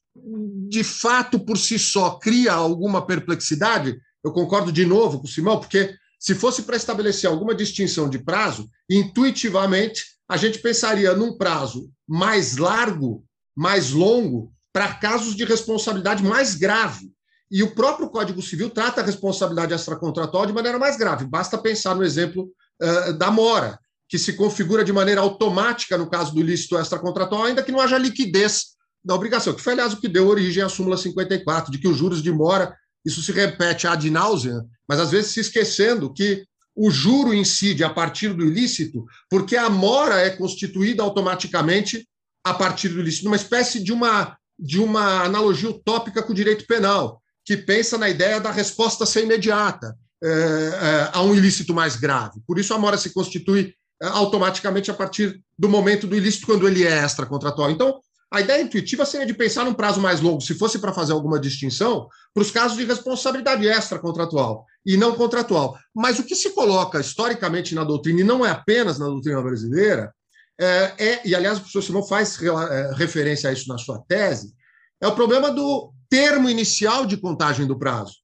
de 0.69 0.83
fato 0.83 1.39
por 1.39 1.59
si 1.59 1.79
só 1.79 2.19
cria 2.19 2.53
alguma 2.53 3.05
perplexidade, 3.05 3.99
eu 4.25 4.33
concordo 4.33 4.73
de 4.73 4.85
novo 4.85 5.19
com 5.19 5.27
o 5.27 5.31
Simão, 5.31 5.61
porque 5.61 5.95
se 6.19 6.35
fosse 6.35 6.63
para 6.63 6.77
estabelecer 6.77 7.29
alguma 7.29 7.55
distinção 7.55 8.09
de 8.09 8.19
prazo, 8.19 8.69
intuitivamente 8.91 10.05
a 10.29 10.37
gente 10.37 10.59
pensaria 10.59 11.15
num 11.15 11.37
prazo 11.37 11.91
mais 12.09 12.57
largo, 12.57 13.25
mais 13.55 13.91
longo, 13.91 14.53
para 14.73 14.95
casos 14.95 15.35
de 15.35 15.45
responsabilidade 15.45 16.23
mais 16.23 16.55
grave. 16.55 17.11
E 17.51 17.63
o 17.63 17.75
próprio 17.75 18.11
Código 18.11 18.43
Civil 18.43 18.71
trata 18.71 19.01
a 19.01 19.05
responsabilidade 19.05 19.73
extracontratual 19.73 20.47
de 20.47 20.53
maneira 20.53 20.79
mais 20.79 20.97
grave. 20.97 21.25
Basta 21.25 21.57
pensar 21.57 21.95
no 21.95 22.03
exemplo 22.03 22.51
uh, 22.83 23.13
da 23.13 23.31
mora, 23.31 23.79
que 24.09 24.19
se 24.19 24.35
configura 24.35 24.85
de 24.85 24.93
maneira 24.93 25.21
automática 25.21 25.99
no 25.99 26.09
caso 26.09 26.33
do 26.33 26.41
ilícito 26.41 26.79
extracontratual, 26.79 27.45
ainda 27.45 27.63
que 27.63 27.73
não 27.73 27.81
haja 27.81 27.99
liquidez 27.99 28.77
da 29.05 29.15
obrigação, 29.15 29.55
que 29.55 29.63
foi, 29.63 29.73
aliás, 29.73 29.93
o 29.93 30.01
que 30.01 30.09
deu 30.09 30.27
origem 30.27 30.63
à 30.63 30.69
súmula 30.69 30.97
54, 30.97 31.71
de 31.71 31.79
que 31.79 31.89
os 31.89 31.97
juros 31.97 32.23
de 32.23 32.33
mora, 32.33 32.75
isso 33.05 33.23
se 33.23 33.33
repete 33.33 33.87
ad 33.87 34.11
náusea, 34.11 34.65
mas 34.89 34.99
às 34.99 35.11
vezes 35.11 35.33
se 35.33 35.41
esquecendo 35.41 36.13
que 36.13 36.45
o 36.75 36.91
juro 36.91 37.33
incide 37.33 37.85
a 37.85 37.91
partir 37.91 38.35
do 38.35 38.45
ilícito, 38.45 39.05
porque 39.31 39.57
a 39.57 39.71
mora 39.71 40.21
é 40.21 40.31
constituída 40.31 41.03
automaticamente 41.03 42.07
a 42.45 42.53
partir 42.53 42.89
do 42.91 43.01
ilícito, 43.01 43.25
numa 43.25 43.37
espécie 43.37 43.83
de 43.83 43.93
uma 43.93 44.37
de 44.59 44.81
uma 44.81 45.23
analogia 45.23 45.69
utópica 45.69 46.23
com 46.23 46.33
o 46.33 46.35
direito 46.35 46.67
penal, 46.67 47.21
que 47.45 47.57
pensa 47.57 47.99
na 47.99 48.09
ideia 48.09 48.41
da 48.41 48.51
resposta 48.51 49.05
ser 49.05 49.25
imediata 49.25 49.95
é, 50.23 50.29
é, 50.29 51.11
a 51.13 51.23
um 51.23 51.35
ilícito 51.35 51.75
mais 51.75 51.97
grave. 51.97 52.41
Por 52.47 52.59
isso, 52.59 52.73
a 52.73 52.79
mora 52.79 52.97
se 52.97 53.13
constitui 53.13 53.75
automaticamente 54.03 54.91
a 54.91 54.95
partir 54.95 55.41
do 55.59 55.69
momento 55.69 56.07
do 56.07 56.17
ilícito, 56.17 56.47
quando 56.47 56.69
ele 56.69 56.85
é 56.85 57.05
extracontratual. 57.05 57.71
Então, 57.71 58.01
a 58.31 58.41
ideia 58.41 58.63
intuitiva 58.63 59.07
seria 59.07 59.27
de 59.27 59.35
pensar 59.35 59.65
num 59.65 59.75
prazo 59.75 60.01
mais 60.01 60.21
longo, 60.21 60.41
se 60.41 60.55
fosse 60.55 60.79
para 60.79 60.93
fazer 60.93 61.13
alguma 61.13 61.39
distinção, 61.39 62.09
para 62.35 62.43
os 62.43 62.51
casos 62.51 62.77
de 62.77 62.85
responsabilidade 62.85 63.67
extracontratual 63.67 64.67
e 64.85 64.97
não 64.97 65.15
contratual. 65.15 65.79
Mas 65.95 66.19
o 66.19 66.25
que 66.25 66.35
se 66.35 66.51
coloca 66.51 67.01
historicamente 67.01 67.75
na 67.75 67.85
doutrina, 67.85 68.21
e 68.21 68.25
não 68.25 68.45
é 68.45 68.51
apenas 68.51 68.99
na 68.99 69.07
doutrina 69.07 69.41
brasileira, 69.41 70.13
é, 70.59 70.95
é, 70.99 71.29
e 71.29 71.35
aliás 71.35 71.59
o 71.59 71.61
professor 71.61 71.83
Simão 71.83 72.03
faz 72.03 72.39
é, 72.43 72.93
referência 72.95 73.49
a 73.49 73.53
isso 73.53 73.69
na 73.69 73.79
sua 73.79 74.03
tese, 74.09 74.55
é 75.01 75.07
o 75.07 75.15
problema 75.15 75.51
do 75.51 75.93
termo 76.09 76.49
inicial 76.49 77.07
de 77.07 77.17
contagem 77.17 77.67
do 77.67 77.79
prazo. 77.79 78.15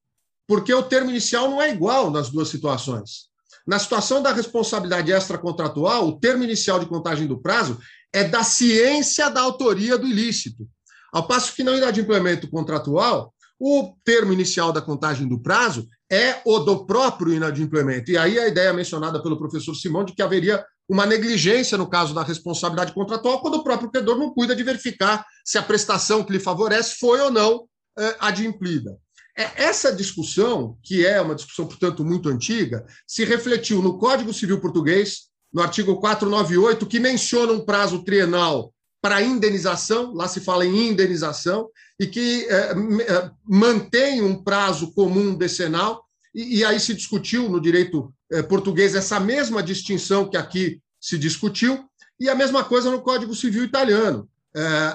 Porque 0.47 0.73
o 0.75 0.83
termo 0.83 1.11
inicial 1.11 1.49
não 1.49 1.63
é 1.63 1.71
igual 1.71 2.11
nas 2.11 2.29
duas 2.29 2.49
situações. 2.49 3.32
Na 3.67 3.79
situação 3.79 4.23
da 4.23 4.33
responsabilidade 4.33 5.13
extracontratual, 5.13 6.09
o 6.09 6.19
termo 6.19 6.43
inicial 6.43 6.79
de 6.79 6.87
contagem 6.87 7.27
do 7.27 7.41
prazo 7.41 7.79
é 8.13 8.25
da 8.25 8.43
ciência 8.43 9.31
da 9.31 9.41
autoria 9.41 9.97
do 9.97 10.07
ilícito. 10.07 10.67
Ao 11.13 11.27
passo 11.27 11.55
que 11.55 11.63
na 11.63 11.73
unidade 11.73 11.97
de 11.97 12.01
implemento 12.01 12.49
contratual, 12.49 13.33
o 13.59 13.95
termo 14.05 14.33
inicial 14.33 14.73
da 14.73 14.83
contagem 14.83 15.29
do 15.29 15.39
prazo 15.39 15.87
é 16.11 16.41
o 16.45 16.59
do 16.59 16.85
próprio 16.85 17.33
inadimplemento. 17.33 18.11
E 18.11 18.19
aí 18.19 18.39
a 18.39 18.49
ideia 18.49 18.73
mencionada 18.73 19.23
pelo 19.23 19.39
professor 19.39 19.75
Simão 19.75 20.05
de 20.05 20.15
que 20.15 20.23
haveria 20.23 20.65
uma 20.89 21.07
negligência 21.07 21.79
no 21.79 21.89
caso 21.89 22.13
da 22.13 22.23
responsabilidade 22.23 22.93
contratual, 22.93 23.41
quando 23.41 23.55
o 23.55 23.65
próprio 23.65 23.91
credor 23.91 24.19
não 24.19 24.35
cuida 24.35 24.57
de 24.57 24.65
verificar 24.65 25.25
se 25.45 25.57
a 25.57 25.63
prestação 25.63 26.25
que 26.25 26.33
lhe 26.33 26.41
favorece 26.41 26.97
foi 26.99 27.21
ou 27.21 27.31
não 27.31 27.67
é, 27.99 28.17
adimplida. 28.19 28.99
É, 29.37 29.65
essa 29.65 29.93
discussão, 29.93 30.77
que 30.83 31.07
é 31.07 31.21
uma 31.21 31.35
discussão, 31.35 31.67
portanto, 31.67 32.05
muito 32.05 32.29
antiga, 32.29 32.85
se 33.07 33.25
refletiu 33.25 33.81
no 33.81 33.99
Código 33.99 34.33
Civil 34.33 34.61
Português, 34.61 35.29
no 35.53 35.63
artigo 35.63 35.97
498, 35.97 36.87
que 36.87 37.01
menciona 37.01 37.53
um 37.53 37.65
prazo 37.65 38.05
trienal 38.05 38.73
para 39.01 39.23
indenização, 39.23 40.13
lá 40.15 40.29
se 40.29 40.41
fala 40.41 40.65
em 40.65 40.89
indenização, 40.89 41.69
e 41.99 42.07
que 42.07 42.47
é, 42.49 42.73
é, 42.73 43.31
mantém 43.45 44.23
um 44.23 44.43
prazo 44.43 44.93
comum 44.93 45.35
decenal, 45.35 46.05
e, 46.35 46.59
e 46.59 46.65
aí 46.65 46.79
se 46.79 46.95
discutiu 46.95 47.49
no 47.49 47.61
direito 47.61 48.13
português 48.49 48.95
essa 48.95 49.21
mesma 49.21 49.63
distinção 49.63 50.27
que 50.27 50.39
aqui 50.39 50.81
se 50.99 51.19
discutiu, 51.19 51.85
e 52.19 52.31
a 52.31 52.35
mesma 52.35 52.65
coisa 52.65 52.91
no 52.91 53.03
Código 53.03 53.35
Civil 53.35 53.65
italiano, 53.65 54.27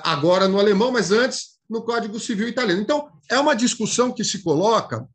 agora 0.03 0.47
no 0.47 0.59
alemão, 0.59 0.91
mas 0.91 1.11
antes 1.11 1.57
no 1.69 1.83
Código 1.83 2.19
Civil 2.19 2.47
italiano. 2.47 2.81
Então, 2.81 3.09
é 3.29 3.39
uma 3.39 3.55
discussão 3.55 4.11
que 4.11 4.23
se 4.23 4.43
coloca 4.43 5.07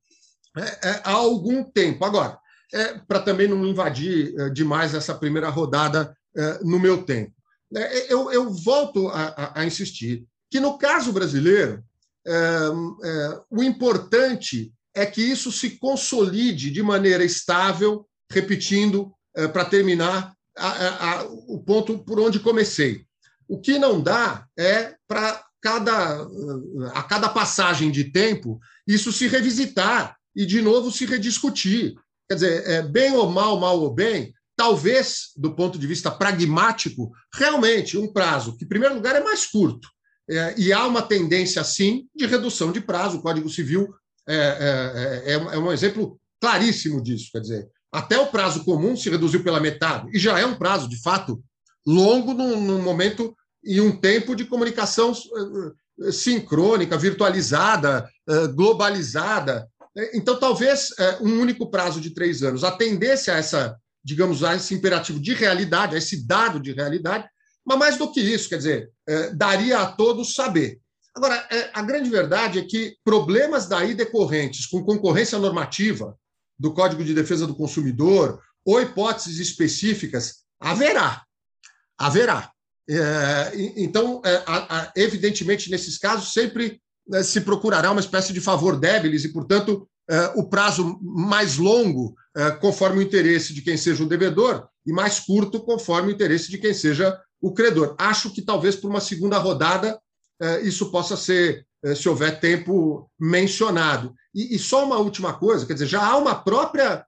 é, 0.56 0.88
é 0.88 1.00
há 1.04 1.12
algum 1.12 1.64
tempo. 1.64 2.04
Agora, 2.04 2.38
é, 2.72 2.98
para 2.98 3.20
também 3.20 3.48
não 3.48 3.66
invadir 3.66 4.34
é, 4.38 4.50
demais 4.50 4.94
essa 4.94 5.14
primeira 5.14 5.48
rodada 5.48 6.16
no 6.62 6.80
meu 6.80 7.04
tempo, 7.04 7.30
eu, 8.08 8.32
eu 8.32 8.50
volto 8.50 9.08
a, 9.08 9.52
a, 9.54 9.66
insistir 9.66 10.24
que, 10.50 10.58
no 10.58 10.78
caso 10.78 11.12
brasileiro, 11.12 11.84
o 13.50 13.62
importante 13.62 14.72
é 14.94 15.04
que 15.04 15.20
isso 15.20 15.52
se 15.52 15.72
consolide 15.72 16.70
de 16.70 16.82
maneira 16.82 17.22
estável 17.22 18.08
repetindo, 18.32 19.12
eh, 19.36 19.46
para 19.46 19.64
terminar, 19.64 20.34
a, 20.56 21.10
a, 21.10 21.24
o 21.24 21.62
ponto 21.64 21.98
por 21.98 22.18
onde 22.18 22.40
comecei. 22.40 23.06
O 23.48 23.60
que 23.60 23.78
não 23.78 24.00
dá 24.00 24.46
é 24.58 24.94
para 25.06 25.44
cada, 25.62 26.26
a 26.92 27.02
cada 27.04 27.28
passagem 27.28 27.90
de 27.90 28.04
tempo 28.04 28.60
isso 28.86 29.12
se 29.12 29.28
revisitar 29.28 30.16
e, 30.34 30.44
de 30.44 30.60
novo, 30.60 30.90
se 30.90 31.06
rediscutir. 31.06 31.94
Quer 32.28 32.34
dizer, 32.34 32.68
é, 32.68 32.82
bem 32.82 33.12
ou 33.12 33.30
mal, 33.30 33.58
mal 33.60 33.80
ou 33.80 33.94
bem, 33.94 34.34
talvez, 34.56 35.30
do 35.36 35.54
ponto 35.54 35.78
de 35.78 35.86
vista 35.86 36.10
pragmático, 36.10 37.12
realmente 37.32 37.96
um 37.96 38.12
prazo 38.12 38.56
que, 38.56 38.64
em 38.64 38.68
primeiro 38.68 38.96
lugar, 38.96 39.14
é 39.14 39.22
mais 39.22 39.46
curto. 39.46 39.88
É, 40.28 40.54
e 40.58 40.72
há 40.72 40.86
uma 40.86 41.02
tendência, 41.02 41.62
sim, 41.62 42.06
de 42.14 42.26
redução 42.26 42.72
de 42.72 42.80
prazo. 42.80 43.18
O 43.18 43.22
Código 43.22 43.48
Civil 43.48 43.88
é, 44.28 44.36
é, 44.36 45.32
é, 45.32 45.34
é 45.34 45.58
um 45.58 45.72
exemplo 45.72 46.18
claríssimo 46.40 47.02
disso. 47.02 47.28
Quer 47.32 47.40
dizer, 47.40 47.68
até 47.92 48.18
o 48.18 48.26
prazo 48.26 48.64
comum 48.64 48.96
se 48.96 49.08
reduziu 49.08 49.44
pela 49.44 49.60
metade, 49.60 50.08
e 50.12 50.18
já 50.18 50.40
é 50.40 50.46
um 50.46 50.54
prazo, 50.54 50.88
de 50.88 51.00
fato, 51.02 51.42
longo 51.86 52.34
num, 52.34 52.60
num 52.60 52.82
momento 52.82 53.36
e 53.64 53.80
um 53.80 53.96
tempo 53.96 54.34
de 54.34 54.44
comunicação 54.44 55.12
eh, 55.12 56.06
eh, 56.06 56.12
sincrônica, 56.12 56.96
virtualizada, 56.96 58.08
eh, 58.28 58.46
globalizada. 58.48 59.68
Então, 60.14 60.38
talvez 60.40 60.88
um 61.20 61.38
único 61.38 61.70
prazo 61.70 62.00
de 62.00 62.14
três 62.14 62.42
anos 62.42 62.64
atendesse 62.64 63.30
a 63.30 63.36
essa, 63.36 63.76
digamos, 64.02 64.42
a 64.42 64.56
esse 64.56 64.72
imperativo 64.72 65.20
de 65.20 65.34
realidade, 65.34 65.94
a 65.94 65.98
esse 65.98 66.26
dado 66.26 66.58
de 66.58 66.72
realidade, 66.72 67.28
mas 67.62 67.78
mais 67.78 67.98
do 67.98 68.10
que 68.10 68.18
isso, 68.18 68.48
quer 68.48 68.56
dizer, 68.56 68.90
daria 69.34 69.80
a 69.80 69.92
todos 69.92 70.34
saber. 70.34 70.80
Agora, 71.14 71.46
a 71.74 71.82
grande 71.82 72.08
verdade 72.08 72.58
é 72.58 72.62
que 72.62 72.96
problemas 73.04 73.68
daí 73.68 73.94
decorrentes 73.94 74.64
com 74.64 74.82
concorrência 74.82 75.38
normativa, 75.38 76.16
do 76.62 76.72
Código 76.72 77.02
de 77.02 77.12
Defesa 77.12 77.44
do 77.44 77.56
Consumidor 77.56 78.40
ou 78.64 78.80
hipóteses 78.80 79.40
específicas, 79.40 80.44
haverá. 80.60 81.24
Haverá. 81.98 82.51
É, 82.88 83.52
então, 83.76 84.20
é, 84.24 85.00
evidentemente, 85.00 85.70
nesses 85.70 85.98
casos, 85.98 86.32
sempre 86.32 86.80
né, 87.06 87.22
se 87.22 87.40
procurará 87.40 87.90
uma 87.90 88.00
espécie 88.00 88.32
de 88.32 88.40
favor 88.40 88.78
débiles 88.78 89.24
e, 89.24 89.32
portanto, 89.32 89.88
é, 90.10 90.32
o 90.34 90.44
prazo 90.48 90.98
mais 91.02 91.56
longo, 91.56 92.14
conforme 92.60 92.98
o 92.98 93.02
interesse 93.02 93.52
de 93.52 93.60
quem 93.60 93.76
seja 93.76 94.02
o 94.02 94.08
devedor, 94.08 94.66
e 94.86 94.92
mais 94.92 95.20
curto, 95.20 95.60
conforme 95.60 96.10
o 96.10 96.14
interesse 96.14 96.50
de 96.50 96.56
quem 96.58 96.72
seja 96.72 97.18
o 97.40 97.52
credor. 97.52 97.94
Acho 97.98 98.32
que 98.32 98.40
talvez 98.40 98.74
por 98.74 98.88
uma 98.88 99.00
segunda 99.00 99.36
rodada 99.36 100.00
isso 100.62 100.90
possa 100.90 101.14
ser 101.14 101.66
se 101.94 102.08
houver 102.08 102.40
tempo 102.40 103.10
mencionado. 103.20 104.14
E, 104.34 104.58
só 104.58 104.84
uma 104.86 104.96
última 104.96 105.34
coisa, 105.34 105.66
quer 105.66 105.74
dizer, 105.74 105.86
já 105.86 106.02
há 106.02 106.16
uma 106.16 106.34
própria 106.34 107.04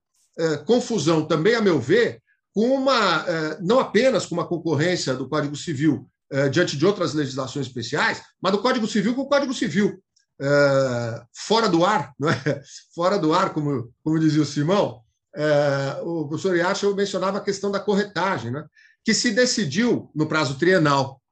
confusão 0.66 1.24
também, 1.24 1.54
a 1.54 1.62
meu 1.62 1.80
ver, 1.80 2.20
com 2.54 2.74
uma, 2.74 3.24
eh, 3.26 3.58
não 3.60 3.80
apenas 3.80 4.26
com 4.26 4.34
uma 4.34 4.46
concorrência 4.46 5.14
do 5.14 5.28
Código 5.28 5.56
Civil 5.56 6.08
diante 6.50 6.76
de 6.76 6.84
outras 6.84 7.14
legislações 7.14 7.66
especiais, 7.66 8.20
mas 8.42 8.50
do 8.50 8.60
Código 8.60 8.88
Civil 8.88 9.14
com 9.14 9.22
o 9.22 9.28
Código 9.28 9.54
Civil. 9.54 10.02
fora 11.32 11.68
do 11.68 11.84
ar, 11.84 12.12
não 12.18 12.28
é? 12.28 12.34
fora 12.92 13.16
do 13.18 13.32
ar, 13.32 13.52
como, 13.52 13.92
como 14.02 14.18
dizia 14.18 14.42
o 14.42 14.46
Simão, 14.46 15.00
o 16.02 16.26
professor 16.26 16.56
Yacha 16.56 16.90
mencionava 16.92 17.38
a 17.38 17.44
questão 17.44 17.70
da 17.70 17.78
corretagem, 17.78 18.50
né? 18.50 18.64
que 19.04 19.14
se 19.14 19.30
decidiu 19.30 20.10
no 20.12 20.26
prazo 20.26 20.58
trienal 20.58 21.22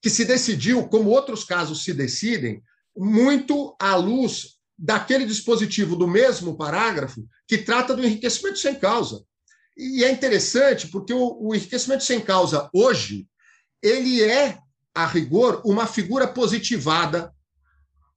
que 0.00 0.10
se 0.10 0.24
decidiu, 0.24 0.88
como 0.88 1.10
outros 1.10 1.44
casos 1.44 1.84
se 1.84 1.92
decidem, 1.92 2.62
muito 2.96 3.74
à 3.80 3.96
luz 3.96 4.58
daquele 4.78 5.24
dispositivo 5.24 5.96
do 5.96 6.06
mesmo 6.06 6.56
parágrafo 6.56 7.26
que 7.46 7.58
trata 7.58 7.94
do 7.94 8.04
enriquecimento 8.04 8.58
sem 8.58 8.74
causa. 8.76 9.24
E 9.78 10.02
é 10.02 10.10
interessante 10.10 10.88
porque 10.88 11.14
o, 11.14 11.38
o 11.40 11.54
enriquecimento 11.54 12.02
sem 12.02 12.20
causa 12.20 12.68
hoje 12.74 13.28
ele 13.80 14.22
é 14.22 14.58
a 14.92 15.06
rigor, 15.06 15.62
uma 15.64 15.86
figura 15.86 16.26
positivada 16.26 17.32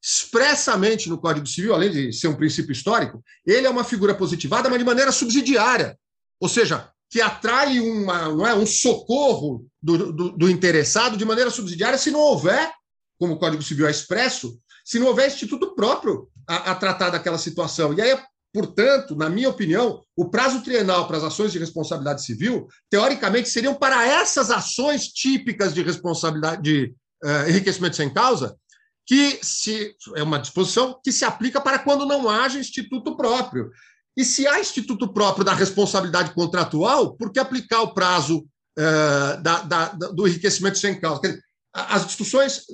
expressamente 0.03 1.07
no 1.07 1.19
Código 1.19 1.45
Civil, 1.45 1.75
além 1.75 1.91
de 1.91 2.13
ser 2.13 2.27
um 2.27 2.35
princípio 2.35 2.71
histórico, 2.71 3.23
ele 3.45 3.67
é 3.67 3.69
uma 3.69 3.83
figura 3.83 4.15
positivada, 4.15 4.67
mas 4.67 4.79
de 4.79 4.85
maneira 4.85 5.11
subsidiária. 5.11 5.95
Ou 6.39 6.49
seja, 6.49 6.89
que 7.07 7.21
atrai 7.21 7.79
uma, 7.79 8.49
é, 8.49 8.55
um 8.55 8.65
socorro 8.65 9.67
do, 9.79 10.11
do, 10.11 10.31
do 10.31 10.49
interessado 10.49 11.15
de 11.15 11.25
maneira 11.25 11.51
subsidiária 11.51 11.99
se 11.99 12.09
não 12.09 12.19
houver, 12.19 12.71
como 13.19 13.33
o 13.33 13.37
Código 13.37 13.61
Civil 13.61 13.85
é 13.85 13.91
expresso, 13.91 14.59
se 14.83 14.97
não 14.97 15.07
houver 15.07 15.27
instituto 15.27 15.75
próprio 15.75 16.27
a, 16.47 16.71
a 16.71 16.75
tratar 16.75 17.11
daquela 17.11 17.37
situação. 17.37 17.93
E 17.93 18.01
aí, 18.01 18.17
portanto, 18.53 19.15
na 19.15 19.29
minha 19.29 19.49
opinião, 19.49 20.01
o 20.15 20.29
prazo 20.29 20.61
trienal 20.61 21.07
para 21.07 21.17
as 21.17 21.23
ações 21.23 21.51
de 21.51 21.59
responsabilidade 21.59 22.23
civil, 22.23 22.67
teoricamente, 22.89 23.49
seriam 23.49 23.73
para 23.73 24.05
essas 24.05 24.51
ações 24.51 25.07
típicas 25.07 25.73
de 25.73 25.81
responsabilidade 25.81 26.61
de 26.61 26.93
uh, 27.23 27.49
enriquecimento 27.49 27.95
sem 27.95 28.13
causa, 28.13 28.55
que 29.05 29.39
se 29.41 29.95
é 30.15 30.23
uma 30.23 30.39
disposição 30.39 30.99
que 31.03 31.11
se 31.11 31.25
aplica 31.25 31.59
para 31.59 31.79
quando 31.79 32.05
não 32.05 32.29
haja 32.29 32.59
instituto 32.59 33.15
próprio. 33.15 33.71
E 34.15 34.25
se 34.25 34.45
há 34.47 34.59
instituto 34.59 35.11
próprio 35.11 35.45
da 35.45 35.53
responsabilidade 35.53 36.33
contratual, 36.33 37.15
por 37.15 37.31
que 37.31 37.39
aplicar 37.39 37.81
o 37.81 37.93
prazo 37.93 38.45
uh, 38.77 39.41
da, 39.41 39.61
da, 39.61 39.85
do 39.89 40.27
enriquecimento 40.27 40.77
sem 40.77 40.99
causa? 40.99 41.21
Dizer, 41.21 41.41
as 41.73 42.05
discussões 42.05 42.65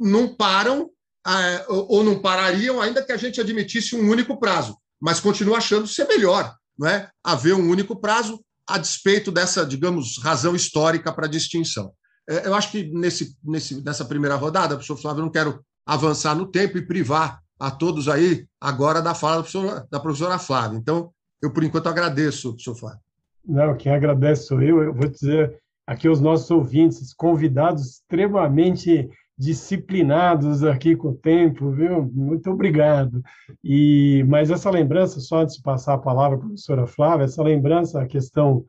não 0.00 0.34
param 0.34 0.84
uh, 1.26 1.86
ou 1.88 2.02
não 2.02 2.20
parariam, 2.20 2.80
ainda 2.80 3.02
que 3.02 3.12
a 3.12 3.16
gente 3.16 3.40
admitisse 3.40 3.94
um 3.94 4.08
único 4.08 4.38
prazo, 4.38 4.76
mas 5.00 5.20
continuo 5.20 5.54
achando 5.54 5.86
ser 5.86 6.06
melhor 6.06 6.54
não 6.78 6.88
é? 6.88 7.10
haver 7.24 7.54
um 7.54 7.68
único 7.68 7.96
prazo 7.96 8.40
a 8.66 8.78
despeito 8.78 9.32
dessa, 9.32 9.66
digamos, 9.66 10.18
razão 10.22 10.54
histórica 10.54 11.12
para 11.12 11.26
distinção. 11.26 11.92
É, 12.28 12.46
eu 12.46 12.54
acho 12.54 12.70
que 12.70 12.84
nesse, 12.92 13.36
nesse, 13.42 13.82
nessa 13.82 14.04
primeira 14.04 14.36
rodada, 14.36 14.76
professor 14.76 14.96
Flávio, 14.96 15.20
eu 15.20 15.24
não 15.24 15.32
quero 15.32 15.60
avançar 15.84 16.34
no 16.36 16.46
tempo 16.46 16.78
e 16.78 16.86
privar 16.86 17.40
a 17.58 17.70
todos 17.70 18.08
aí 18.08 18.46
agora 18.60 19.02
da 19.02 19.14
fala 19.14 19.36
da 19.36 19.42
professora, 19.42 19.86
da 19.90 19.98
professora 19.98 20.38
Flávia. 20.38 20.76
Então, 20.76 21.10
eu, 21.42 21.52
por 21.52 21.64
enquanto, 21.64 21.88
agradeço, 21.88 22.50
professor 22.50 22.74
Flávio. 22.76 23.00
Não, 23.44 23.76
quem 23.76 23.92
agradece 23.92 24.46
sou 24.46 24.62
eu. 24.62 24.82
Eu 24.82 24.94
vou 24.94 25.08
dizer 25.08 25.58
aqui 25.86 26.06
aos 26.06 26.20
nossos 26.20 26.50
ouvintes, 26.50 27.14
convidados 27.14 27.86
extremamente 27.86 29.08
disciplinados 29.38 30.64
aqui 30.64 30.96
com 30.96 31.10
o 31.10 31.14
tempo, 31.14 31.70
viu? 31.70 32.02
Muito 32.12 32.50
obrigado. 32.50 33.22
E 33.62 34.24
mas 34.28 34.50
essa 34.50 34.68
lembrança, 34.70 35.20
só 35.20 35.42
antes 35.42 35.56
de 35.56 35.62
passar 35.62 35.94
a 35.94 35.98
palavra 35.98 36.36
a 36.36 36.40
professora 36.40 36.86
Flávia, 36.86 37.24
essa 37.24 37.42
lembrança, 37.42 38.02
a 38.02 38.06
questão 38.06 38.64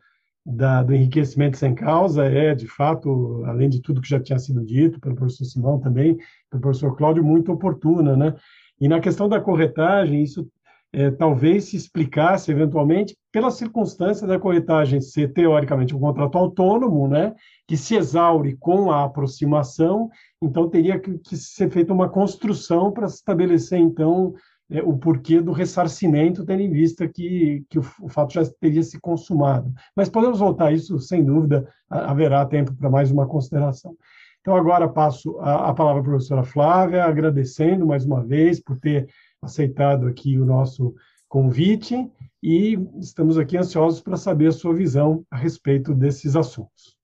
da, 0.46 0.84
do 0.84 0.94
enriquecimento 0.94 1.58
sem 1.58 1.74
causa 1.74 2.26
é, 2.26 2.54
de 2.54 2.68
fato, 2.68 3.44
além 3.46 3.68
de 3.70 3.82
tudo 3.82 4.02
que 4.02 4.10
já 4.10 4.20
tinha 4.20 4.38
sido 4.38 4.64
dito 4.64 5.00
pelo 5.00 5.16
professor 5.16 5.46
Simão 5.46 5.80
também, 5.80 6.18
pelo 6.50 6.62
professor 6.62 6.96
Cláudio, 6.96 7.24
muito 7.24 7.52
oportuna, 7.52 8.16
né? 8.16 8.36
E 8.80 8.88
na 8.88 9.00
questão 9.00 9.28
da 9.28 9.42
corretagem, 9.42 10.24
isso 10.24 10.48
é, 10.92 11.12
talvez 11.12 11.66
se 11.66 11.76
explicasse 11.76 12.52
eventualmente 12.52 13.16
pela 13.32 13.52
circunstância 13.52 14.26
da 14.26 14.40
corretagem 14.40 15.00
ser 15.00 15.32
teoricamente 15.34 15.96
um 15.96 16.00
contrato 16.00 16.38
autônomo, 16.38 17.08
né, 17.08 17.34
que 17.68 17.78
se 17.78 17.96
exaure 17.96 18.58
com 18.58 18.92
a 18.92 19.04
aproximação, 19.04 20.10
então 20.42 20.70
teria 20.70 21.00
que, 21.00 21.18
que 21.20 21.38
ser 21.38 21.70
feita 21.70 21.94
uma 21.94 22.10
construção 22.10 22.92
para 22.92 23.06
estabelecer 23.06 23.78
então 23.78 24.34
é, 24.72 24.82
o 24.82 24.98
porquê 24.98 25.42
do 25.42 25.52
ressarcimento, 25.52 26.46
tendo 26.46 26.62
em 26.62 26.72
vista 26.72 27.08
que, 27.08 27.66
que 27.70 27.80
o, 27.80 27.86
o, 28.02 28.10
fato 28.10 28.34
já 28.34 28.44
teria 28.60 28.84
se 28.84 29.00
consumado. 29.00 29.72
Mas 29.96 30.10
podemos 30.10 30.40
voltar 30.40 30.68
a 30.68 30.72
isso, 30.72 31.00
sem 31.00 31.24
dúvida, 31.24 31.68
haverá 31.90 32.46
tempo 32.46 32.74
para 32.76 32.90
mais 32.90 33.12
uma 33.12 33.28
consideração. 33.28 33.96
Então, 34.42 34.56
agora 34.56 34.88
passo 34.88 35.38
a, 35.40 35.70
a 35.70 35.74
palavra 35.74 36.02
à 36.02 36.04
professora 36.04 36.44
Flávia, 36.44 37.04
agradecendo 37.04 37.86
mais 37.86 38.06
uma 38.06 38.24
vez 38.24 38.60
por 38.60 38.80
ter 38.80 39.08
aceitado 39.42 40.08
aqui 40.08 40.38
o 40.38 40.46
nosso 40.46 40.96
convite 41.28 42.10
e 42.42 42.78
estamos 43.00 43.38
aqui 43.38 43.58
ansiosos 43.58 44.02
para 44.02 44.18
saber 44.18 44.48
a 44.48 44.52
sua 44.52 44.74
visão 44.74 45.26
a 45.30 45.38
respeito 45.38 45.94
desses 45.94 46.36
assuntos. 46.36 46.98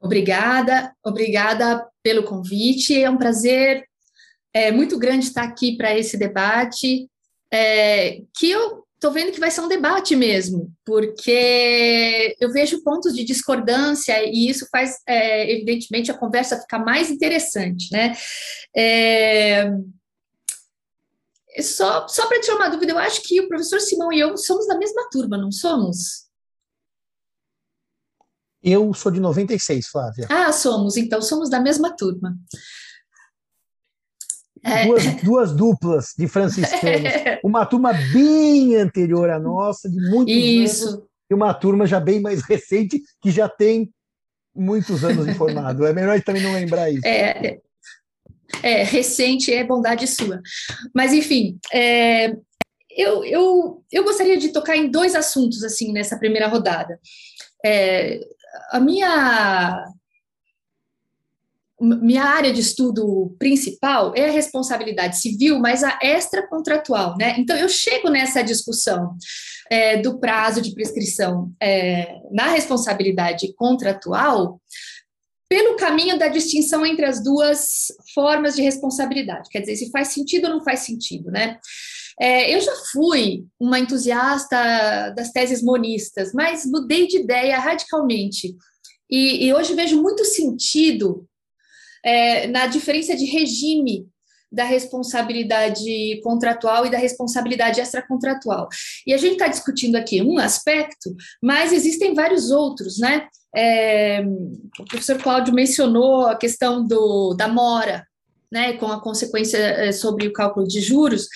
Obrigada, 0.00 0.94
obrigada 1.02 1.86
pelo 2.02 2.24
convite. 2.24 3.02
É 3.02 3.08
um 3.08 3.16
prazer 3.16 3.84
é, 4.52 4.70
muito 4.70 4.98
grande 4.98 5.26
estar 5.26 5.44
aqui 5.44 5.76
para 5.76 5.96
esse 5.98 6.18
debate, 6.18 7.08
é, 7.52 8.20
que 8.36 8.50
eu 8.50 8.84
estou 8.94 9.12
vendo 9.12 9.32
que 9.32 9.40
vai 9.40 9.50
ser 9.50 9.60
um 9.60 9.68
debate 9.68 10.16
mesmo, 10.16 10.72
porque 10.84 12.36
eu 12.40 12.50
vejo 12.52 12.82
pontos 12.82 13.14
de 13.14 13.24
discordância 13.24 14.14
e 14.24 14.48
isso 14.48 14.66
faz, 14.70 14.98
é, 15.06 15.52
evidentemente, 15.52 16.10
a 16.10 16.16
conversa 16.16 16.60
ficar 16.60 16.78
mais 16.78 17.10
interessante, 17.10 17.92
né? 17.92 18.14
É, 18.74 19.70
só, 21.62 22.08
só 22.08 22.26
para 22.26 22.40
tirar 22.40 22.56
uma 22.56 22.68
dúvida, 22.68 22.92
eu 22.92 22.98
acho 22.98 23.22
que 23.22 23.40
o 23.40 23.48
professor 23.48 23.80
Simão 23.80 24.12
e 24.12 24.20
eu 24.20 24.36
somos 24.36 24.66
da 24.66 24.76
mesma 24.76 25.08
turma, 25.10 25.38
não 25.38 25.52
somos? 25.52 26.24
Eu 28.62 28.92
sou 28.94 29.12
de 29.12 29.20
96, 29.20 29.86
Flávia. 29.88 30.26
Ah, 30.30 30.50
somos, 30.50 30.96
então 30.96 31.20
somos 31.20 31.50
da 31.50 31.60
mesma 31.60 31.94
turma. 31.94 32.34
Duas, 34.86 35.04
é. 35.04 35.10
duas 35.22 35.52
duplas 35.52 36.14
de 36.16 36.26
franciscanos. 36.26 37.12
Uma 37.44 37.66
turma 37.66 37.92
bem 37.92 38.76
anterior 38.76 39.28
à 39.28 39.38
nossa, 39.38 39.90
de 39.90 40.00
muitos 40.08 40.34
Isso. 40.34 40.88
anos, 40.88 41.04
e 41.30 41.34
uma 41.34 41.52
turma 41.52 41.86
já 41.86 42.00
bem 42.00 42.20
mais 42.20 42.42
recente, 42.42 43.02
que 43.20 43.30
já 43.30 43.48
tem 43.48 43.92
muitos 44.54 45.04
anos 45.04 45.26
de 45.26 45.34
formado. 45.34 45.84
É 45.84 45.92
melhor 45.92 46.20
também 46.22 46.42
não 46.42 46.52
lembrar 46.52 46.90
isso. 46.90 47.06
É, 47.06 47.60
é, 48.62 48.82
recente 48.82 49.52
é 49.52 49.64
bondade 49.64 50.06
sua. 50.06 50.40
Mas, 50.94 51.12
enfim, 51.12 51.58
é, 51.72 52.34
eu, 52.90 53.24
eu, 53.24 53.84
eu 53.90 54.04
gostaria 54.04 54.36
de 54.36 54.50
tocar 54.50 54.76
em 54.76 54.90
dois 54.90 55.14
assuntos, 55.14 55.62
assim, 55.62 55.92
nessa 55.92 56.18
primeira 56.18 56.46
rodada. 56.46 56.98
É, 57.64 58.20
a 58.70 58.80
minha 58.80 59.84
minha 61.80 62.22
área 62.24 62.52
de 62.52 62.60
estudo 62.60 63.34
principal 63.38 64.14
é 64.16 64.28
a 64.28 64.32
responsabilidade 64.32 65.18
civil, 65.18 65.58
mas 65.58 65.82
a 65.82 65.98
extracontratual, 66.02 67.16
né? 67.18 67.34
Então 67.36 67.56
eu 67.56 67.68
chego 67.68 68.08
nessa 68.08 68.42
discussão 68.42 69.16
é, 69.70 69.98
do 69.98 70.18
prazo 70.18 70.62
de 70.62 70.72
prescrição 70.72 71.52
é, 71.60 72.20
na 72.30 72.48
responsabilidade 72.48 73.52
contratual 73.54 74.60
pelo 75.54 75.76
caminho 75.76 76.18
da 76.18 76.26
distinção 76.26 76.84
entre 76.84 77.06
as 77.06 77.22
duas 77.22 77.86
formas 78.12 78.56
de 78.56 78.62
responsabilidade, 78.62 79.48
quer 79.48 79.60
dizer, 79.60 79.76
se 79.76 79.88
faz 79.92 80.08
sentido 80.08 80.46
ou 80.46 80.54
não 80.54 80.64
faz 80.64 80.80
sentido, 80.80 81.30
né? 81.30 81.60
É, 82.20 82.52
eu 82.52 82.60
já 82.60 82.72
fui 82.90 83.44
uma 83.60 83.78
entusiasta 83.78 85.10
das 85.10 85.30
teses 85.30 85.62
monistas, 85.62 86.32
mas 86.34 86.66
mudei 86.66 87.06
de 87.06 87.18
ideia 87.18 87.56
radicalmente. 87.60 88.56
E, 89.08 89.46
e 89.46 89.54
hoje 89.54 89.74
vejo 89.74 90.02
muito 90.02 90.24
sentido 90.24 91.24
é, 92.04 92.48
na 92.48 92.66
diferença 92.66 93.14
de 93.14 93.24
regime 93.24 94.08
da 94.50 94.64
responsabilidade 94.64 96.20
contratual 96.24 96.84
e 96.84 96.90
da 96.90 96.98
responsabilidade 96.98 97.80
extracontratual. 97.80 98.68
E 99.06 99.14
a 99.14 99.18
gente 99.18 99.34
está 99.34 99.46
discutindo 99.46 99.94
aqui 99.94 100.20
um 100.20 100.36
aspecto, 100.36 101.14
mas 101.40 101.72
existem 101.72 102.12
vários 102.12 102.50
outros, 102.50 102.98
né? 102.98 103.28
É, 103.54 104.22
o 104.78 104.84
professor 104.84 105.20
Cláudio 105.22 105.54
mencionou 105.54 106.26
a 106.26 106.36
questão 106.36 106.86
do, 106.86 107.34
da 107.34 107.48
mora, 107.48 108.06
né, 108.50 108.74
com 108.74 108.86
a 108.86 109.00
consequência 109.00 109.58
é, 109.58 109.92
sobre 109.92 110.26
o 110.26 110.32
cálculo 110.32 110.66
de 110.66 110.80
juros. 110.80 111.26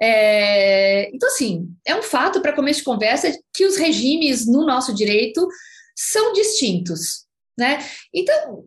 É, 0.00 1.10
então, 1.14 1.28
assim, 1.28 1.68
é 1.84 1.94
um 1.94 2.02
fato 2.02 2.40
para 2.40 2.54
começo 2.54 2.80
de 2.80 2.84
conversa 2.84 3.32
que 3.52 3.64
os 3.64 3.76
regimes 3.76 4.46
no 4.46 4.64
nosso 4.64 4.94
direito 4.94 5.46
são 5.96 6.32
distintos, 6.32 7.26
né? 7.58 7.84
Então, 8.14 8.64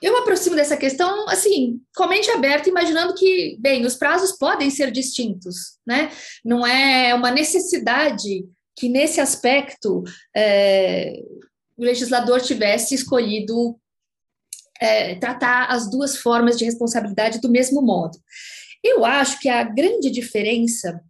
eu 0.00 0.12
me 0.12 0.18
aproximo 0.20 0.54
dessa 0.54 0.76
questão, 0.76 1.28
assim, 1.28 1.80
com 1.96 2.04
a 2.04 2.08
mente 2.08 2.30
aberta, 2.30 2.68
imaginando 2.68 3.14
que, 3.14 3.56
bem, 3.58 3.84
os 3.84 3.96
prazos 3.96 4.32
podem 4.38 4.70
ser 4.70 4.92
distintos, 4.92 5.78
né? 5.84 6.10
Não 6.44 6.64
é 6.64 7.12
uma 7.14 7.32
necessidade 7.32 8.44
que, 8.76 8.88
nesse 8.88 9.20
aspecto, 9.20 10.04
é, 10.36 11.20
o 11.78 11.82
legislador 11.82 12.40
tivesse 12.40 12.94
escolhido 12.94 13.78
é, 14.80 15.14
tratar 15.14 15.66
as 15.66 15.88
duas 15.88 16.16
formas 16.16 16.58
de 16.58 16.64
responsabilidade 16.64 17.40
do 17.40 17.48
mesmo 17.48 17.80
modo. 17.80 18.18
Eu 18.82 19.04
acho 19.04 19.38
que 19.40 19.48
a 19.48 19.62
grande 19.62 20.10
diferença 20.10 21.00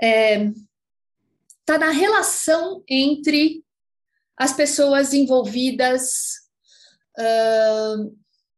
está 0.00 0.06
é, 0.06 0.50
tá 1.64 1.78
na 1.78 1.90
relação 1.90 2.82
entre 2.88 3.62
as 4.36 4.52
pessoas 4.52 5.14
envolvidas 5.14 6.32
uh, 7.18 8.16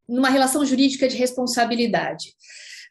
numa 0.09 0.31
relação 0.31 0.65
jurídica 0.65 1.07
de 1.09 1.17
responsabilidade. 1.17 2.35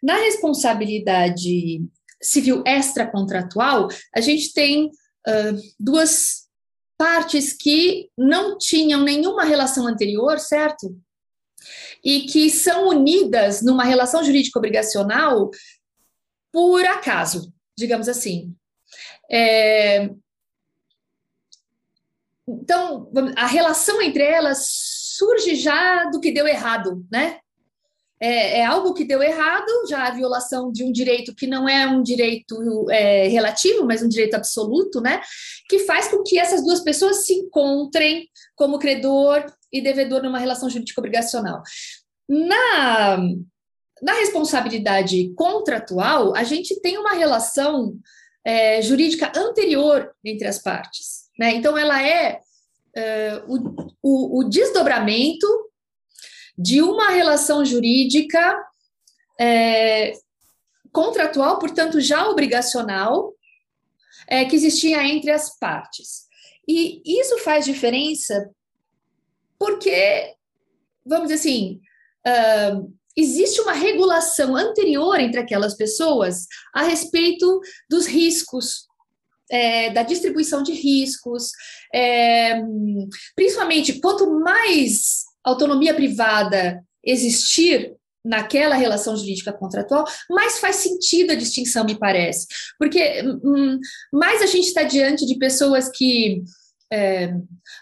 Na 0.02 0.16
responsabilidade 0.18 1.82
civil 2.22 2.64
extracontratual, 2.66 3.88
a 4.16 4.22
gente 4.22 4.54
tem 4.54 4.88
uh, 4.88 5.62
duas 5.80 6.43
partes 7.04 7.52
que 7.52 8.10
não 8.18 8.58
tinham 8.58 9.02
nenhuma 9.02 9.44
relação 9.44 9.86
anterior, 9.88 10.40
certo? 10.40 10.96
e 12.04 12.22
que 12.22 12.50
são 12.50 12.90
unidas 12.90 13.62
numa 13.62 13.86
relação 13.86 14.24
jurídica 14.24 14.60
obrigacional 14.60 15.50
por 16.52 16.86
acaso, 16.86 17.54
digamos 17.78 18.10
assim. 18.10 18.54
É, 19.32 20.10
então, 22.48 23.10
a 23.38 23.48
relação 23.48 24.02
entre 24.02 24.24
elas 24.24 24.68
surge 24.68 25.56
já 25.56 26.10
do 26.10 26.20
que 26.20 26.34
deu 26.34 26.46
errado, 26.46 27.06
né? 27.10 27.40
É, 28.20 28.60
é, 28.60 28.66
algo 28.66 28.94
que 28.94 29.04
deu 29.04 29.22
errado, 29.22 29.68
já 29.90 30.08
a 30.08 30.12
violação 30.12 30.72
de 30.72 30.84
um 30.84 30.92
direito 30.92 31.36
que 31.36 31.46
não 31.46 31.68
é 31.68 31.86
um 31.88 32.02
direito 32.02 32.90
é, 32.90 33.28
relativo, 33.28 33.86
mas 33.86 34.02
um 34.02 34.08
direito 34.08 34.36
absoluto, 34.36 35.02
né? 35.02 35.22
Que 35.68 35.80
faz 35.80 36.08
com 36.08 36.24
que 36.24 36.40
essas 36.40 36.64
duas 36.64 36.80
pessoas 36.82 37.26
se 37.26 37.34
encontrem 37.34 38.28
como 38.56 38.80
credor 38.80 39.46
e 39.72 39.82
devedor 39.82 40.24
numa 40.24 40.40
relação 40.40 40.70
jurídica 40.70 41.02
obrigacional. 41.02 41.62
Na, 42.30 43.18
na 44.02 44.14
responsabilidade 44.14 45.34
contratual, 45.36 46.36
a 46.36 46.44
gente 46.44 46.80
tem 46.82 46.98
uma 46.98 47.14
relação 47.14 47.98
é, 48.46 48.82
jurídica 48.82 49.32
anterior 49.36 50.12
entre 50.24 50.48
as 50.48 50.62
partes. 50.62 51.24
Né? 51.40 51.56
Então, 51.56 51.78
ela 51.78 52.06
é, 52.06 52.40
é 52.96 53.42
o, 53.48 53.58
o, 54.02 54.40
o, 54.40 54.44
desdobramento 54.50 55.48
de 56.58 56.82
uma 56.82 57.10
relação 57.10 57.66
jurídica 57.66 58.64
é, 59.40 60.14
contratual, 60.92 61.58
portanto, 61.60 62.00
já 62.00 62.28
obrigacional, 62.28 63.34
é, 64.28 64.46
que 64.46 64.56
existia 64.56 65.04
entre 65.06 65.32
as 65.32 65.58
partes. 65.58 66.24
E 66.68 67.02
isso 67.06 67.40
faz 67.40 67.66
diferença 67.66 68.50
porque, 69.60 70.34
vamos 71.06 71.28
dizer 71.28 71.40
assim, 71.40 71.82
uh, 72.28 72.94
existe 73.16 73.62
uma 73.62 73.74
regulação 73.74 74.56
anterior 74.56 75.20
entre 75.20 75.40
aquelas 75.40 75.74
pessoas 75.76 76.48
a 76.74 76.84
respeito 76.84 77.60
dos 77.90 78.06
riscos, 78.06 78.88
é, 79.50 79.92
da 79.92 80.04
distribuição 80.04 80.64
de 80.64 80.74
riscos, 80.74 81.52
é, 81.94 82.62
principalmente 83.36 84.00
quanto 84.00 84.40
mais 84.40 85.24
autonomia 85.44 85.94
privada 85.94 86.84
existir 87.04 87.94
naquela 88.26 88.76
relação 88.76 89.18
jurídica 89.18 89.52
contratual, 89.52 90.06
mais 90.30 90.60
faz 90.60 90.78
sentido 90.78 91.32
a 91.32 91.36
distinção, 91.36 91.84
me 91.84 91.98
parece. 91.98 92.48
Porque 92.80 93.22
hum, 93.44 93.78
mais 94.14 94.42
a 94.42 94.46
gente 94.46 94.68
está 94.68 94.84
diante 94.84 95.26
de 95.26 95.38
pessoas 95.38 95.90
que 95.90 96.42
é, 96.92 97.34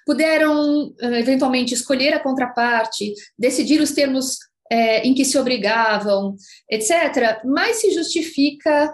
puderam 0.06 0.96
eventualmente 1.02 1.74
escolher 1.74 2.14
a 2.14 2.20
contraparte, 2.20 3.14
decidir 3.38 3.82
os 3.82 3.92
termos 3.92 4.38
é, 4.72 5.06
em 5.06 5.14
que 5.14 5.26
se 5.26 5.38
obrigavam, 5.38 6.36
etc., 6.70 7.44
mais 7.44 7.82
se 7.82 7.92
justifica 7.92 8.90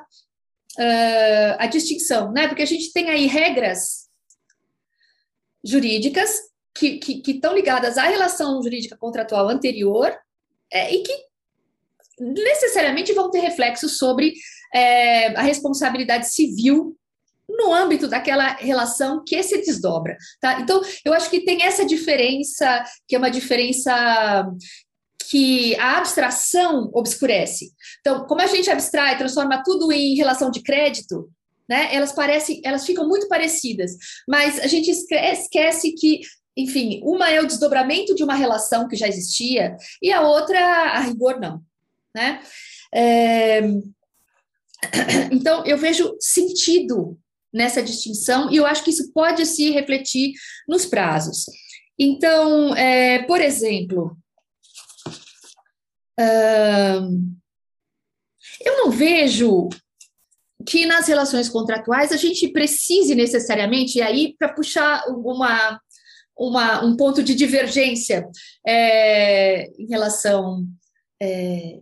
uh, 0.78 1.56
a 1.60 1.68
distinção, 1.68 2.32
né? 2.32 2.48
Porque 2.48 2.64
a 2.64 2.68
gente 2.68 2.92
tem 2.92 3.12
aí 3.12 3.28
regras 3.28 4.08
jurídicas 5.64 6.32
que, 6.78 6.98
que, 6.98 7.22
que 7.22 7.32
estão 7.32 7.56
ligadas 7.56 7.98
à 7.98 8.04
relação 8.04 8.62
jurídica 8.62 8.96
contratual 8.98 9.50
anterior 9.50 10.16
é, 10.72 10.94
e 10.94 11.04
que 11.04 11.14
necessariamente 12.20 13.14
vão 13.14 13.30
ter 13.30 13.40
reflexo 13.40 13.88
sobre 13.90 14.34
é, 14.74 15.28
a 15.38 15.42
responsabilidade 15.42 16.30
civil 16.30 16.98
no 17.48 17.74
âmbito 17.74 18.08
daquela 18.08 18.56
relação 18.56 19.24
que 19.26 19.42
se 19.42 19.58
desdobra, 19.60 20.18
tá? 20.42 20.60
Então, 20.60 20.82
eu 21.06 21.14
acho 21.14 21.30
que 21.30 21.46
tem 21.46 21.64
essa 21.64 21.86
diferença, 21.86 22.84
que 23.08 23.16
é 23.16 23.18
uma 23.18 23.32
diferença 23.32 24.46
que 25.30 25.76
a 25.78 25.98
abstração 25.98 26.90
obscurece. 26.94 27.72
Então, 28.02 28.26
como 28.26 28.42
a 28.42 28.48
gente 28.48 28.70
abstrai, 28.70 29.18
transforma 29.18 29.64
tudo 29.64 29.92
em 29.92 30.16
relação 30.16 30.52
de 30.52 30.62
crédito, 30.62 31.30
né? 31.70 31.94
Elas 31.94 32.12
parecem, 32.12 32.62
elas 32.64 32.86
ficam 32.86 33.08
muito 33.08 33.28
parecidas, 33.28 33.92
mas 34.28 34.60
a 34.60 34.68
gente 34.68 34.90
esquece 34.90 35.94
que, 35.94 36.22
enfim, 36.58 37.00
uma 37.04 37.30
é 37.30 37.40
o 37.40 37.46
desdobramento 37.46 38.16
de 38.16 38.24
uma 38.24 38.34
relação 38.34 38.88
que 38.88 38.96
já 38.96 39.08
existia 39.08 39.78
e 40.02 40.12
a 40.12 40.22
outra, 40.22 40.60
a 40.60 41.00
rigor, 41.00 41.40
não, 41.40 41.62
né? 42.16 42.42
É... 42.94 43.62
Então, 45.32 45.66
eu 45.66 45.78
vejo 45.78 46.16
sentido 46.20 47.20
nessa 47.54 47.82
distinção 47.82 48.52
e 48.52 48.58
eu 48.58 48.66
acho 48.66 48.84
que 48.84 48.92
isso 48.92 49.12
pode 49.12 49.46
se 49.46 49.72
refletir 49.72 50.34
nos 50.68 50.86
prazos. 50.86 51.46
Então, 51.98 52.76
é, 52.76 53.24
por 53.24 53.42
exemplo, 53.42 54.16
eu 58.62 58.78
não 58.78 58.92
vejo 58.92 59.70
que 60.68 60.86
nas 60.86 61.08
relações 61.08 61.48
contratuais 61.48 62.12
a 62.12 62.18
gente 62.18 62.50
precise 62.50 63.16
necessariamente, 63.16 63.98
e 63.98 64.02
aí 64.02 64.36
para 64.38 64.54
puxar 64.54 65.06
uma, 65.08 65.80
uma, 66.38 66.84
um 66.84 66.96
ponto 66.96 67.24
de 67.24 67.34
divergência 67.34 68.28
é, 68.66 69.66
em 69.80 69.88
relação, 69.88 70.66
é, 71.22 71.80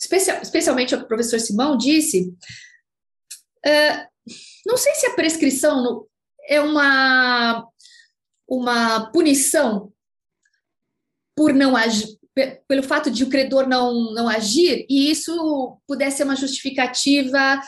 especial, 0.00 0.40
especialmente 0.40 0.96
que 0.96 1.02
o 1.02 1.08
professor 1.08 1.38
Simão 1.38 1.76
disse, 1.76 2.32
é, 3.64 4.06
não 4.66 4.76
sei 4.76 4.94
se 4.94 5.06
a 5.06 5.14
prescrição 5.14 6.06
é 6.48 6.60
uma, 6.60 7.66
uma 8.48 9.10
punição 9.10 9.92
por 11.36 11.52
não 11.52 11.76
agir, 11.76 12.18
pelo 12.66 12.82
fato 12.82 13.10
de 13.10 13.24
o 13.24 13.28
credor 13.28 13.68
não, 13.68 14.12
não 14.12 14.28
agir, 14.28 14.86
e 14.88 15.10
isso 15.10 15.78
pudesse 15.86 16.18
ser 16.18 16.24
uma 16.24 16.36
justificativa 16.36 17.60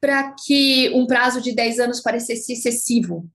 para 0.00 0.34
que 0.44 0.90
um 0.90 1.06
prazo 1.06 1.40
de 1.40 1.54
10 1.54 1.78
anos 1.78 2.00
parecesse 2.00 2.52
excessivo. 2.52 3.26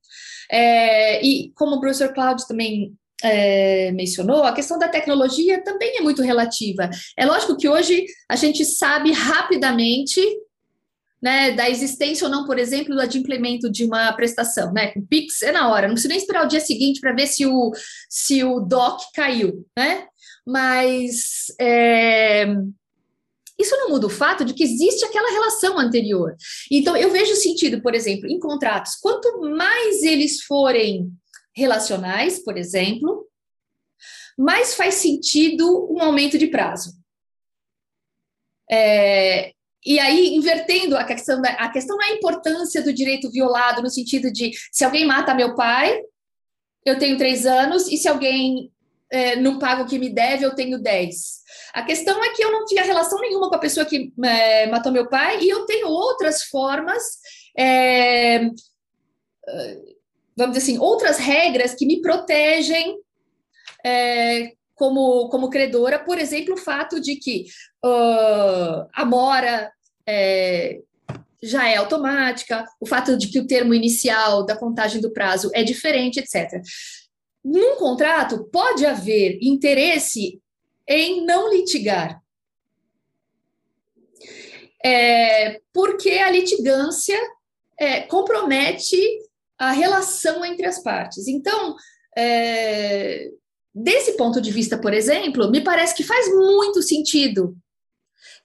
É, 0.51 1.23
e 1.25 1.51
como 1.55 1.75
o 1.75 1.79
professor 1.79 2.13
Cláudio 2.13 2.47
também 2.47 2.93
é, 3.23 3.91
mencionou, 3.91 4.43
a 4.43 4.53
questão 4.53 4.79
da 4.79 4.88
tecnologia 4.88 5.63
também 5.63 5.97
é 5.97 6.01
muito 6.01 6.21
relativa. 6.21 6.89
É 7.17 7.25
lógico 7.25 7.57
que 7.57 7.67
hoje 7.67 8.05
a 8.29 8.35
gente 8.35 8.63
sabe 8.65 9.12
rapidamente 9.12 10.21
né, 11.21 11.51
da 11.51 11.69
existência 11.69 12.25
ou 12.25 12.31
não, 12.31 12.45
por 12.45 12.57
exemplo, 12.57 12.95
do 12.95 13.01
adimplemento 13.01 13.69
de 13.69 13.83
uma 13.83 14.12
prestação, 14.13 14.71
né? 14.71 14.93
Pix 15.09 15.41
é 15.41 15.51
na 15.51 15.69
hora, 15.69 15.88
não 15.88 15.93
precisa 15.93 16.13
nem 16.13 16.17
esperar 16.17 16.45
o 16.45 16.47
dia 16.47 16.62
seguinte 16.62 17.01
para 17.01 17.13
ver 17.13 17.27
se 17.27 17.45
o, 17.45 17.71
se 18.09 18.43
o 18.43 18.62
DOC 18.62 19.01
caiu, 19.13 19.65
né? 19.77 20.05
Mas 20.47 21.47
é, 21.59 22.47
isso 23.59 23.75
não 23.75 23.89
muda 23.89 24.07
o 24.07 24.09
fato 24.09 24.45
de 24.45 24.53
que 24.53 24.63
existe 24.63 25.03
aquela 25.03 25.31
relação 25.31 25.77
anterior. 25.77 26.35
Então, 26.71 26.95
eu 26.95 27.11
vejo 27.11 27.35
sentido, 27.35 27.81
por 27.81 27.93
exemplo, 27.93 28.27
em 28.27 28.39
contratos, 28.39 28.95
quanto 28.95 29.41
mais 29.41 30.01
eles 30.01 30.41
forem 30.43 31.11
relacionais, 31.53 32.39
por 32.39 32.57
exemplo, 32.57 33.27
mais 34.37 34.73
faz 34.75 34.95
sentido 34.95 35.91
um 35.91 36.01
aumento 36.01 36.37
de 36.37 36.47
prazo. 36.47 36.93
É, 38.71 39.51
e 39.85 39.99
aí, 39.99 40.35
invertendo 40.35 40.95
a 40.95 41.03
questão, 41.03 41.41
da, 41.41 41.49
a 41.49 41.69
questão 41.69 41.97
não 41.97 42.05
é 42.05 42.11
a 42.11 42.15
importância 42.15 42.81
do 42.81 42.93
direito 42.93 43.29
violado, 43.29 43.81
no 43.81 43.89
sentido 43.89 44.31
de 44.31 44.51
se 44.71 44.85
alguém 44.85 45.05
mata 45.05 45.33
meu 45.33 45.55
pai, 45.55 46.01
eu 46.85 46.97
tenho 46.97 47.17
três 47.17 47.45
anos, 47.45 47.87
e 47.87 47.97
se 47.97 48.07
alguém 48.07 48.71
é, 49.11 49.35
não 49.35 49.59
paga 49.59 49.83
o 49.83 49.87
que 49.87 49.99
me 49.99 50.09
deve, 50.09 50.45
eu 50.45 50.55
tenho 50.55 50.81
dez. 50.81 51.39
A 51.73 51.83
questão 51.83 52.23
é 52.23 52.29
que 52.29 52.43
eu 52.43 52.51
não 52.51 52.65
tinha 52.65 52.83
relação 52.83 53.19
nenhuma 53.19 53.49
com 53.49 53.55
a 53.55 53.59
pessoa 53.59 53.85
que 53.85 54.11
é, 54.23 54.67
matou 54.67 54.91
meu 54.91 55.07
pai, 55.07 55.41
e 55.41 55.49
eu 55.49 55.65
tenho 55.65 55.87
outras 55.87 56.43
formas, 56.43 57.03
é, 57.57 58.39
vamos 60.37 60.55
dizer 60.55 60.71
assim, 60.71 60.79
outras 60.79 61.17
regras 61.17 61.73
que 61.73 61.85
me 61.85 62.01
protegem 62.01 62.97
é, 63.85 64.53
como, 64.79 65.27
como 65.29 65.49
credora, 65.49 65.99
por 65.99 66.17
exemplo, 66.17 66.53
o 66.53 66.57
fato 66.57 67.01
de 67.01 67.17
que 67.17 67.45
uh, 67.83 68.87
a 68.93 69.03
mora 69.03 69.69
é, 70.07 70.79
já 71.43 71.67
é 71.67 71.75
automática, 71.75 72.65
o 72.79 72.85
fato 72.85 73.17
de 73.17 73.27
que 73.27 73.39
o 73.39 73.45
termo 73.45 73.73
inicial 73.73 74.45
da 74.45 74.55
contagem 74.55 75.01
do 75.01 75.12
prazo 75.12 75.51
é 75.53 75.63
diferente, 75.63 76.19
etc. 76.19 76.62
Num 77.44 77.75
contrato, 77.77 78.46
pode 78.52 78.85
haver 78.85 79.40
interesse 79.42 80.42
em 80.87 81.25
não 81.25 81.50
litigar. 81.52 82.21
É, 84.83 85.60
porque 85.73 86.12
a 86.12 86.31
litigância 86.31 87.19
é, 87.77 88.02
compromete 88.02 88.98
a 89.58 89.71
relação 89.71 90.44
entre 90.46 90.65
as 90.65 90.81
partes. 90.81 91.27
Então, 91.27 91.75
é, 92.17 93.29
Desse 93.73 94.17
ponto 94.17 94.42
de 94.42 94.52
vista, 94.52 94.77
por 94.77 94.94
exemplo, 94.94 95.50
me 95.50 95.62
parece 95.62 95.96
que 95.96 96.04
faz 96.04 96.27
muito 96.33 96.81
sentido 96.81 97.56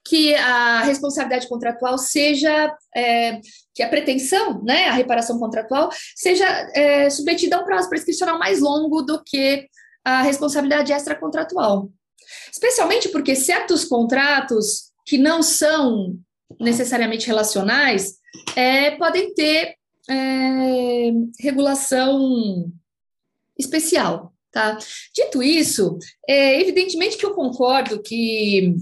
que 0.04 0.34
a 0.34 0.82
responsabilidade 0.82 1.48
contratual 1.48 1.96
seja, 1.96 2.76
é, 2.94 3.40
que 3.74 3.82
a 3.82 3.88
pretensão, 3.88 4.62
né, 4.62 4.88
a 4.88 4.92
reparação 4.92 5.38
contratual, 5.38 5.90
seja 6.14 6.46
é, 6.74 7.08
submetida 7.08 7.56
a 7.56 7.60
um 7.60 7.64
prazo 7.64 7.88
prescricional 7.88 8.38
mais 8.38 8.60
longo 8.60 9.02
do 9.02 9.22
que 9.24 9.66
a 10.04 10.22
responsabilidade 10.22 10.92
extracontratual. 10.92 11.90
Especialmente 12.52 13.08
porque 13.08 13.34
certos 13.34 13.84
contratos 13.84 14.92
que 15.06 15.16
não 15.16 15.42
são 15.42 16.18
necessariamente 16.60 17.26
relacionais 17.26 18.18
é, 18.54 18.92
podem 18.92 19.32
ter 19.34 19.76
é, 20.08 21.10
regulação 21.40 22.70
especial. 23.58 24.32
Tá? 24.52 24.78
Dito 25.12 25.42
isso, 25.42 25.98
é 26.28 26.60
evidentemente 26.60 27.16
que 27.16 27.26
eu 27.26 27.34
concordo 27.34 28.00
que 28.00 28.76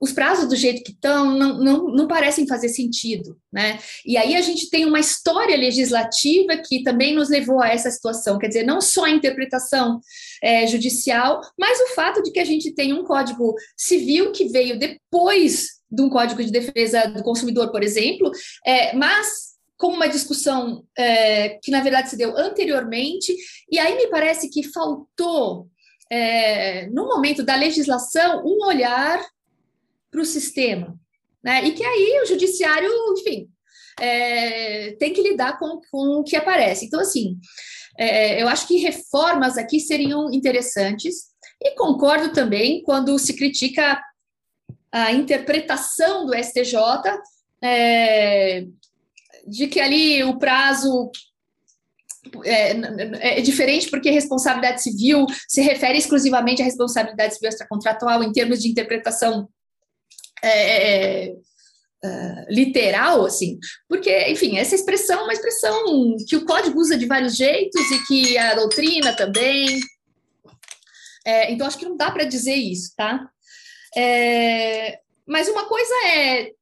os 0.00 0.12
prazos 0.12 0.48
do 0.48 0.56
jeito 0.56 0.82
que 0.82 0.92
estão 0.92 1.36
não, 1.36 1.58
não, 1.58 1.84
não 1.88 2.08
parecem 2.08 2.46
fazer 2.46 2.70
sentido, 2.70 3.36
né? 3.52 3.78
E 4.04 4.16
aí 4.16 4.34
a 4.34 4.40
gente 4.40 4.70
tem 4.70 4.86
uma 4.86 4.98
história 4.98 5.56
legislativa 5.56 6.56
que 6.56 6.82
também 6.82 7.14
nos 7.14 7.28
levou 7.28 7.60
a 7.60 7.68
essa 7.68 7.90
situação, 7.90 8.38
quer 8.38 8.48
dizer, 8.48 8.64
não 8.64 8.80
só 8.80 9.04
a 9.04 9.10
interpretação 9.10 10.00
é, 10.42 10.66
judicial, 10.66 11.42
mas 11.58 11.78
o 11.80 11.94
fato 11.94 12.22
de 12.22 12.32
que 12.32 12.40
a 12.40 12.44
gente 12.44 12.72
tem 12.72 12.94
um 12.94 13.04
código 13.04 13.54
civil 13.76 14.32
que 14.32 14.48
veio 14.48 14.78
depois 14.78 15.80
de 15.90 16.02
um 16.02 16.08
código 16.08 16.42
de 16.42 16.50
defesa 16.50 17.06
do 17.08 17.22
consumidor, 17.22 17.70
por 17.70 17.82
exemplo, 17.82 18.30
é, 18.64 18.94
mas 18.94 19.50
com 19.76 19.88
uma 19.88 20.08
discussão 20.08 20.84
é, 20.96 21.58
que 21.62 21.70
na 21.70 21.82
verdade 21.82 22.08
se 22.08 22.16
deu 22.16 22.36
anteriormente, 22.36 23.34
e 23.70 23.78
aí 23.78 23.96
me 23.96 24.06
parece 24.08 24.48
que 24.48 24.62
faltou 24.62 25.68
é, 26.10 26.86
no 26.88 27.06
momento 27.06 27.42
da 27.42 27.54
legislação 27.54 28.42
um 28.44 28.66
olhar 28.66 29.22
para 30.10 30.20
o 30.20 30.24
sistema. 30.24 30.98
Né? 31.42 31.64
E 31.64 31.72
que 31.72 31.84
aí 31.84 32.20
o 32.22 32.26
judiciário, 32.26 32.90
enfim, 33.18 33.48
é, 33.98 34.92
tem 34.92 35.12
que 35.12 35.22
lidar 35.22 35.58
com, 35.58 35.80
com 35.90 36.20
o 36.20 36.24
que 36.24 36.36
aparece. 36.36 36.86
Então, 36.86 37.00
assim, 37.00 37.38
é, 37.98 38.42
eu 38.42 38.48
acho 38.48 38.66
que 38.66 38.76
reformas 38.78 39.58
aqui 39.58 39.80
seriam 39.80 40.30
interessantes, 40.32 41.30
e 41.62 41.74
concordo 41.74 42.32
também 42.32 42.82
quando 42.82 43.18
se 43.18 43.34
critica 43.34 44.02
a 44.90 45.12
interpretação 45.12 46.26
do 46.26 46.34
STJ 46.34 46.74
é, 47.62 48.64
de 49.46 49.66
que 49.68 49.78
ali 49.78 50.24
o 50.24 50.38
prazo 50.38 51.10
é, 52.44 53.38
é, 53.38 53.40
diferente 53.40 53.90
porque 53.90 54.10
responsabilidade 54.10 54.82
civil 54.82 55.26
se 55.48 55.60
refere 55.60 55.98
exclusivamente 55.98 56.62
à 56.62 56.64
responsabilidade 56.64 57.34
civil 57.34 57.50
extracontratual 57.50 58.22
em 58.22 58.32
termos 58.32 58.60
de 58.60 58.68
interpretação 58.68 59.48
é, 60.42 61.26
é, 61.28 61.34
é, 62.02 62.46
literal, 62.48 63.24
assim, 63.24 63.58
porque, 63.88 64.28
enfim, 64.28 64.56
essa 64.56 64.74
expressão 64.74 65.20
é 65.20 65.24
uma 65.24 65.32
expressão 65.32 66.16
que 66.26 66.36
o 66.36 66.44
código 66.44 66.78
usa 66.78 66.96
de 66.96 67.06
vários 67.06 67.36
jeitos 67.36 67.90
e 67.90 68.06
que 68.06 68.38
a 68.38 68.54
doutrina 68.54 69.12
também. 69.14 69.80
É, 71.26 71.52
então, 71.52 71.66
acho 71.66 71.78
que 71.78 71.84
não 71.84 71.96
dá 71.96 72.10
para 72.10 72.24
dizer 72.24 72.54
isso, 72.54 72.92
tá? 72.96 73.28
É, 73.96 74.98
mas 75.26 75.48
uma 75.48 75.66
coisa 75.66 75.94
é 76.06 76.52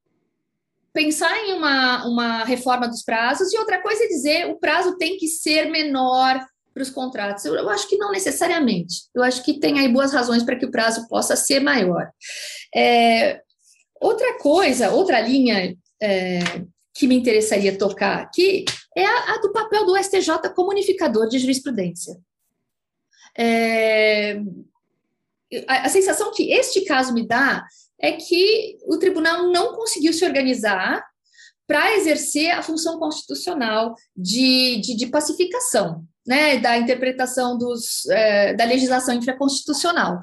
pensar 0.93 1.37
em 1.45 1.53
uma, 1.53 2.07
uma 2.07 2.45
reforma 2.45 2.89
dos 2.89 3.05
prazos 3.05 3.53
e 3.53 3.59
outra 3.59 3.81
coisa 3.81 4.03
é 4.03 4.09
dizer 4.09 4.47
o 4.47 4.59
prazo 4.59 4.97
tem 4.97 5.17
que 5.17 5.29
ser 5.29 5.71
menor 5.71 6.45
para 6.75 6.83
os 6.83 6.91
contratos. 6.91 7.45
Eu, 7.45 7.55
eu, 7.55 7.69
acho 7.71 7.89
que 7.89 7.97
não 7.97 8.11
necessariamente. 8.11 9.05
Eu 9.15 9.23
acho 9.23 9.45
que 9.45 9.59
tem 9.59 9.79
aí 9.79 9.89
boas 9.89 10.13
razões 10.13 10.43
para 10.43 10.57
que 10.57 10.67
o 10.67 10.71
prazo 10.71 11.07
possa 11.09 11.37
ser 11.37 11.61
maior. 11.61 12.11
É, 12.75 13.41
Outra 14.01 14.39
coisa, 14.39 14.91
outra 14.91 15.21
linha 15.21 15.77
é, 16.01 16.39
que 16.95 17.07
me 17.07 17.17
interessaria 17.17 17.77
tocar 17.77 18.21
aqui 18.21 18.65
é 18.97 19.05
a, 19.05 19.35
a, 19.35 19.39
do 19.39 19.53
papel 19.53 19.87
do 19.87 19.97
STJ 19.97 20.51
como 20.55 20.71
unificador 20.71 21.29
de 21.29 21.39
jurisprudência. 21.39 22.17
É, 23.37 24.41
a, 25.67 25.87
a 25.87 25.89
sensação 25.89 26.33
que 26.33 26.53
este 26.53 26.83
caso 26.83 27.13
me 27.13 27.27
dá 27.27 27.65
é 28.01 28.13
que 28.13 28.79
o 28.87 28.97
tribunal 28.97 29.51
não 29.51 29.75
conseguiu 29.75 30.13
se 30.13 30.25
organizar 30.25 31.05
para 31.67 31.95
exercer 31.97 32.51
a 32.51 32.63
função 32.63 32.99
constitucional 32.99 33.95
de, 34.17 34.81
de, 34.81 34.97
de 34.97 35.07
pacificação, 35.07 36.03
né, 36.27 36.59
da 36.59 36.79
interpretação 36.79 37.59
dos, 37.59 38.07
é, 38.09 38.55
da 38.55 38.65
legislação 38.65 39.15
infraconstitucional. 39.15 40.21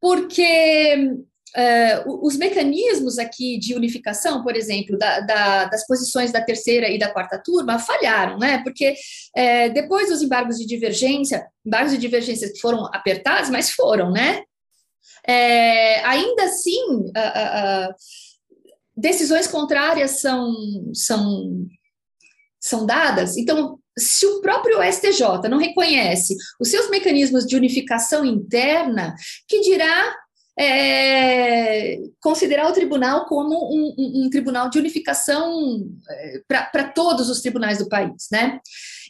Porque 0.00 1.16
Uh, 1.54 2.26
os 2.26 2.36
mecanismos 2.36 3.18
aqui 3.18 3.58
de 3.58 3.74
unificação, 3.74 4.42
por 4.42 4.56
exemplo, 4.56 4.96
da, 4.96 5.20
da, 5.20 5.64
das 5.66 5.86
posições 5.86 6.32
da 6.32 6.40
terceira 6.40 6.88
e 6.88 6.98
da 6.98 7.12
quarta 7.12 7.38
turma 7.38 7.78
falharam, 7.78 8.38
né? 8.38 8.62
Porque 8.62 8.94
é, 9.36 9.68
depois 9.68 10.08
dos 10.08 10.22
embargos 10.22 10.56
de 10.56 10.66
divergência, 10.66 11.46
embargos 11.64 11.92
de 11.92 11.98
divergência 11.98 12.50
que 12.50 12.58
foram 12.58 12.86
apertados, 12.86 13.50
mas 13.50 13.70
foram, 13.70 14.10
né? 14.10 14.42
É, 15.26 16.04
ainda 16.06 16.44
assim, 16.44 16.84
uh, 16.86 17.90
uh, 17.90 17.94
decisões 18.96 19.46
contrárias 19.46 20.22
são, 20.22 20.54
são, 20.94 21.66
são 22.60 22.86
dadas. 22.86 23.36
Então, 23.36 23.78
se 23.98 24.26
o 24.26 24.40
próprio 24.40 24.82
STJ 24.82 25.48
não 25.50 25.58
reconhece 25.58 26.34
os 26.58 26.68
seus 26.68 26.88
mecanismos 26.88 27.44
de 27.44 27.56
unificação 27.56 28.24
interna, 28.24 29.14
que 29.46 29.60
dirá 29.60 30.14
é, 30.58 31.98
considerar 32.20 32.68
o 32.68 32.72
tribunal 32.72 33.26
como 33.26 33.54
um, 33.54 33.94
um, 33.98 34.24
um 34.24 34.30
tribunal 34.30 34.68
de 34.68 34.78
unificação 34.78 35.88
é, 36.08 36.42
para 36.46 36.84
todos 36.88 37.30
os 37.30 37.40
tribunais 37.40 37.78
do 37.78 37.88
país, 37.88 38.28
né? 38.30 38.60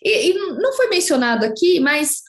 E, 0.03 0.31
e 0.31 0.35
não 0.35 0.73
foi 0.75 0.89
mencionado 0.89 1.45
aqui, 1.45 1.81
mas 1.81 2.23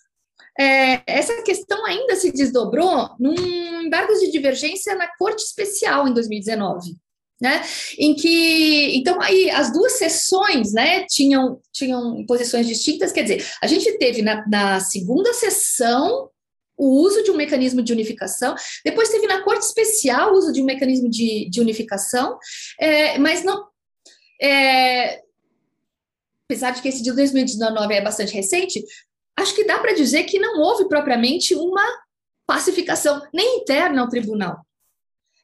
é, 0.59 1.01
essa 1.07 1.41
questão 1.43 1.86
ainda 1.86 2.16
se 2.16 2.32
desdobrou 2.32 3.09
num 3.20 3.82
embargo 3.82 4.14
de 4.14 4.32
divergência 4.32 4.95
na 4.95 5.07
Corte 5.18 5.43
Especial 5.43 6.07
em 6.07 6.14
2019. 6.14 6.95
Né? 7.41 7.61
Em 7.99 8.16
que, 8.16 8.95
então, 8.95 9.20
aí 9.20 9.49
as 9.49 9.74
duas 9.74 9.93
sessões, 9.93 10.72
né, 10.72 11.05
tinham, 11.09 11.59
tinham 11.74 12.26
posições 12.26 12.66
distintas, 12.66 13.11
quer 13.11 13.24
dizer, 13.24 13.45
a 13.61 13.68
gente 13.68 13.97
teve 13.97 14.22
na, 14.22 14.47
na 14.47 14.80
segunda 14.80 15.34
sessão 15.34 16.30
o 16.78 17.02
uso 17.02 17.24
de 17.24 17.32
um 17.32 17.36
mecanismo 17.36 17.82
de 17.82 17.94
unificação. 17.94 18.56
Depois 18.84 19.10
teve 19.10 19.28
na 19.28 19.44
Corte 19.44 19.64
Especial 19.64 20.32
o 20.32 20.38
uso 20.38 20.52
de 20.52 20.62
um 20.62 20.66
mecanismo 20.66 21.10
de, 21.10 21.50
de 21.50 21.62
unificação, 21.62 22.38
é, 22.80 23.18
mas 23.18 23.44
não. 23.44 23.68
É, 24.42 25.22
apesar 26.46 26.72
de 26.72 26.82
que 26.82 26.90
esse 26.90 27.02
de 27.02 27.12
2019 27.14 27.94
é 27.94 28.02
bastante 28.02 28.34
recente, 28.34 28.84
acho 29.38 29.56
que 29.56 29.66
dá 29.66 29.80
para 29.80 29.94
dizer 29.94 30.24
que 30.24 30.40
não 30.40 30.60
houve 30.60 30.88
propriamente 30.88 31.56
uma 31.56 31.84
pacificação, 32.46 33.22
nem 33.34 33.60
interna 33.60 34.02
ao 34.02 34.10
tribunal. 34.10 34.58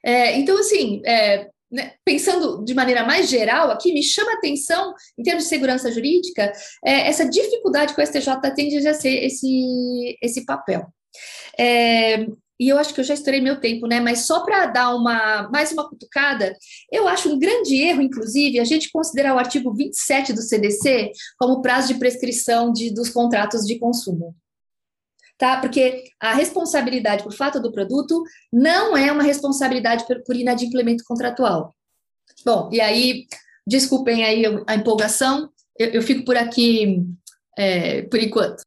É, 0.03 0.37
então, 0.37 0.57
assim, 0.57 1.01
é, 1.05 1.49
né, 1.71 1.93
pensando 2.03 2.63
de 2.63 2.73
maneira 2.73 3.03
mais 3.03 3.29
geral 3.29 3.71
aqui, 3.71 3.93
me 3.93 4.03
chama 4.03 4.31
a 4.31 4.35
atenção, 4.35 4.93
em 5.17 5.23
termos 5.23 5.43
de 5.43 5.49
segurança 5.49 5.91
jurídica, 5.91 6.51
é, 6.83 7.07
essa 7.07 7.27
dificuldade 7.27 7.93
que 7.93 8.01
o 8.01 8.05
STJ 8.05 8.35
tem 8.55 8.69
de 8.69 8.75
exercer 8.75 9.23
esse, 9.23 10.17
esse 10.21 10.45
papel. 10.45 10.91
É, 11.57 12.25
e 12.59 12.67
eu 12.67 12.77
acho 12.77 12.93
que 12.93 12.99
eu 12.99 13.05
já 13.05 13.13
estourei 13.13 13.39
meu 13.39 13.59
tempo, 13.61 13.87
né? 13.87 14.01
Mas 14.01 14.25
só 14.25 14.43
para 14.43 14.65
dar 14.65 14.93
uma 14.93 15.49
mais 15.49 15.71
uma 15.71 15.87
cutucada, 15.87 16.53
eu 16.91 17.07
acho 17.07 17.33
um 17.33 17.39
grande 17.39 17.75
erro, 17.75 18.01
inclusive, 18.01 18.59
a 18.59 18.65
gente 18.65 18.91
considerar 18.91 19.33
o 19.33 19.39
artigo 19.39 19.73
27 19.73 20.33
do 20.33 20.41
CDC 20.41 21.11
como 21.37 21.61
prazo 21.61 21.93
de 21.93 21.99
prescrição 21.99 22.73
de, 22.73 22.93
dos 22.93 23.09
contratos 23.09 23.65
de 23.65 23.79
consumo. 23.79 24.35
Tá? 25.37 25.61
Porque 25.61 26.03
a 26.19 26.33
responsabilidade 26.33 27.23
por 27.23 27.33
fato 27.33 27.61
do 27.61 27.71
produto 27.71 28.21
não 28.51 28.97
é 28.97 29.09
uma 29.09 29.23
responsabilidade 29.23 30.05
por, 30.05 30.21
por 30.23 30.35
inadimplemento 30.35 31.05
contratual. 31.05 31.73
Bom, 32.45 32.69
e 32.73 32.81
aí, 32.81 33.25
desculpem 33.65 34.25
aí 34.25 34.43
a 34.67 34.75
empolgação, 34.75 35.49
eu, 35.77 35.91
eu 35.91 36.01
fico 36.01 36.25
por 36.25 36.35
aqui 36.35 37.05
é, 37.57 38.01
por 38.01 38.19
enquanto. 38.19 38.63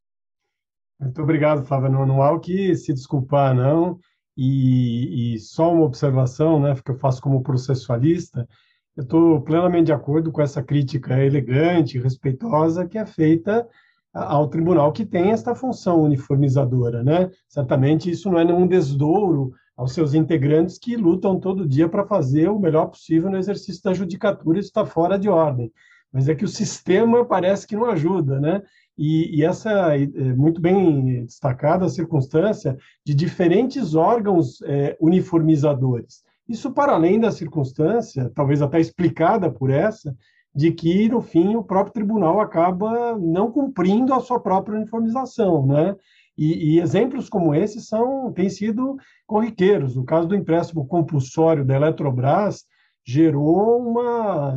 Muito 1.03 1.20
obrigado, 1.20 1.64
Flávia. 1.64 1.88
Não, 1.88 2.07
não 2.07 2.22
há 2.22 2.30
o 2.30 2.38
que 2.38 2.74
se 2.76 2.92
desculpar, 2.92 3.55
não. 3.55 3.98
E, 4.36 5.34
e 5.34 5.38
só 5.40 5.72
uma 5.72 5.84
observação, 5.84 6.61
né, 6.61 6.74
que 6.82 6.90
eu 6.90 6.94
faço 6.94 7.20
como 7.20 7.42
processualista, 7.42 8.48
eu 8.96 9.03
estou 9.03 9.40
plenamente 9.42 9.86
de 9.86 9.92
acordo 9.92 10.30
com 10.30 10.40
essa 10.40 10.62
crítica 10.62 11.22
elegante, 11.22 11.98
respeitosa, 11.98 12.86
que 12.86 12.96
é 12.96 13.05
feita 13.05 13.66
ao 14.14 14.48
tribunal 14.48 14.92
que 14.92 15.05
tem 15.05 15.32
esta 15.32 15.55
função 15.55 16.03
uniformizadora, 16.03 17.03
né? 17.03 17.30
Certamente 17.48 18.11
isso 18.11 18.30
não 18.30 18.38
é 18.38 18.44
nenhum 18.44 18.66
desdouro 18.66 19.53
aos 19.76 19.92
seus 19.92 20.12
integrantes 20.12 20.78
que 20.78 20.96
lutam 20.96 21.40
todo 21.40 21.66
dia 21.66 21.88
para 21.88 22.07
fazer 22.07 22.48
o 22.48 22.59
melhor 22.59 22.86
possível 22.86 23.30
no 23.30 23.38
exercício 23.38 23.82
da 23.82 23.94
judicatura, 23.94 24.59
isso 24.59 24.68
está 24.68 24.84
fora 24.84 25.18
de 25.18 25.28
ordem. 25.28 25.72
Mas 26.12 26.28
é 26.28 26.34
que 26.34 26.44
o 26.44 26.48
sistema 26.48 27.24
parece 27.24 27.66
que 27.66 27.74
não 27.74 27.86
ajuda, 27.86 28.38
né? 28.38 28.62
E, 28.97 29.38
e, 29.38 29.45
essa 29.45 29.97
é 29.97 30.07
muito 30.34 30.61
bem 30.61 31.24
destacada 31.24 31.86
a 31.86 31.88
circunstância 31.88 32.76
de 33.05 33.14
diferentes 33.14 33.95
órgãos 33.95 34.61
é, 34.62 34.97
uniformizadores. 35.01 36.22
Isso 36.49 36.70
para 36.70 36.93
além 36.93 37.18
da 37.18 37.30
circunstância, 37.30 38.30
talvez 38.34 38.61
até 38.61 38.80
explicada 38.80 39.51
por 39.51 39.70
essa, 39.70 40.14
de 40.55 40.70
que, 40.70 41.09
no 41.09 41.22
fim, 41.22 41.57
o 41.57 41.64
próprio 41.64 41.95
tribunal 41.95 42.40
acaba 42.40 43.16
não 43.18 43.51
cumprindo 43.51 44.12
a 44.12 44.20
sua 44.20 44.38
própria 44.38 44.76
uniformização, 44.76 45.66
né? 45.66 45.97
E, 46.36 46.76
e, 46.76 46.80
exemplos 46.80 47.28
como 47.28 47.55
esse 47.55 47.80
são 47.80 48.32
têm 48.32 48.49
sido 48.49 48.97
corriqueiros. 49.26 49.97
O 49.97 50.05
caso 50.05 50.28
do 50.28 50.34
empréstimo 50.34 50.86
compulsório 50.86 51.64
da 51.64 51.74
Eletrobras 51.74 52.64
gerou 53.05 53.80
uma 53.80 54.57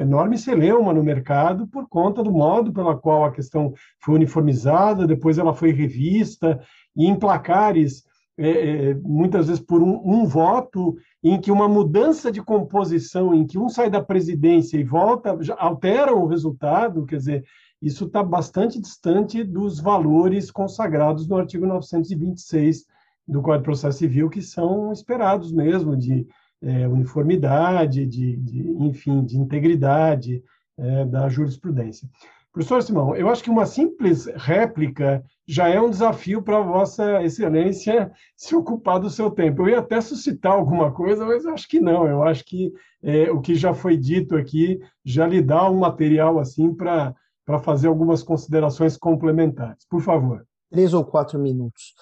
enorme 0.00 0.36
celeuma 0.36 0.92
no 0.92 1.02
mercado 1.02 1.66
por 1.66 1.88
conta 1.88 2.22
do 2.22 2.30
modo 2.30 2.72
pela 2.72 2.96
qual 2.96 3.24
a 3.24 3.32
questão 3.32 3.72
foi 4.00 4.16
uniformizada, 4.16 5.06
depois 5.06 5.38
ela 5.38 5.54
foi 5.54 5.72
revista, 5.72 6.60
e 6.94 7.06
em 7.06 7.18
placares, 7.18 8.04
é, 8.38 8.50
é, 8.90 8.94
muitas 8.94 9.46
vezes 9.46 9.62
por 9.62 9.82
um, 9.82 10.00
um, 10.04 10.26
voto, 10.26 10.96
em 11.24 11.40
que 11.40 11.50
uma 11.50 11.66
mudança 11.66 12.30
de 12.30 12.42
composição, 12.42 13.34
em 13.34 13.46
que 13.46 13.58
um 13.58 13.68
sai 13.68 13.88
da 13.88 14.02
presidência 14.02 14.76
e 14.76 14.84
volta, 14.84 15.36
altera 15.56 16.14
o 16.14 16.26
resultado, 16.26 17.06
quer 17.06 17.16
dizer, 17.16 17.44
isso 17.80 18.04
está 18.04 18.22
bastante 18.22 18.80
distante 18.80 19.42
dos 19.42 19.80
valores 19.80 20.50
consagrados 20.50 21.26
no 21.26 21.36
artigo 21.36 21.66
926 21.66 22.84
do 23.26 23.42
Código 23.42 23.62
de 23.62 23.64
Processo 23.64 23.98
Civil, 23.98 24.28
que 24.28 24.42
são 24.42 24.92
esperados 24.92 25.52
mesmo, 25.52 25.96
de 25.96 26.26
é, 26.62 26.88
uniformidade, 26.88 28.06
de, 28.06 28.36
de, 28.36 28.70
enfim, 28.80 29.24
de 29.24 29.38
integridade 29.38 30.42
é, 30.78 31.04
da 31.04 31.28
jurisprudência. 31.28 32.08
Professor 32.56 32.82
Simão, 32.82 33.14
eu 33.14 33.28
acho 33.28 33.44
que 33.44 33.50
uma 33.50 33.66
simples 33.66 34.24
réplica 34.34 35.22
já 35.46 35.68
é 35.68 35.78
um 35.78 35.90
desafio 35.90 36.40
para 36.40 36.58
Vossa 36.58 37.22
Excelência 37.22 38.10
se 38.34 38.56
ocupar 38.56 38.98
do 38.98 39.10
seu 39.10 39.30
tempo. 39.30 39.60
Eu 39.60 39.68
ia 39.68 39.78
até 39.80 40.00
suscitar 40.00 40.52
alguma 40.52 40.90
coisa, 40.90 41.26
mas 41.26 41.44
acho 41.44 41.68
que 41.68 41.78
não. 41.78 42.06
Eu 42.06 42.22
acho 42.22 42.42
que 42.46 42.72
é, 43.02 43.30
o 43.30 43.42
que 43.42 43.54
já 43.54 43.74
foi 43.74 43.98
dito 43.98 44.34
aqui 44.34 44.80
já 45.04 45.26
lhe 45.26 45.42
dá 45.42 45.68
um 45.70 45.80
material 45.80 46.38
assim 46.38 46.74
para 46.74 47.14
fazer 47.62 47.88
algumas 47.88 48.22
considerações 48.22 48.96
complementares. 48.96 49.84
Por 49.86 50.00
favor. 50.00 50.42
Três 50.70 50.94
ou 50.94 51.04
quatro 51.04 51.38
minutos. 51.38 51.92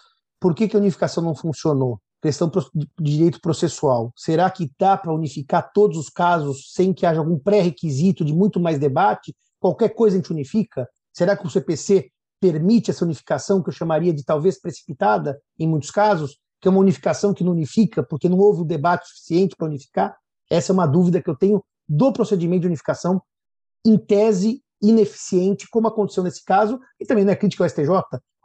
Por 0.41 0.55
que, 0.55 0.69
que 0.69 0.77
a 0.77 0.81
unificação 0.81 1.25
não 1.25 1.35
funcionou? 1.35 2.01
Questão 2.25 2.51
de 2.75 2.89
direito 2.99 3.39
processual. 3.39 4.11
Será 4.16 4.49
que 4.49 4.72
dá 4.79 4.97
para 4.97 5.12
unificar 5.12 5.70
todos 5.75 5.99
os 5.99 6.09
casos 6.09 6.72
sem 6.72 6.91
que 6.91 7.05
haja 7.05 7.20
algum 7.20 7.39
pré-requisito 7.39 8.25
de 8.25 8.33
muito 8.33 8.59
mais 8.59 8.79
debate? 8.79 9.37
Qualquer 9.61 9.91
coisa 9.91 10.16
a 10.16 10.20
gente 10.20 10.33
unifica? 10.33 10.89
Será 11.12 11.37
que 11.37 11.47
o 11.47 11.51
CPC 11.51 12.11
permite 12.41 12.91
essa 12.91 13.05
unificação 13.05 13.62
que 13.62 13.68
eu 13.68 13.75
chamaria 13.75 14.14
de 14.14 14.25
talvez 14.25 14.59
precipitada 14.59 15.39
em 15.59 15.68
muitos 15.68 15.91
casos, 15.91 16.39
que 16.62 16.66
é 16.66 16.70
uma 16.70 16.81
unificação 16.81 17.35
que 17.35 17.45
não 17.45 17.53
unifica 17.53 18.03
porque 18.03 18.27
não 18.27 18.39
houve 18.39 18.62
um 18.62 18.66
debate 18.66 19.07
suficiente 19.07 19.55
para 19.55 19.66
unificar? 19.66 20.16
Essa 20.51 20.72
é 20.72 20.75
uma 20.75 20.87
dúvida 20.87 21.20
que 21.20 21.29
eu 21.29 21.37
tenho 21.37 21.62
do 21.87 22.11
procedimento 22.11 22.62
de 22.62 22.68
unificação, 22.68 23.20
em 23.85 23.99
tese 23.99 24.62
ineficiente, 24.81 25.68
como 25.70 25.89
aconteceu 25.89 26.22
nesse 26.22 26.43
caso, 26.43 26.81
e 26.99 27.05
também 27.05 27.22
não 27.22 27.33
é 27.33 27.37
crítica 27.37 27.64
ao 27.64 27.68
STJ, 27.68 27.91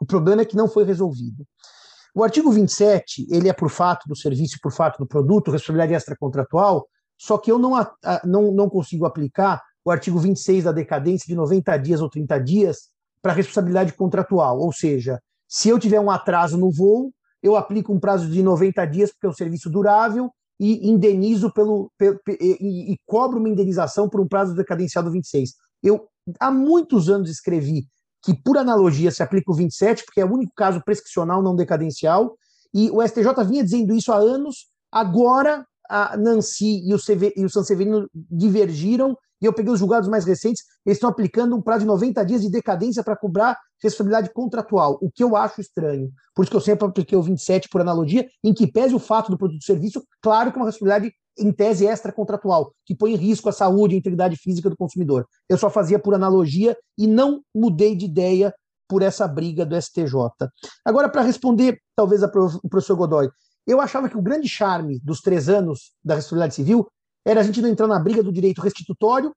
o 0.00 0.06
problema 0.06 0.42
é 0.42 0.44
que 0.46 0.56
não 0.56 0.66
foi 0.66 0.84
resolvido. 0.84 1.46
O 2.14 2.24
artigo 2.24 2.50
27, 2.50 3.26
ele 3.30 3.48
é 3.48 3.52
por 3.52 3.70
fato 3.70 4.08
do 4.08 4.16
serviço 4.16 4.58
por 4.62 4.72
fato 4.72 4.98
do 4.98 5.06
produto, 5.06 5.50
responsabilidade 5.50 5.94
extracontratual, 5.94 6.86
só 7.18 7.38
que 7.38 7.52
eu 7.52 7.58
não, 7.58 7.72
não, 8.24 8.52
não 8.52 8.68
consigo 8.68 9.04
aplicar 9.04 9.62
o 9.84 9.90
artigo 9.90 10.18
26 10.18 10.64
da 10.64 10.72
decadência 10.72 11.26
de 11.26 11.34
90 11.34 11.76
dias 11.76 12.00
ou 12.00 12.08
30 12.08 12.38
dias 12.38 12.88
para 13.22 13.32
responsabilidade 13.32 13.92
contratual. 13.92 14.58
Ou 14.58 14.72
seja, 14.72 15.20
se 15.48 15.68
eu 15.68 15.78
tiver 15.78 16.00
um 16.00 16.10
atraso 16.10 16.56
no 16.56 16.70
voo, 16.70 17.12
eu 17.42 17.56
aplico 17.56 17.92
um 17.92 18.00
prazo 18.00 18.28
de 18.28 18.42
90 18.42 18.84
dias, 18.86 19.10
porque 19.10 19.26
é 19.26 19.30
um 19.30 19.34
serviço 19.34 19.70
durável, 19.70 20.30
e 20.58 20.90
indenizo 20.90 21.50
pelo, 21.50 21.90
pelo 21.96 22.20
e, 22.28 22.92
e, 22.92 22.98
cobro 23.06 23.38
uma 23.38 23.48
indenização 23.48 24.10
por 24.10 24.20
um 24.20 24.28
prazo 24.28 24.54
decadenciado 24.54 25.10
26. 25.10 25.54
Eu 25.82 26.06
há 26.38 26.50
muitos 26.50 27.08
anos 27.08 27.30
escrevi 27.30 27.86
que, 28.22 28.34
por 28.34 28.58
analogia, 28.58 29.10
se 29.10 29.22
aplica 29.22 29.50
o 29.50 29.54
27, 29.54 30.04
porque 30.04 30.20
é 30.20 30.24
o 30.24 30.32
único 30.32 30.52
caso 30.54 30.82
prescricional 30.84 31.42
não 31.42 31.56
decadencial, 31.56 32.36
e 32.72 32.90
o 32.90 33.02
STJ 33.06 33.44
vinha 33.46 33.64
dizendo 33.64 33.94
isso 33.94 34.12
há 34.12 34.16
anos, 34.16 34.66
agora 34.92 35.66
a 35.88 36.16
Nancy 36.16 36.86
e 36.86 36.94
o, 36.94 36.98
CV, 36.98 37.32
e 37.36 37.44
o 37.44 37.50
Sanseverino 37.50 38.08
divergiram, 38.14 39.16
e 39.42 39.46
eu 39.46 39.52
peguei 39.52 39.72
os 39.72 39.78
julgados 39.78 40.08
mais 40.08 40.24
recentes, 40.24 40.62
eles 40.84 40.96
estão 40.96 41.10
aplicando 41.10 41.56
um 41.56 41.62
prazo 41.62 41.80
de 41.80 41.86
90 41.86 42.24
dias 42.24 42.42
de 42.42 42.50
decadência 42.50 43.02
para 43.02 43.16
cobrar 43.16 43.58
responsabilidade 43.82 44.32
contratual, 44.32 44.98
o 45.00 45.10
que 45.10 45.24
eu 45.24 45.34
acho 45.34 45.60
estranho. 45.60 46.10
Por 46.34 46.42
isso 46.42 46.50
que 46.50 46.56
eu 46.56 46.60
sempre 46.60 46.86
apliquei 46.86 47.16
o 47.16 47.22
27 47.22 47.68
por 47.68 47.80
analogia, 47.80 48.28
em 48.44 48.52
que 48.52 48.70
pese 48.70 48.94
o 48.94 48.98
fato 48.98 49.30
do 49.30 49.38
produto 49.38 49.62
e 49.62 49.64
serviço, 49.64 50.04
claro 50.20 50.52
que 50.52 50.58
é 50.58 50.60
uma 50.60 50.66
responsabilidade 50.66 51.14
em 51.40 51.50
tese 51.52 51.86
extracontratual, 51.86 52.72
que 52.84 52.94
põe 52.94 53.12
em 53.12 53.16
risco 53.16 53.48
a 53.48 53.52
saúde 53.52 53.94
e 53.94 53.96
a 53.96 53.98
integridade 53.98 54.36
física 54.36 54.68
do 54.68 54.76
consumidor. 54.76 55.26
Eu 55.48 55.56
só 55.56 55.70
fazia 55.70 55.98
por 55.98 56.14
analogia 56.14 56.76
e 56.98 57.06
não 57.06 57.42
mudei 57.54 57.96
de 57.96 58.04
ideia 58.04 58.54
por 58.88 59.02
essa 59.02 59.26
briga 59.26 59.64
do 59.64 59.80
STJ. 59.80 60.14
Agora, 60.84 61.08
para 61.08 61.22
responder, 61.22 61.80
talvez, 61.96 62.22
o 62.22 62.68
professor 62.68 62.96
Godoy, 62.96 63.30
eu 63.66 63.80
achava 63.80 64.08
que 64.08 64.16
o 64.16 64.22
grande 64.22 64.48
charme 64.48 64.98
dos 65.00 65.20
três 65.20 65.48
anos 65.48 65.92
da 66.04 66.16
responsabilidade 66.16 66.54
civil 66.54 66.88
era 67.24 67.40
a 67.40 67.42
gente 67.42 67.62
não 67.62 67.68
entrar 67.68 67.86
na 67.86 67.98
briga 67.98 68.22
do 68.22 68.32
direito 68.32 68.60
restitutório 68.60 69.32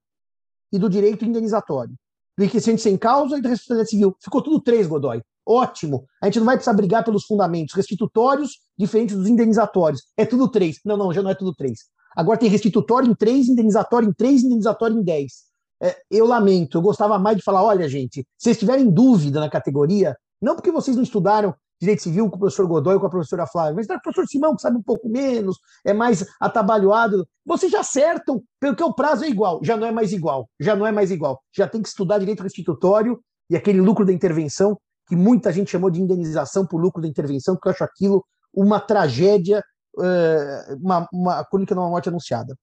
e 0.71 0.79
do 0.79 0.89
direito 0.89 1.23
indenizatório, 1.23 1.93
do 2.37 2.43
enriquecimento 2.43 2.81
sem 2.81 2.97
causa 2.97 3.37
e 3.37 3.41
da 3.41 3.49
responsabilidade 3.49 3.89
civil. 3.91 4.15
Ficou 4.19 4.41
tudo 4.41 4.59
três, 4.59 4.87
Godoy. 4.87 5.21
Ótimo. 5.45 6.05
A 6.21 6.27
gente 6.27 6.39
não 6.39 6.45
vai 6.45 6.55
precisar 6.55 6.73
brigar 6.73 7.03
pelos 7.03 7.25
fundamentos 7.25 7.75
restitutórios 7.75 8.59
diferentes 8.77 9.15
dos 9.15 9.27
indenizatórios. 9.27 10.03
É 10.17 10.25
tudo 10.25 10.49
três. 10.49 10.79
Não, 10.85 10.95
não, 10.95 11.11
já 11.11 11.21
não 11.21 11.29
é 11.29 11.35
tudo 11.35 11.53
três. 11.53 11.79
Agora 12.15 12.39
tem 12.39 12.49
restitutório 12.49 13.09
em 13.09 13.15
três, 13.15 13.49
indenizatório 13.49 14.07
em 14.07 14.13
três, 14.13 14.43
indenizatório 14.43 14.97
em 14.97 15.03
dez. 15.03 15.53
É, 15.81 15.97
eu 16.09 16.25
lamento, 16.25 16.77
eu 16.77 16.81
gostava 16.81 17.19
mais 17.19 17.37
de 17.37 17.43
falar: 17.43 17.63
olha, 17.63 17.89
gente, 17.89 18.21
se 18.37 18.45
vocês 18.45 18.57
tiverem 18.57 18.89
dúvida 18.89 19.39
na 19.39 19.49
categoria, 19.49 20.15
não 20.41 20.55
porque 20.55 20.71
vocês 20.71 20.95
não 20.95 21.03
estudaram 21.03 21.53
direito 21.79 22.03
civil 22.03 22.29
com 22.29 22.37
o 22.37 22.39
professor 22.39 22.65
Godoy, 22.65 22.99
com 22.99 23.05
a 23.05 23.09
professora 23.09 23.45
Flávia, 23.45 23.73
mas 23.75 23.85
o 23.89 24.01
professor 24.01 24.25
Simão, 24.27 24.55
que 24.55 24.61
sabe 24.61 24.77
um 24.77 24.81
pouco 24.81 25.09
menos, 25.09 25.57
é 25.85 25.91
mais 25.91 26.25
atabalhoado, 26.39 27.27
vocês 27.45 27.71
já 27.71 27.81
acertam, 27.81 28.41
porque 28.59 28.81
o 28.81 28.93
prazo 28.93 29.25
é 29.25 29.29
igual, 29.29 29.59
já 29.61 29.75
não 29.75 29.85
é 29.85 29.91
mais 29.91 30.13
igual, 30.13 30.47
já 30.59 30.75
não 30.75 30.87
é 30.87 30.91
mais 30.91 31.11
igual. 31.11 31.41
Já 31.55 31.67
tem 31.67 31.81
que 31.81 31.89
estudar 31.89 32.19
direito 32.19 32.43
restitutório 32.43 33.19
e 33.49 33.55
aquele 33.55 33.81
lucro 33.81 34.05
da 34.05 34.13
intervenção 34.13 34.77
que 35.13 35.15
muita 35.15 35.53
gente 35.53 35.69
chamou 35.69 35.91
de 35.91 36.01
indenização 36.01 36.65
por 36.65 36.81
lucro 36.81 36.99
da 36.99 37.07
intervenção, 37.07 37.55
que 37.55 37.67
eu 37.67 37.71
acho 37.71 37.83
aquilo 37.83 38.25
uma 38.51 38.79
tragédia, 38.79 39.63
eh, 40.01 40.75
uma, 40.81 41.07
uma 41.13 41.45
crônica 41.45 41.75
de 41.75 41.79
uma 41.79 41.89
morte 41.89 42.09
anunciada. 42.09 42.55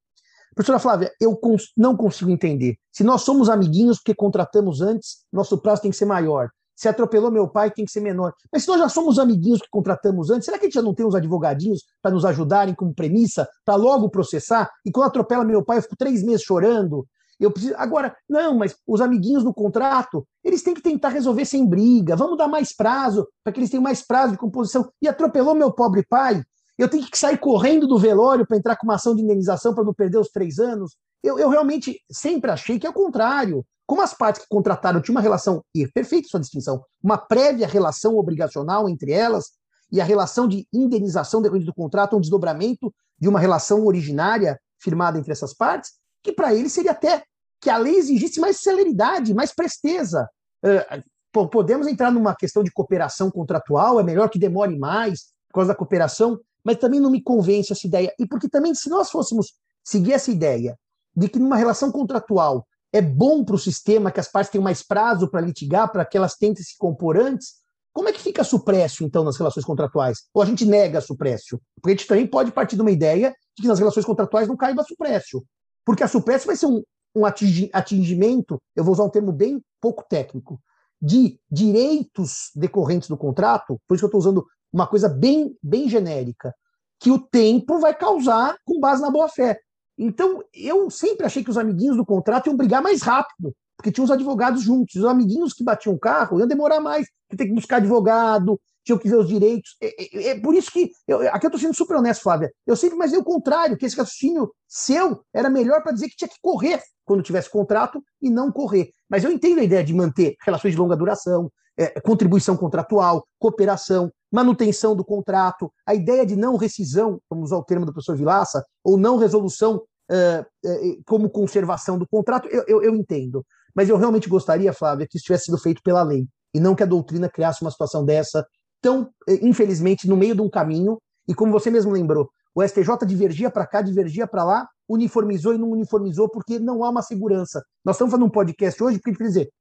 Professora 0.53 0.80
Flávia, 0.80 1.12
eu 1.20 1.36
cons 1.36 1.72
não 1.76 1.96
consigo 1.96 2.28
entender. 2.28 2.74
Se 2.90 3.05
nós 3.05 3.22
somos 3.22 3.48
amiguinhos 3.48 3.98
porque 3.98 4.16
contratamos 4.16 4.80
antes, 4.80 5.18
nosso 5.32 5.59
prazo 5.59 5.82
tem 5.82 5.92
que 5.92 5.96
ser 5.96 6.07
maior. 6.07 6.51
Se 6.74 6.88
atropelou 6.88 7.30
meu 7.30 7.46
pai, 7.46 7.70
tem 7.70 7.84
que 7.84 7.92
ser 7.92 8.01
menor. 8.01 8.32
Mas 8.53 8.64
se 8.64 8.68
nós 8.68 8.80
já 8.80 8.88
somos 8.88 9.18
amiguinhos 9.18 9.61
que 9.61 9.68
contratamos 9.70 10.28
antes, 10.30 10.46
será 10.46 10.59
que 10.59 10.64
a 10.64 10.68
gente 10.68 10.74
já 10.74 10.82
não 10.82 10.94
tem 10.94 11.07
uns 11.07 11.14
advogadinhos 11.14 11.84
para 12.03 12.11
nos 12.11 12.24
ajudarem 12.24 12.74
como 12.74 12.92
premissa, 12.92 13.48
para 13.64 13.76
logo 13.76 14.11
processar? 14.11 14.68
E 14.84 14.90
quando 14.90 15.07
atropela 15.07 15.44
meu 15.44 15.64
pai, 15.64 15.78
eu 15.78 15.82
fico 15.82 15.96
três 15.96 16.24
meses 16.24 16.42
chorando, 16.42 17.07
eu 17.45 17.51
preciso. 17.51 17.74
Agora, 17.76 18.14
não, 18.28 18.57
mas 18.57 18.76
os 18.86 19.01
amiguinhos 19.01 19.43
do 19.43 19.55
contrato, 19.55 20.26
eles 20.45 20.62
têm 20.62 20.74
que 20.74 20.82
tentar 20.82 21.09
resolver 21.09 21.45
sem 21.45 21.66
briga. 21.66 22.14
Vamos 22.14 22.36
dar 22.36 22.49
mais 22.49 22.74
prazo, 22.74 23.26
para 23.43 23.53
que 23.53 23.61
eles 23.61 23.70
tenham 23.70 23.82
mais 23.82 24.03
prazo 24.03 24.32
de 24.32 24.38
composição. 24.38 24.91
E 25.01 25.09
atropelou 25.09 25.55
meu 25.55 25.72
pobre 25.72 26.05
pai. 26.07 26.43
Eu 26.78 26.88
tenho 26.88 27.05
que 27.05 27.18
sair 27.18 27.38
correndo 27.38 27.86
do 27.86 27.99
velório 27.99 28.47
para 28.47 28.57
entrar 28.57 28.76
com 28.76 28.86
uma 28.86 28.95
ação 28.95 29.14
de 29.14 29.22
indenização 29.22 29.74
para 29.74 29.84
não 29.84 29.95
perder 29.95 30.18
os 30.18 30.28
três 30.28 30.59
anos. 30.59 30.97
Eu, 31.22 31.38
eu 31.38 31.49
realmente 31.49 32.01
sempre 32.11 32.51
achei 32.51 32.78
que 32.78 32.86
é 32.86 32.91
o 32.91 32.95
contrário. 32.95 33.64
Como 33.86 34.03
as 34.03 34.14
partes 34.14 34.43
que 34.43 34.49
contrataram 34.49 35.01
tinham 35.03 35.16
uma 35.16 35.20
relação, 35.20 35.64
e 35.74 35.82
é 35.82 35.88
perfeita 35.88 36.28
sua 36.28 36.41
distinção, 36.41 36.84
uma 37.03 37.18
prévia 37.18 37.66
relação 37.66 38.16
obrigacional 38.16 38.88
entre 38.88 39.12
elas, 39.12 39.51
e 39.91 40.01
a 40.01 40.05
relação 40.05 40.47
de 40.47 40.66
indenização 40.72 41.43
decorrente 41.43 41.66
do 41.66 41.74
contrato, 41.74 42.16
um 42.16 42.20
desdobramento 42.20 42.95
de 43.18 43.28
uma 43.28 43.41
relação 43.41 43.84
originária 43.84 44.59
firmada 44.78 45.18
entre 45.18 45.32
essas 45.32 45.53
partes, 45.53 45.93
que 46.22 46.32
para 46.32 46.55
ele 46.55 46.68
seria 46.68 46.93
até 46.93 47.24
que 47.61 47.71
a 47.71 47.77
lei 47.77 47.97
exigisse 47.97 48.41
mais 48.41 48.61
celeridade, 48.61 49.35
mais 49.35 49.55
presteza. 49.55 50.29
Uh, 50.65 51.49
podemos 51.49 51.87
entrar 51.87 52.11
numa 52.11 52.35
questão 52.35 52.63
de 52.63 52.73
cooperação 52.73 53.31
contratual, 53.31 54.01
é 54.01 54.03
melhor 54.03 54.29
que 54.29 54.39
demore 54.39 54.77
mais 54.79 55.27
por 55.49 55.55
causa 55.55 55.69
da 55.69 55.75
cooperação, 55.75 56.41
mas 56.65 56.79
também 56.79 57.01
não 57.01 57.11
me 57.11 57.23
convence 57.23 57.73
essa 57.73 57.87
ideia. 57.87 58.13
E 58.19 58.27
porque 58.27 58.49
também, 58.49 58.75
se 58.75 58.89
nós 58.89 59.11
fôssemos 59.11 59.55
seguir 59.85 60.13
essa 60.13 60.31
ideia 60.31 60.79
de 61.15 61.29
que 61.29 61.39
numa 61.39 61.57
relação 61.57 61.91
contratual 61.91 62.67
é 62.93 63.01
bom 63.01 63.45
para 63.45 63.55
o 63.55 63.59
sistema 63.59 64.11
que 64.11 64.21
as 64.21 64.29
partes 64.29 64.51
tenham 64.51 64.65
mais 64.65 64.83
prazo 64.83 65.31
para 65.31 65.41
litigar, 65.41 65.91
para 65.93 66.05
que 66.05 66.17
elas 66.17 66.35
tentem 66.35 66.63
se 66.63 66.77
compor 66.77 67.17
antes, 67.17 67.61
como 67.93 68.09
é 68.09 68.13
que 68.13 68.21
fica 68.21 68.45
supresso, 68.45 69.05
então, 69.05 69.25
nas 69.25 69.37
relações 69.37 69.65
contratuais? 69.65 70.19
Ou 70.33 70.43
a 70.43 70.47
gente 70.47 70.65
nega 70.65 71.01
supresso? 71.01 71.61
Porque 71.77 71.91
a 71.91 71.97
gente 71.97 72.07
também 72.07 72.27
pode 72.27 72.53
partir 72.53 72.77
de 72.77 72.83
uma 72.83 72.91
ideia 72.91 73.35
de 73.57 73.63
que 73.63 73.69
nas 73.69 73.79
relações 73.79 74.07
contratuais 74.07 74.47
não 74.47 74.57
caiba 74.57 74.85
supresso. 74.85 75.45
Porque 75.85 76.05
a 76.05 76.09
supresso 76.09 76.47
vai 76.47 76.57
ser 76.57 76.67
um, 76.67 76.83
um 77.15 77.25
atingimento, 77.25 78.61
eu 78.77 78.85
vou 78.85 78.93
usar 78.93 79.05
um 79.05 79.11
termo 79.11 79.33
bem 79.33 79.61
pouco 79.81 80.05
técnico, 80.09 80.61
de 81.01 81.41
direitos 81.51 82.51
decorrentes 82.55 83.09
do 83.09 83.17
contrato, 83.17 83.81
por 83.89 83.95
isso 83.95 84.03
que 84.03 84.05
eu 84.05 84.19
estou 84.19 84.21
usando 84.21 84.47
uma 84.73 84.87
coisa 84.87 85.09
bem, 85.09 85.57
bem 85.63 85.89
genérica, 85.89 86.55
que 87.01 87.11
o 87.11 87.19
tempo 87.19 87.79
vai 87.79 87.95
causar 87.95 88.57
com 88.65 88.79
base 88.79 89.01
na 89.01 89.11
boa-fé. 89.11 89.59
Então, 89.99 90.43
eu 90.55 90.91
sempre 90.91 91.27
achei 91.27 91.43
que 91.43 91.51
os 91.51 91.59
amiguinhos 91.59 91.97
do 91.97 92.05
contrato 92.05 92.47
iam 92.47 92.57
brigar 92.57 92.83
mais 92.83 93.03
rápido, 93.03 93.55
porque 93.77 93.91
tinha 93.91 94.05
os 94.05 94.11
advogados 94.11 94.63
juntos. 94.63 94.95
Os 94.95 95.05
amiguinhos 95.05 95.55
que 95.55 95.65
batiam 95.65 95.95
o 95.95 95.99
carro 95.99 96.39
iam 96.39 96.47
demorar 96.47 96.81
mais, 96.81 97.07
porque 97.27 97.43
tem 97.43 97.49
que 97.49 97.55
buscar 97.55 97.77
advogado, 97.77 98.61
tinham 98.91 98.99
que 98.99 99.09
ver 99.09 99.16
os 99.16 99.28
direitos. 99.28 99.76
É, 99.80 99.88
é, 100.03 100.28
é 100.30 100.41
por 100.41 100.55
isso 100.55 100.70
que. 100.70 100.91
Eu, 101.07 101.20
aqui 101.32 101.47
eu 101.47 101.49
estou 101.49 101.61
sendo 101.61 101.74
super 101.74 101.97
honesto, 101.97 102.22
Flávia. 102.22 102.51
Eu 102.66 102.76
sempre 102.76 102.97
imaginei 102.97 103.20
o 103.20 103.24
contrário, 103.24 103.76
que 103.76 103.86
esse 103.86 103.97
raciocínio 103.97 104.53
seu 104.66 105.24
era 105.32 105.49
melhor 105.49 105.82
para 105.82 105.93
dizer 105.93 106.09
que 106.09 106.16
tinha 106.16 106.28
que 106.28 106.38
correr 106.43 106.82
quando 107.05 107.22
tivesse 107.22 107.51
contrato 107.51 108.03
e 108.20 108.30
não 108.30 108.53
correr. 108.53 108.91
Mas 109.09 109.24
eu 109.24 109.30
entendo 109.30 109.61
a 109.61 109.64
ideia 109.64 109.84
de 109.84 109.95
manter 109.95 110.36
relações 110.45 110.72
de 110.72 110.78
longa 110.78 110.97
duração, 110.97 111.51
é, 111.76 112.01
contribuição 112.01 112.57
contratual, 112.57 113.26
cooperação, 113.38 114.12
manutenção 114.30 114.95
do 114.95 115.05
contrato, 115.05 115.72
a 115.86 115.95
ideia 115.95 116.24
de 116.24 116.36
não 116.36 116.57
rescisão, 116.57 117.20
vamos 117.28 117.51
usar 117.51 117.57
o 117.57 117.64
termo 117.64 117.86
do 117.86 117.93
professor 117.93 118.16
Vilaça, 118.16 118.64
ou 118.84 118.97
não 118.97 119.16
resolução 119.16 119.82
é, 120.11 120.45
é, 120.64 120.78
como 121.07 121.30
conservação 121.30 121.99
do 121.99 122.07
contrato, 122.07 122.49
eu, 122.49 122.64
eu, 122.66 122.82
eu 122.82 122.95
entendo. 122.95 123.45
Mas 123.74 123.88
eu 123.88 123.97
realmente 123.97 124.28
gostaria, 124.28 124.72
Flávia, 124.72 125.07
que 125.09 125.16
isso 125.16 125.24
tivesse 125.24 125.47
sido 125.47 125.59
feito 125.59 125.80
pela 125.82 126.03
lei, 126.03 126.26
e 126.55 126.61
não 126.61 126.74
que 126.74 126.82
a 126.82 126.86
doutrina 126.86 127.28
criasse 127.28 127.62
uma 127.62 127.70
situação 127.70 128.05
dessa, 128.05 128.47
tão, 128.81 129.11
é, 129.28 129.47
infelizmente, 129.47 130.09
no 130.09 130.16
meio 130.16 130.35
de 130.35 130.43
um 130.43 130.49
caminho, 130.49 130.99
e 131.28 131.35
como 131.35 131.53
você 131.53 131.70
mesmo 131.70 131.93
lembrou, 131.93 132.31
o 132.55 132.62
STJ 132.66 133.07
divergia 133.07 133.51
para 133.51 133.66
cá, 133.66 133.81
divergia 133.81 134.26
para 134.26 134.45
lá, 134.45 134.68
uniformizou 134.89 135.55
e 135.55 135.59
não 135.59 135.70
uniformizou 135.70 136.28
porque 136.28 136.59
não 136.59 136.83
há 136.83 136.91
uma 136.91 137.03
segurança. 137.03 137.62
Nós 137.85 137.97
estamos 137.97 138.11
fazendo 138.11 138.26
um 138.26 138.31
podcast 138.31 138.83
hoje 138.83 138.99
porque 138.99 139.11
a 139.11 139.12
gente 139.12 139.18
quer 139.18 139.28
dizer, 139.28 139.53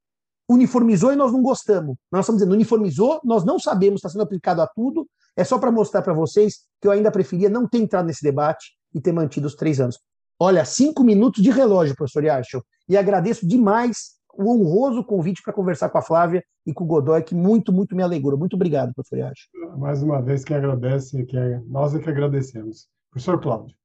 uniformizou 0.50 1.14
e 1.14 1.16
nós 1.16 1.32
não 1.32 1.44
gostamos. 1.44 1.96
Nós 2.12 2.22
estamos 2.22 2.40
dizendo, 2.40 2.54
uniformizou, 2.54 3.22
nós 3.24 3.46
não 3.46 3.60
sabemos, 3.60 4.00
está 4.00 4.10
sendo 4.10 4.24
aplicado 4.24 4.62
a 4.62 4.68
tudo. 4.68 5.08
É 5.38 5.44
só 5.44 5.60
para 5.60 5.72
mostrar 5.72 6.02
para 6.02 6.14
vocês 6.14 6.62
que 6.82 6.88
eu 6.88 6.92
ainda 6.92 7.12
preferia 7.12 7.50
não 7.50 7.68
ter 7.68 7.78
entrado 7.78 8.08
nesse 8.08 8.24
debate 8.24 8.72
e 8.94 9.00
ter 9.00 9.12
mantido 9.12 9.46
os 9.46 9.54
três 9.54 9.80
anos. 9.80 10.00
Olha, 10.40 10.66
cinco 10.66 11.04
minutos 11.04 11.44
de 11.44 11.52
relógio, 11.52 11.96
professor 11.96 12.24
Yarchel, 12.24 12.64
e 12.88 12.98
agradeço 12.98 13.48
demais 13.48 14.19
o 14.44 14.50
honroso 14.50 15.04
convite 15.04 15.42
para 15.44 15.54
conversar 15.54 15.90
com 15.90 15.98
a 15.98 16.02
Flávia 16.02 16.44
e 16.66 16.74
com 16.74 16.84
o 16.84 16.88
Godoy, 16.88 17.22
que 17.24 17.36
muito, 17.36 17.72
muito 17.74 17.96
me 17.96 18.04
alegrou. 18.04 18.38
Muito 18.38 18.56
obrigado, 18.56 18.94
professor 18.94 19.18
Yarchel. 19.18 19.78
Mais 19.78 20.02
uma 20.02 20.22
vez, 20.22 20.44
que 20.44 20.54
agradece, 20.54 21.26
que 21.26 21.38
é, 21.38 21.62
nós 21.68 21.94
é 21.94 22.00
que 22.00 22.10
agradecemos. 22.10 22.88
Professor 23.12 23.40
Cláudio. 23.40 23.76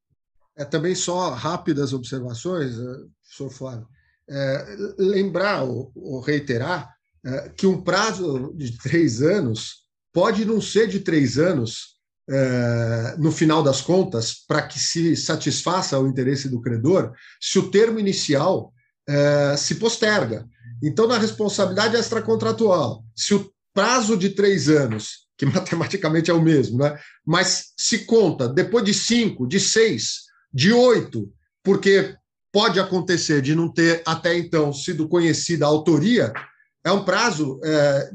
É, 0.56 0.64
também 0.64 0.94
só 0.94 1.30
rápidas 1.30 1.92
observações, 1.92 2.78
eh, 2.78 3.06
professor 3.22 3.50
Flávio 3.50 3.88
é, 4.28 4.76
lembrar 4.98 5.62
ou, 5.62 5.92
ou 5.94 6.20
reiterar 6.20 6.90
é, 7.24 7.48
que 7.50 7.66
um 7.66 7.80
prazo 7.80 8.52
de 8.54 8.76
três 8.78 9.22
anos 9.22 9.84
pode 10.12 10.44
não 10.44 10.60
ser 10.60 10.88
de 10.88 11.00
três 11.00 11.38
anos 11.38 11.94
é, 12.28 13.16
no 13.18 13.30
final 13.30 13.62
das 13.62 13.82
contas 13.82 14.34
para 14.46 14.62
que 14.62 14.78
se 14.78 15.14
satisfaça 15.16 15.98
o 15.98 16.06
interesse 16.06 16.48
do 16.48 16.60
credor 16.60 17.12
se 17.40 17.58
o 17.58 17.70
termo 17.70 18.00
inicial 18.00 18.72
é, 19.08 19.56
se 19.56 19.76
posterga. 19.76 20.46
Então, 20.82 21.06
na 21.06 21.18
responsabilidade 21.18 21.96
extracontratual, 21.96 23.04
se 23.14 23.34
o 23.34 23.50
prazo 23.72 24.16
de 24.16 24.30
três 24.30 24.68
anos, 24.68 25.26
que 25.36 25.46
matematicamente 25.46 26.30
é 26.30 26.34
o 26.34 26.42
mesmo, 26.42 26.78
né, 26.78 26.98
mas 27.26 27.72
se 27.76 28.04
conta 28.04 28.48
depois 28.48 28.84
de 28.84 28.94
cinco, 28.94 29.46
de 29.46 29.58
seis, 29.60 30.24
de 30.52 30.72
oito, 30.72 31.32
porque 31.62 32.16
pode 32.52 32.78
acontecer 32.78 33.42
de 33.42 33.54
não 33.54 33.68
ter 33.68 34.02
até 34.06 34.36
então 34.38 34.72
sido 34.72 35.08
conhecida 35.08 35.64
a 35.64 35.68
autoria, 35.68 36.32
é 36.84 36.92
um 36.92 37.04
prazo 37.04 37.58
é, 37.64 38.10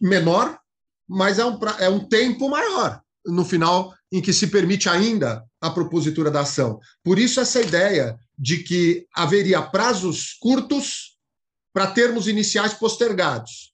menor, 0.00 0.58
mas 1.08 1.38
é 1.38 1.44
um, 1.44 1.58
é 1.78 1.88
um 1.88 2.00
tempo 2.00 2.48
maior 2.48 3.00
no 3.24 3.44
final 3.44 3.94
em 4.10 4.20
que 4.20 4.32
se 4.32 4.46
permite 4.48 4.88
ainda 4.88 5.44
a 5.60 5.70
propositura 5.70 6.30
da 6.30 6.40
ação. 6.40 6.80
Por 7.04 7.18
isso, 7.18 7.40
essa 7.40 7.60
ideia 7.60 8.18
de 8.38 8.58
que 8.58 9.06
haveria 9.14 9.60
prazos 9.60 10.34
curtos 10.40 11.18
para 11.72 11.88
termos 11.88 12.28
iniciais 12.28 12.72
postergados 12.72 13.72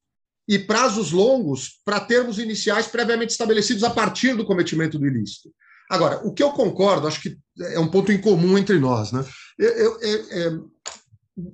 e 0.49 0.59
prazos 0.59 1.13
longos 1.13 1.81
para 1.85 2.01
termos 2.01 2.39
iniciais 2.39 2.87
previamente 2.87 3.31
estabelecidos 3.31 3.85
a 3.85 3.91
partir 3.91 4.35
do 4.35 4.45
cometimento 4.45 4.99
do 4.99 5.07
ilícito. 5.07 5.51
Agora, 5.91 6.21
o 6.27 6.33
que 6.33 6.43
eu 6.43 6.51
concordo, 6.51 7.07
acho 7.07 7.21
que 7.21 7.37
é 7.61 7.79
um 7.79 7.89
ponto 7.89 8.11
em 8.11 8.21
comum 8.21 8.57
entre 8.57 8.79
nós, 8.79 9.13
né? 9.13 9.25
Eu, 9.59 10.01
eu, 10.01 10.31
eu, 10.31 10.71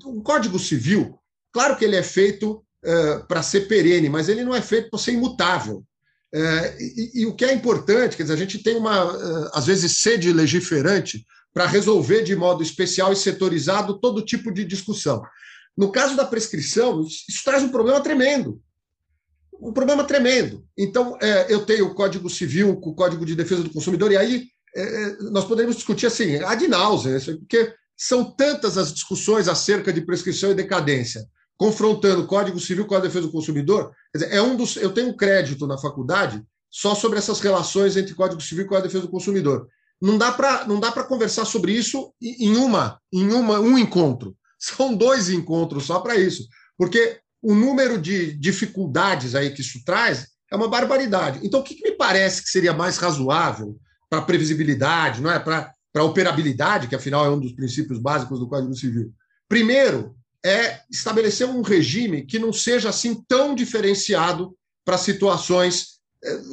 o 0.05 0.23
Código 0.23 0.59
Civil, 0.59 1.19
claro 1.53 1.77
que 1.77 1.85
ele 1.85 1.97
é 1.97 2.03
feito 2.03 2.65
é, 2.83 3.19
para 3.29 3.43
ser 3.43 3.63
perene, 3.63 4.09
mas 4.09 4.29
ele 4.29 4.45
não 4.45 4.55
é 4.55 4.63
feito 4.63 4.89
para 4.89 4.99
ser 4.99 5.13
imutável. 5.13 5.85
É, 6.33 6.77
e, 6.81 7.23
e, 7.23 7.27
o 7.27 7.35
que 7.35 7.45
é 7.45 7.53
importante, 7.53 8.17
quer 8.17 8.23
dizer, 8.23 8.35
a 8.35 8.39
gente 8.39 8.63
tem 8.63 8.77
uma, 8.77 8.97
é, 8.97 9.51
às 9.53 9.67
vezes, 9.67 9.99
sede 9.99 10.33
legiferante 10.33 11.27
para 11.53 11.66
resolver 11.66 12.22
de 12.22 12.36
modo 12.36 12.62
especial 12.62 13.12
e 13.12 13.16
setorizado 13.16 13.98
todo 13.98 14.24
tipo 14.24 14.53
de 14.53 14.64
discussão. 14.64 15.22
No 15.76 15.90
caso 15.90 16.16
da 16.16 16.24
prescrição, 16.24 17.03
isso 17.03 17.44
traz 17.44 17.62
um 17.62 17.70
problema 17.70 18.01
tremendo. 18.01 18.61
Um 19.61 19.72
problema 19.72 20.05
tremendo. 20.05 20.64
Então, 20.76 21.18
é, 21.20 21.53
eu 21.53 21.64
tenho 21.64 21.86
o 21.86 21.94
Código 21.94 22.30
Civil, 22.30 22.70
o 22.70 22.94
Código 22.94 23.26
de 23.26 23.34
Defesa 23.34 23.62
do 23.62 23.72
Consumidor, 23.72 24.11
e 24.12 24.16
aí 24.16 24.46
é, 24.74 24.82
é 24.82 25.16
nós 25.30 25.44
poderíamos 25.44 25.76
discutir 25.76 26.07
assim, 26.07 26.36
ad 26.36 26.66
náusea, 26.68 27.18
porque 27.38 27.74
são 27.96 28.24
tantas 28.24 28.78
as 28.78 28.92
discussões 28.92 29.48
acerca 29.48 29.92
de 29.92 30.01
prescrição 30.01 30.51
e 30.51 30.55
decadência, 30.55 31.26
confrontando 31.59 32.26
Código 32.26 32.59
Civil 32.59 32.86
com 32.86 32.94
a 32.94 33.01
defesa 33.01 33.26
do 33.26 33.32
consumidor. 33.32 33.92
Dizer, 34.14 34.32
é 34.32 34.40
um 34.40 34.57
dos, 34.57 34.76
eu 34.76 34.92
tenho 34.92 35.09
um 35.09 35.16
crédito 35.16 35.66
na 35.66 35.76
faculdade 35.76 36.42
só 36.70 36.94
sobre 36.94 37.18
essas 37.18 37.40
relações 37.40 37.96
entre 37.96 38.14
Código 38.14 38.40
Civil 38.40 38.66
e 38.70 38.74
a 38.74 38.80
defesa 38.80 39.03
do 39.03 39.11
consumidor. 39.11 39.68
Não 40.01 40.16
dá 40.16 40.32
para 40.32 40.66
não 40.66 40.80
dá 40.80 40.90
para 40.90 41.05
conversar 41.05 41.44
sobre 41.44 41.72
isso 41.72 42.12
em 42.20 42.57
uma 42.57 43.01
em 43.12 43.32
uma 43.32 43.61
um 43.61 43.78
encontro. 43.78 44.36
São 44.59 44.94
dois 44.94 45.30
encontros 45.30 45.86
só 45.86 46.01
para 46.01 46.16
isso, 46.16 46.46
porque 46.76 47.18
o 47.42 47.55
número 47.55 47.98
de 48.01 48.34
dificuldades 48.34 49.34
aí 49.34 49.51
que 49.51 49.62
isso 49.62 49.82
traz 49.84 50.28
é 50.51 50.57
uma 50.57 50.68
barbaridade. 50.68 51.40
Então, 51.42 51.61
o 51.61 51.62
que, 51.62 51.74
que 51.74 51.88
me 51.88 51.96
parece 51.96 52.42
que 52.42 52.51
seria 52.51 52.74
mais 52.74 52.98
razoável 52.98 53.78
para 54.09 54.22
previsibilidade, 54.22 55.22
não 55.22 55.30
é 55.30 55.38
para 55.38 55.72
para 55.92 56.05
operabilidade, 56.05 56.86
que 56.86 56.94
afinal 56.94 57.26
é 57.26 57.30
um 57.30 57.40
dos 57.40 57.53
princípios 57.53 57.98
básicos 57.98 58.38
do 58.38 58.48
Código 58.48 58.74
Civil. 58.74 59.12
Primeiro, 59.48 60.14
é 60.44 60.80
estabelecer 60.90 61.46
um 61.46 61.62
regime 61.62 62.24
que 62.24 62.38
não 62.38 62.53
seja 62.53 62.88
assim 62.88 63.22
tão 63.28 63.55
diferenciado 63.55 64.57
para 64.84 64.96
situações 64.96 65.99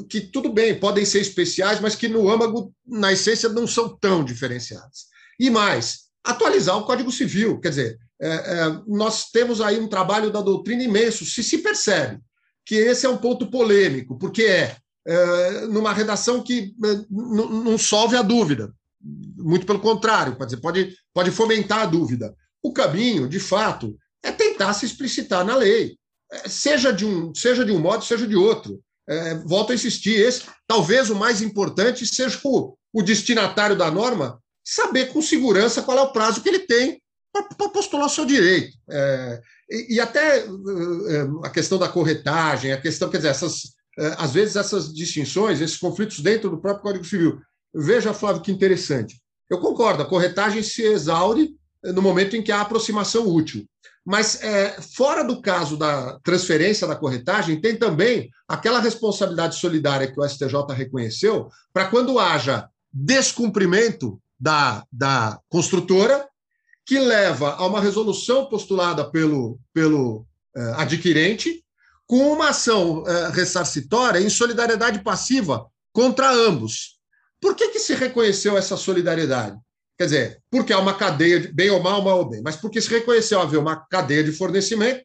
que, 0.09 0.22
tudo 0.22 0.51
bem, 0.51 0.80
podem 0.80 1.05
ser 1.05 1.20
especiais, 1.20 1.80
mas 1.80 1.95
que 1.95 2.07
no 2.07 2.30
âmago, 2.30 2.74
na 2.86 3.11
essência, 3.11 3.49
não 3.49 3.68
são 3.68 3.97
tão 3.97 4.24
diferenciadas. 4.24 5.07
E 5.39 5.49
mais, 5.49 6.07
atualizar 6.24 6.78
o 6.78 6.86
Código 6.86 7.11
Civil. 7.11 7.59
Quer 7.59 7.70
dizer, 7.70 7.99
é, 8.22 8.30
é, 8.30 8.82
nós 8.88 9.30
temos 9.32 9.61
aí 9.61 9.80
um 9.80 9.88
trabalho 9.88 10.32
da 10.32 10.41
doutrina 10.41 10.84
imenso, 10.84 11.26
se 11.26 11.43
se 11.43 11.59
percebe 11.59 12.20
que 12.65 12.76
esse 12.76 13.05
é 13.05 13.09
um 13.09 13.18
ponto 13.18 13.49
polêmico, 13.49 14.18
porque 14.18 14.43
é, 14.43 14.76
é 15.05 15.61
numa 15.68 15.93
redação 15.93 16.43
que 16.43 16.74
não 17.09 17.78
solve 17.78 18.18
a 18.18 18.22
dúvida 18.22 18.74
muito 19.01 19.65
pelo 19.65 19.80
contrário, 19.80 20.36
pode, 20.36 20.57
pode, 20.57 20.95
pode 21.13 21.32
fomentar 21.32 21.80
a 21.80 21.86
dúvida. 21.86 22.36
O 22.61 22.74
caminho, 22.74 23.28
de 23.30 23.39
fato, 23.39 23.97
é 24.24 24.32
tentar 24.32 24.74
se 24.74 24.86
explicitar 24.86 25.45
na 25.45 25.55
lei, 25.55 25.97
é, 26.32 26.49
seja 26.49 26.91
de 26.91 27.05
um, 27.05 27.34
seja 27.34 27.63
de 27.63 27.72
um 27.72 27.80
modo, 27.80 28.03
seja 28.03 28.28
de 28.28 28.36
outro. 28.36 28.82
É, 29.10 29.36
volto 29.36 29.72
a 29.72 29.76
insistir, 29.76 30.20
esse 30.20 30.43
talvez 30.68 31.10
o 31.10 31.16
mais 31.16 31.41
importante 31.41 32.05
seja 32.05 32.39
o, 32.43 32.76
o 32.91 33.01
destinatário 33.01 33.76
da 33.76 33.89
norma 33.89 34.41
saber 34.66 35.14
com 35.14 35.22
segurança 35.22 35.82
qual 35.82 35.97
é 35.97 36.01
o 36.01 36.12
prazo 36.12 36.41
que 36.41 36.49
ele 36.49 36.60
tem 36.60 37.01
para 37.32 37.70
postular 37.70 38.08
o 38.08 38.10
seu 38.10 38.26
direito. 38.26 38.78
É, 38.89 39.41
e, 39.70 39.95
e, 39.95 39.99
até 39.99 40.39
é, 40.39 40.47
a 41.43 41.49
questão 41.49 41.78
da 41.78 41.88
corretagem, 41.88 42.74
a 42.74 42.82
questão, 42.82 43.10
quer 43.10 43.18
dizer, 43.18 43.30
essas, 43.30 43.74
é, 43.97 44.16
às 44.18 44.34
vezes 44.34 44.55
essas 44.55 44.93
distinções, 44.93 45.62
esses 45.62 45.78
conflitos 45.78 46.20
dentro 46.20 46.49
do 46.49 46.60
próprio 46.60 46.84
Código 46.84 47.05
Civil, 47.05 47.39
Veja, 47.74 48.14
Flávio, 48.14 48.41
que 48.41 48.51
interessante. 48.51 49.22
Eu 49.49 49.60
concordo, 49.60 50.01
a 50.01 50.05
corretagem 50.05 50.64
se 50.64 50.84
exaure 50.84 51.55
no 51.84 52.01
momento 52.01 52.36
em 52.36 52.41
que 52.41 52.51
há 52.51 52.62
aproximação 52.62 53.28
útil. 53.28 53.66
Mas, 54.10 54.41
é, 54.41 54.82
fora 54.82 55.22
do 55.22 55.41
caso 55.41 55.76
da 55.76 56.18
transferência 56.20 56.88
da 56.88 56.95
corretagem, 56.95 57.60
tem 57.60 57.76
também 57.76 58.32
aquela 58.47 58.80
responsabilidade 58.80 59.58
solidária 59.58 60.10
que 60.10 60.18
o 60.18 60.26
STJ 60.26 60.74
reconheceu 60.74 61.49
para 61.74 61.89
quando 61.89 62.18
haja 62.18 62.70
descumprimento 62.89 64.18
da, 64.39 64.86
da 64.89 65.38
construtora, 65.49 66.26
que 66.86 66.97
leva 66.97 67.55
a 67.55 67.66
uma 67.66 67.82
resolução 67.82 68.45
postulada 68.45 69.12
pelo, 69.12 69.60
pelo 69.74 70.26
é, 70.55 70.62
adquirente, 70.78 71.62
com 72.05 72.32
uma 72.32 72.51
ação 72.51 73.03
é, 73.05 73.28
ressarcitória 73.32 74.22
em 74.22 74.30
solidariedade 74.30 75.03
passiva 75.03 75.68
contra 75.91 76.32
ambos. 76.32 76.97
Por 77.41 77.55
que, 77.58 77.68
que 77.72 77.80
se 77.80 77.93
reconheceu 77.93 78.58
essa 78.58 78.78
solidariedade? 78.78 79.58
Quer 79.97 80.05
dizer, 80.05 80.43
porque 80.51 80.71
há 80.71 80.79
uma 80.79 80.93
cadeia, 80.93 81.39
de, 81.39 81.47
bem 81.47 81.69
ou 81.69 81.81
mal, 81.81 82.03
mal 82.03 82.19
ou 82.19 82.29
bem, 82.29 82.41
mas 82.43 82.55
porque 82.55 82.79
se 82.79 82.89
reconheceu 82.89 83.41
haver 83.41 83.57
uma 83.57 83.75
cadeia 83.75 84.23
de 84.23 84.31
fornecimento 84.31 85.03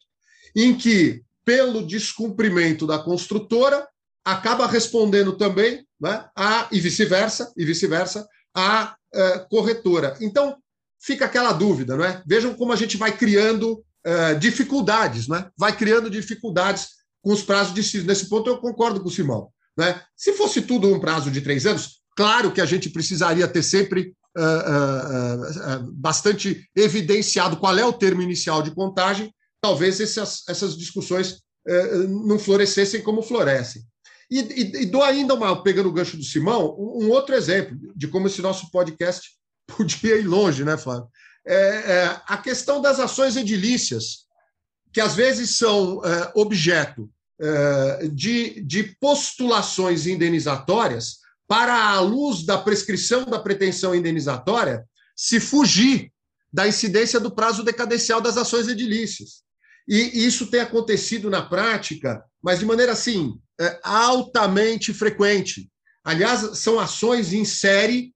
em 0.54 0.76
que, 0.76 1.22
pelo 1.44 1.86
descumprimento 1.86 2.86
da 2.86 2.98
construtora, 2.98 3.88
acaba 4.24 4.66
respondendo 4.66 5.32
também, 5.32 5.86
né, 6.00 6.26
a, 6.36 6.68
e 6.70 6.78
vice-versa, 6.78 7.52
e 7.56 7.64
vice-versa, 7.64 8.28
a 8.54 8.94
uh, 9.14 9.48
corretora. 9.48 10.16
Então, 10.20 10.56
fica 11.00 11.24
aquela 11.24 11.52
dúvida, 11.52 11.96
não 11.96 12.04
é? 12.04 12.22
Vejam 12.26 12.54
como 12.54 12.72
a 12.72 12.76
gente 12.76 12.96
vai 12.96 13.16
criando 13.16 13.82
uh, 14.06 14.38
dificuldades, 14.38 15.26
né? 15.26 15.48
vai 15.56 15.76
criando 15.76 16.08
dificuldades 16.08 16.88
com 17.22 17.32
os 17.32 17.42
prazos 17.42 17.74
de 17.74 18.02
Nesse 18.02 18.28
ponto, 18.28 18.48
eu 18.48 18.58
concordo 18.58 19.00
com 19.00 19.08
o 19.08 19.10
Simão. 19.10 19.48
Né? 19.76 20.00
Se 20.16 20.32
fosse 20.34 20.62
tudo 20.62 20.92
um 20.92 21.00
prazo 21.00 21.30
de 21.30 21.40
três 21.40 21.66
anos, 21.66 22.02
claro 22.16 22.52
que 22.52 22.60
a 22.60 22.66
gente 22.66 22.90
precisaria 22.90 23.48
ter 23.48 23.62
sempre 23.62 24.14
uh, 24.36 24.40
uh, 24.40 25.84
uh, 25.86 25.92
bastante 25.92 26.68
evidenciado 26.74 27.56
qual 27.56 27.76
é 27.78 27.84
o 27.84 27.92
termo 27.92 28.22
inicial 28.22 28.62
de 28.62 28.70
contagem, 28.70 29.32
talvez 29.60 30.00
essas, 30.00 30.42
essas 30.48 30.76
discussões 30.76 31.42
eh, 31.66 31.96
não 32.08 32.38
florescessem 32.38 33.02
como 33.02 33.22
florescem. 33.22 33.82
E, 34.28 34.40
e, 34.40 34.82
e, 34.82 34.86
dou 34.86 35.02
ainda 35.02 35.34
uma, 35.34 35.62
pegando 35.62 35.88
o 35.88 35.92
gancho 35.92 36.16
do 36.16 36.24
Simão, 36.24 36.74
um, 36.76 37.04
um, 37.04 37.10
outro 37.10 37.34
exemplo 37.34 37.78
de 37.94 38.08
como 38.08 38.26
esse 38.26 38.42
nosso 38.42 38.70
podcast 38.70 39.30
podia 39.76 40.16
ir 40.16 40.26
longe, 40.26 40.64
né, 40.64 40.76
Flávio? 40.76 41.06
É, 41.46 41.56
é, 41.56 42.20
a 42.26 42.36
questão 42.36 42.80
das 42.80 42.98
ações 42.98 43.36
edilícias, 43.36 44.26
que 44.92 45.00
às 45.00 45.14
vezes 45.14 45.56
são 45.56 46.04
é, 46.04 46.32
objeto 46.34 47.08
é, 47.40 48.08
de, 48.08 48.60
de 48.62 48.84
postulações 49.00 50.06
indenizatórias, 50.06 51.18
para 51.52 51.90
a 51.90 52.00
luz 52.00 52.46
da 52.46 52.56
prescrição 52.56 53.26
da 53.26 53.38
pretensão 53.38 53.94
indenizatória, 53.94 54.86
se 55.14 55.38
fugir 55.38 56.10
da 56.50 56.66
incidência 56.66 57.20
do 57.20 57.30
prazo 57.30 57.62
decadencial 57.62 58.22
das 58.22 58.38
ações 58.38 58.68
edilícias. 58.68 59.42
E 59.86 60.24
isso 60.26 60.46
tem 60.46 60.60
acontecido 60.60 61.28
na 61.28 61.42
prática, 61.42 62.24
mas 62.42 62.60
de 62.60 62.64
maneira 62.64 62.92
assim, 62.92 63.38
é, 63.60 63.78
altamente 63.84 64.94
frequente. 64.94 65.70
Aliás, 66.02 66.58
são 66.58 66.80
ações 66.80 67.34
em 67.34 67.44
série, 67.44 68.14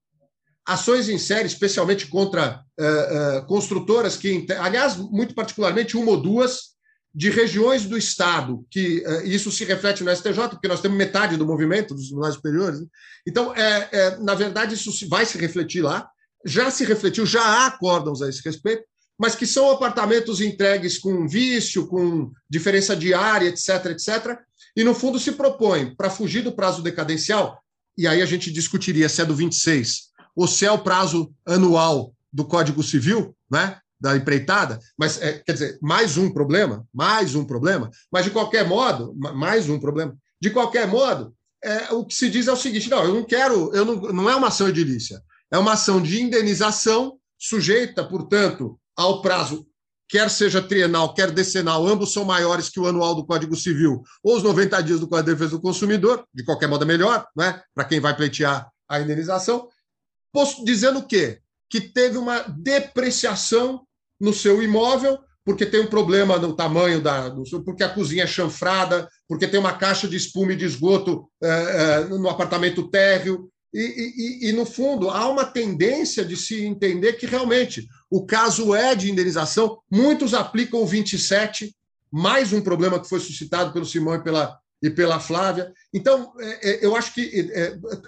ações 0.64 1.06
em 1.10 1.18
série, 1.18 1.46
especialmente 1.46 2.06
contra 2.06 2.64
uh, 2.80 3.40
uh, 3.40 3.46
construtoras 3.46 4.16
que, 4.16 4.46
aliás, 4.58 4.96
muito 4.96 5.34
particularmente 5.34 5.94
uma 5.94 6.12
ou 6.12 6.22
duas, 6.22 6.75
de 7.16 7.30
regiões 7.30 7.86
do 7.86 7.96
Estado, 7.96 8.62
que 8.70 9.02
uh, 9.06 9.26
isso 9.26 9.50
se 9.50 9.64
reflete 9.64 10.04
no 10.04 10.14
STJ, 10.14 10.50
porque 10.50 10.68
nós 10.68 10.82
temos 10.82 10.98
metade 10.98 11.38
do 11.38 11.46
movimento 11.46 11.94
dos 11.94 12.08
tribunais 12.08 12.34
superiores. 12.34 12.78
Né? 12.78 12.86
Então, 13.26 13.56
é, 13.56 13.88
é, 13.90 14.16
na 14.18 14.34
verdade, 14.34 14.74
isso 14.74 15.08
vai 15.08 15.24
se 15.24 15.38
refletir 15.38 15.80
lá, 15.80 16.06
já 16.44 16.70
se 16.70 16.84
refletiu, 16.84 17.24
já 17.24 17.40
há 17.40 17.66
acórdãos 17.68 18.20
a 18.20 18.28
esse 18.28 18.42
respeito, 18.44 18.84
mas 19.18 19.34
que 19.34 19.46
são 19.46 19.70
apartamentos 19.70 20.42
entregues 20.42 20.98
com 20.98 21.26
vício, 21.26 21.86
com 21.86 22.30
diferença 22.50 22.94
diária, 22.94 23.48
etc., 23.48 23.86
etc., 23.86 24.38
e 24.76 24.84
no 24.84 24.94
fundo 24.94 25.18
se 25.18 25.32
propõe, 25.32 25.94
para 25.96 26.10
fugir 26.10 26.42
do 26.42 26.52
prazo 26.52 26.82
decadencial, 26.82 27.58
e 27.96 28.06
aí 28.06 28.20
a 28.20 28.26
gente 28.26 28.52
discutiria 28.52 29.08
se 29.08 29.22
é 29.22 29.24
do 29.24 29.34
26 29.34 30.10
ou 30.36 30.46
se 30.46 30.66
é 30.66 30.70
o 30.70 30.82
prazo 30.82 31.32
anual 31.46 32.12
do 32.30 32.44
Código 32.44 32.82
Civil, 32.82 33.34
né? 33.50 33.78
Da 34.00 34.16
empreitada, 34.16 34.78
mas 34.98 35.20
é, 35.20 35.42
quer 35.44 35.52
dizer, 35.52 35.78
mais 35.80 36.16
um 36.16 36.30
problema, 36.30 36.86
mais 36.92 37.34
um 37.34 37.44
problema, 37.44 37.90
mas 38.12 38.24
de 38.24 38.30
qualquer 38.30 38.66
modo, 38.66 39.14
mais 39.14 39.68
um 39.68 39.78
problema, 39.78 40.16
de 40.40 40.50
qualquer 40.50 40.86
modo, 40.86 41.34
é, 41.64 41.92
o 41.92 42.04
que 42.04 42.14
se 42.14 42.28
diz 42.28 42.46
é 42.46 42.52
o 42.52 42.56
seguinte: 42.56 42.90
não, 42.90 43.04
eu 43.04 43.14
não 43.14 43.24
quero, 43.24 43.74
eu 43.74 43.84
não, 43.84 43.96
não 43.96 44.30
é 44.30 44.36
uma 44.36 44.48
ação 44.48 44.68
edilícia, 44.68 45.22
é 45.50 45.58
uma 45.58 45.72
ação 45.72 46.00
de 46.00 46.20
indenização 46.20 47.18
sujeita, 47.38 48.04
portanto, 48.04 48.78
ao 48.96 49.22
prazo, 49.22 49.66
quer 50.08 50.30
seja 50.30 50.62
trienal, 50.62 51.14
quer 51.14 51.30
decenal, 51.30 51.86
ambos 51.86 52.12
são 52.12 52.24
maiores 52.24 52.68
que 52.68 52.78
o 52.78 52.86
anual 52.86 53.14
do 53.14 53.26
Código 53.26 53.56
Civil, 53.56 54.02
ou 54.22 54.36
os 54.36 54.42
90 54.42 54.82
dias 54.82 55.00
do 55.00 55.08
Código 55.08 55.26
de 55.26 55.34
Defesa 55.34 55.56
do 55.56 55.62
Consumidor, 55.62 56.24
de 56.32 56.44
qualquer 56.44 56.68
modo 56.68 56.84
é 56.84 56.86
melhor, 56.86 57.26
né, 57.36 57.60
para 57.74 57.84
quem 57.84 58.00
vai 58.00 58.14
pleitear 58.14 58.70
a 58.88 59.00
indenização, 59.00 59.68
dizendo 60.64 61.00
o 61.00 61.06
quê? 61.06 61.40
Que 61.70 61.80
teve 61.80 62.16
uma 62.18 62.40
depreciação 62.40 63.82
no 64.20 64.32
seu 64.32 64.62
imóvel, 64.62 65.18
porque 65.44 65.66
tem 65.66 65.80
um 65.80 65.86
problema 65.86 66.38
no 66.38 66.54
tamanho 66.54 67.00
da. 67.00 67.32
porque 67.64 67.84
a 67.84 67.88
cozinha 67.88 68.24
é 68.24 68.26
chanfrada, 68.26 69.08
porque 69.28 69.46
tem 69.46 69.60
uma 69.60 69.72
caixa 69.72 70.08
de 70.08 70.16
espuma 70.16 70.52
e 70.52 70.56
de 70.56 70.64
esgoto 70.64 71.28
é, 71.42 71.48
é, 71.48 72.04
no 72.08 72.28
apartamento 72.28 72.88
térreo, 72.88 73.50
e, 73.72 73.78
e, 73.78 74.48
e, 74.48 74.52
no 74.52 74.64
fundo, 74.64 75.10
há 75.10 75.28
uma 75.28 75.44
tendência 75.44 76.24
de 76.24 76.36
se 76.36 76.64
entender 76.64 77.14
que 77.14 77.26
realmente 77.26 77.86
o 78.10 78.24
caso 78.24 78.74
é 78.74 78.94
de 78.94 79.10
indenização. 79.10 79.78
Muitos 79.90 80.32
aplicam 80.32 80.80
o 80.80 80.86
27, 80.86 81.74
mais 82.10 82.52
um 82.52 82.60
problema 82.60 82.98
que 82.98 83.08
foi 83.08 83.20
suscitado 83.20 83.72
pelo 83.72 83.84
Simão 83.84 84.14
e 84.14 84.22
pela, 84.22 84.58
e 84.82 84.88
pela 84.88 85.20
Flávia. 85.20 85.72
Então, 85.92 86.32
é, 86.40 86.84
eu 86.84 86.96
acho 86.96 87.12
que 87.12 87.50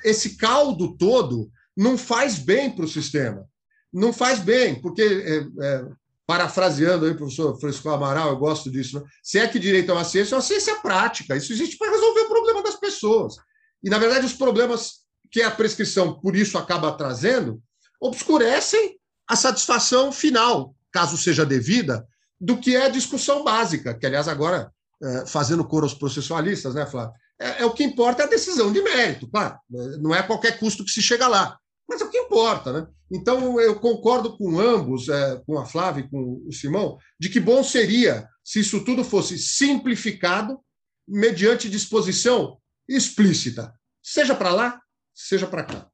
esse 0.04 0.36
caldo 0.36 0.96
todo 0.96 1.50
não 1.76 1.98
faz 1.98 2.38
bem 2.38 2.70
para 2.70 2.84
o 2.84 2.88
sistema. 2.88 3.47
Não 3.93 4.12
faz 4.12 4.39
bem, 4.39 4.80
porque, 4.80 5.03
é, 5.03 5.64
é, 5.66 5.84
parafraseando 6.26 7.07
aí 7.07 7.12
o 7.12 7.16
professor 7.16 7.59
Fresco 7.59 7.89
Amaral, 7.89 8.30
eu 8.30 8.36
gosto 8.36 8.70
disso, 8.70 9.01
né? 9.01 9.07
se 9.22 9.39
é 9.39 9.49
que 9.49 9.59
direito 9.59 9.91
é 9.91 9.95
uma 9.95 10.05
ciência, 10.05 10.34
é 10.34 10.36
uma 10.36 10.43
ciência 10.43 10.76
prática. 10.76 11.36
Isso 11.36 11.53
existe 11.53 11.78
para 11.78 11.91
resolver 11.91 12.20
o 12.20 12.28
problema 12.28 12.62
das 12.62 12.76
pessoas. 12.76 13.36
E, 13.82 13.89
na 13.89 13.99
verdade, 13.99 14.26
os 14.26 14.34
problemas 14.34 15.07
que 15.30 15.43
a 15.43 15.51
prescrição, 15.51 16.20
por 16.20 16.36
isso, 16.36 16.59
acaba 16.59 16.93
trazendo, 16.93 17.62
obscurecem 18.01 18.99
a 19.26 19.36
satisfação 19.36 20.12
final, 20.12 20.74
caso 20.93 21.16
seja 21.16 21.45
devida, 21.45 22.07
do 22.41 22.59
que 22.59 22.76
é 22.76 22.86
a 22.86 22.91
discussão 22.91 23.43
básica, 23.43 23.95
que, 23.95 24.07
aliás, 24.07 24.28
agora, 24.28 24.72
é, 25.03 25.26
fazendo 25.26 25.64
coro 25.64 25.84
aos 25.84 25.95
processualistas, 25.95 26.74
né, 26.74 26.86
Flávio? 26.86 27.14
É, 27.41 27.62
é, 27.62 27.64
o 27.64 27.72
que 27.72 27.84
importa 27.84 28.22
é 28.22 28.26
a 28.26 28.28
decisão 28.28 28.72
de 28.72 28.82
mérito, 28.82 29.28
claro. 29.28 29.59
Não 30.01 30.14
é 30.14 30.18
a 30.18 30.26
qualquer 30.26 30.59
custo 30.59 30.84
que 30.84 30.91
se 30.91 31.01
chega 31.01 31.28
lá, 31.28 31.59
mas 31.89 32.01
é 32.01 32.05
o 32.05 32.11
que 32.11 32.18
importa, 32.18 32.72
né? 32.72 32.86
Então, 33.11 33.59
eu 33.59 33.80
concordo 33.80 34.36
com 34.36 34.61
ambos, 34.61 35.09
é, 35.09 35.43
com 35.47 35.59
a 35.59 35.64
Flávia 35.64 36.03
e 36.03 36.09
com 36.09 36.43
o 36.47 36.53
Simão, 36.53 36.99
de 37.18 37.30
que 37.30 37.41
bom 37.41 37.64
seria 37.64 38.28
se 38.45 38.61
isso 38.61 38.84
tudo 38.84 39.03
fosse 39.03 39.39
simplificado 39.39 40.61
mediante 41.07 41.70
disposição 41.70 42.59
explícita, 42.86 43.74
seja 44.03 44.34
para 44.34 44.53
lá, 44.53 44.80
seja 45.14 45.47
para 45.47 45.64
cá. 45.64 45.89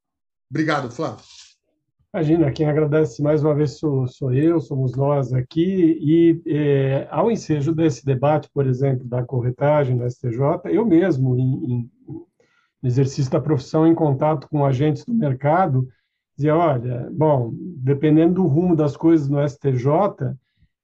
Obrigado, 0.51 0.91
Flávio. 0.91 1.25
Imagina, 2.13 2.53
quem 2.53 2.67
agradece 2.67 3.21
mais 3.21 3.43
uma 3.43 3.55
vez 3.55 3.79
sou, 3.79 4.07
sou 4.07 4.33
eu, 4.33 4.61
somos 4.61 4.97
nós 4.97 5.33
aqui, 5.33 5.99
e 6.01 6.43
é, 6.47 7.09
ao 7.11 7.29
ensejo 7.29 7.75
desse 7.75 8.05
debate, 8.05 8.49
por 8.55 8.69
exemplo, 8.69 9.05
da 9.05 9.25
corretagem 9.25 9.97
do 9.97 10.09
STJ, 10.09 10.39
eu 10.67 10.87
mesmo, 10.87 11.37
em, 11.37 11.73
em, 11.73 11.91
no 12.85 12.89
exercício 12.89 13.33
da 13.33 13.41
profissão, 13.41 13.87
em 13.87 13.95
contato 13.95 14.47
com 14.47 14.63
agentes 14.63 15.07
do 15.07 15.15
mercado, 15.15 15.89
dizia, 16.37 16.55
olha, 16.55 17.09
bom, 17.11 17.51
dependendo 17.55 18.35
do 18.35 18.47
rumo 18.47 18.77
das 18.77 18.95
coisas 18.95 19.27
no 19.27 19.43
STJ, 19.49 20.37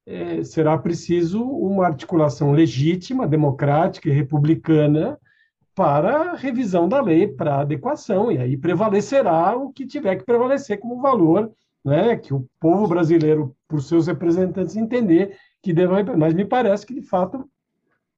é, 0.07 0.43
será 0.43 0.79
preciso 0.79 1.43
uma 1.45 1.85
articulação 1.85 2.53
legítima, 2.53 3.29
democrática 3.29 4.09
e 4.09 4.13
republicana, 4.13 5.19
para 5.75 6.33
revisão 6.37 6.89
da 6.89 7.03
lei, 7.03 7.29
para 7.29 7.61
adequação, 7.61 8.33
e 8.33 8.39
aí 8.39 8.57
prevalecerá 8.57 9.55
o 9.55 9.71
que 9.71 9.87
tiver 9.87 10.17
que 10.17 10.25
prevalecer 10.25 10.81
como 10.81 11.03
valor, 11.03 11.53
né, 11.85 12.17
que 12.17 12.33
o 12.33 12.47
povo 12.59 12.89
brasileiro, 12.89 13.55
por 13.69 13.83
seus 13.83 14.07
representantes, 14.07 14.75
entender 14.75 15.37
que 15.63 15.75
deve. 15.75 16.17
Mas 16.17 16.33
me 16.33 16.47
parece 16.47 16.87
que, 16.87 16.95
de 16.95 17.03
fato, 17.03 17.45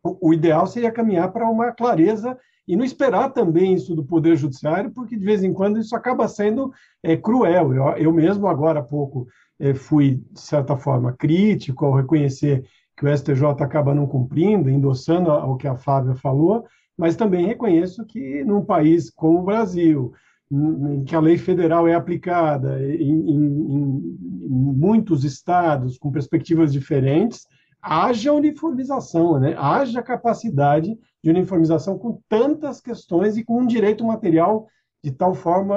o, 0.04 0.28
o 0.28 0.32
ideal 0.32 0.68
seria 0.68 0.92
caminhar 0.92 1.32
para 1.32 1.50
uma 1.50 1.72
clareza 1.72 2.38
e 2.66 2.76
não 2.76 2.84
esperar 2.84 3.30
também 3.30 3.74
isso 3.74 3.94
do 3.94 4.04
Poder 4.04 4.36
Judiciário, 4.36 4.90
porque 4.90 5.16
de 5.16 5.24
vez 5.24 5.42
em 5.42 5.52
quando 5.52 5.78
isso 5.78 5.96
acaba 5.96 6.28
sendo 6.28 6.72
é, 7.02 7.16
cruel. 7.16 7.74
Eu, 7.74 7.84
eu 7.96 8.12
mesmo, 8.12 8.46
agora 8.46 8.80
há 8.80 8.82
pouco, 8.82 9.26
é, 9.58 9.74
fui, 9.74 10.22
de 10.30 10.40
certa 10.40 10.76
forma, 10.76 11.12
crítico 11.12 11.84
ao 11.84 11.94
reconhecer 11.94 12.64
que 12.96 13.04
o 13.04 13.16
STJ 13.16 13.44
acaba 13.60 13.94
não 13.94 14.06
cumprindo, 14.06 14.70
endossando 14.70 15.30
o 15.30 15.56
que 15.56 15.66
a 15.66 15.76
Flávia 15.76 16.14
falou, 16.14 16.64
mas 16.96 17.16
também 17.16 17.46
reconheço 17.46 18.04
que 18.06 18.44
num 18.44 18.64
país 18.64 19.10
como 19.10 19.40
o 19.40 19.44
Brasil, 19.44 20.12
em 20.50 21.02
que 21.04 21.16
a 21.16 21.20
lei 21.20 21.38
federal 21.38 21.88
é 21.88 21.94
aplicada 21.94 22.78
em, 22.84 23.10
em, 23.10 24.16
em 24.44 24.48
muitos 24.48 25.24
estados 25.24 25.96
com 25.96 26.12
perspectivas 26.12 26.72
diferentes, 26.72 27.46
haja 27.82 28.32
uniformização, 28.32 29.40
né? 29.40 29.54
haja 29.58 30.00
capacidade 30.02 30.96
de 31.22 31.30
uniformização 31.30 31.98
com 31.98 32.22
tantas 32.28 32.80
questões 32.80 33.36
e 33.36 33.44
com 33.44 33.60
um 33.60 33.66
direito 33.66 34.04
material 34.04 34.68
de 35.02 35.10
tal 35.10 35.34
forma 35.34 35.76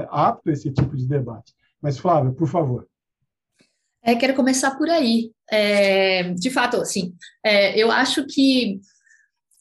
é, 0.00 0.08
apto 0.10 0.48
a 0.48 0.52
esse 0.52 0.72
tipo 0.72 0.96
de 0.96 1.06
debate. 1.06 1.52
Mas, 1.80 1.98
Flávia, 1.98 2.32
por 2.32 2.48
favor. 2.48 2.88
É, 4.02 4.14
quero 4.14 4.34
começar 4.34 4.76
por 4.76 4.88
aí. 4.88 5.30
É, 5.50 6.32
de 6.32 6.50
fato, 6.50 6.78
assim, 6.78 7.14
é, 7.44 7.78
eu 7.78 7.90
acho 7.90 8.24
que 8.26 8.80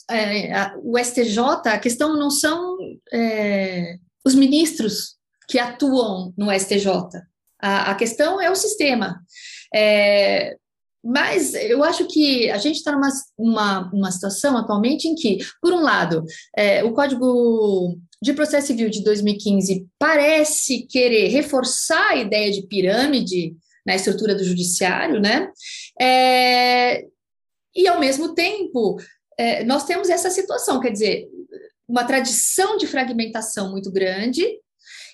é, 0.10 0.54
a, 0.54 0.76
o 0.82 0.98
STJ, 0.98 1.40
a 1.66 1.80
questão 1.80 2.18
não 2.18 2.30
são 2.30 2.78
é, 3.12 3.98
os 4.26 4.34
ministros 4.34 5.16
que 5.48 5.60
atuam 5.60 6.34
no 6.38 6.52
STJ, 6.58 6.88
a, 7.62 7.92
a 7.92 7.96
questão 7.96 8.40
é 8.40 8.50
o 8.50 8.56
sistema. 8.56 9.20
É, 9.74 10.56
mas 11.06 11.54
eu 11.54 11.84
acho 11.84 12.08
que 12.08 12.50
a 12.50 12.58
gente 12.58 12.78
está 12.78 12.92
numa 12.92 13.10
uma, 13.38 13.92
uma 13.94 14.12
situação 14.12 14.58
atualmente 14.58 15.08
em 15.08 15.14
que, 15.14 15.38
por 15.62 15.72
um 15.72 15.82
lado, 15.82 16.24
é, 16.58 16.84
o 16.84 16.94
Código 16.94 17.96
de 18.20 18.34
Processo 18.34 18.68
Civil 18.68 18.90
de 18.90 19.04
2015 19.04 19.86
parece 20.00 20.88
querer 20.88 21.28
reforçar 21.28 22.10
a 22.10 22.16
ideia 22.16 22.52
de 22.52 22.66
pirâmide 22.66 23.56
na 23.86 23.96
estrutura 23.96 24.34
do 24.34 24.44
judiciário, 24.44 25.22
né? 25.22 25.52
É, 26.02 27.06
e, 27.76 27.88
ao 27.88 28.00
mesmo 28.00 28.34
tempo, 28.34 28.98
é, 29.38 29.64
nós 29.64 29.86
temos 29.86 30.10
essa 30.10 30.32
situação, 30.32 30.80
quer 30.80 30.92
dizer, 30.92 31.28
uma 31.88 32.04
tradição 32.04 32.78
de 32.78 32.88
fragmentação 32.88 33.70
muito 33.70 33.92
grande 33.92 34.44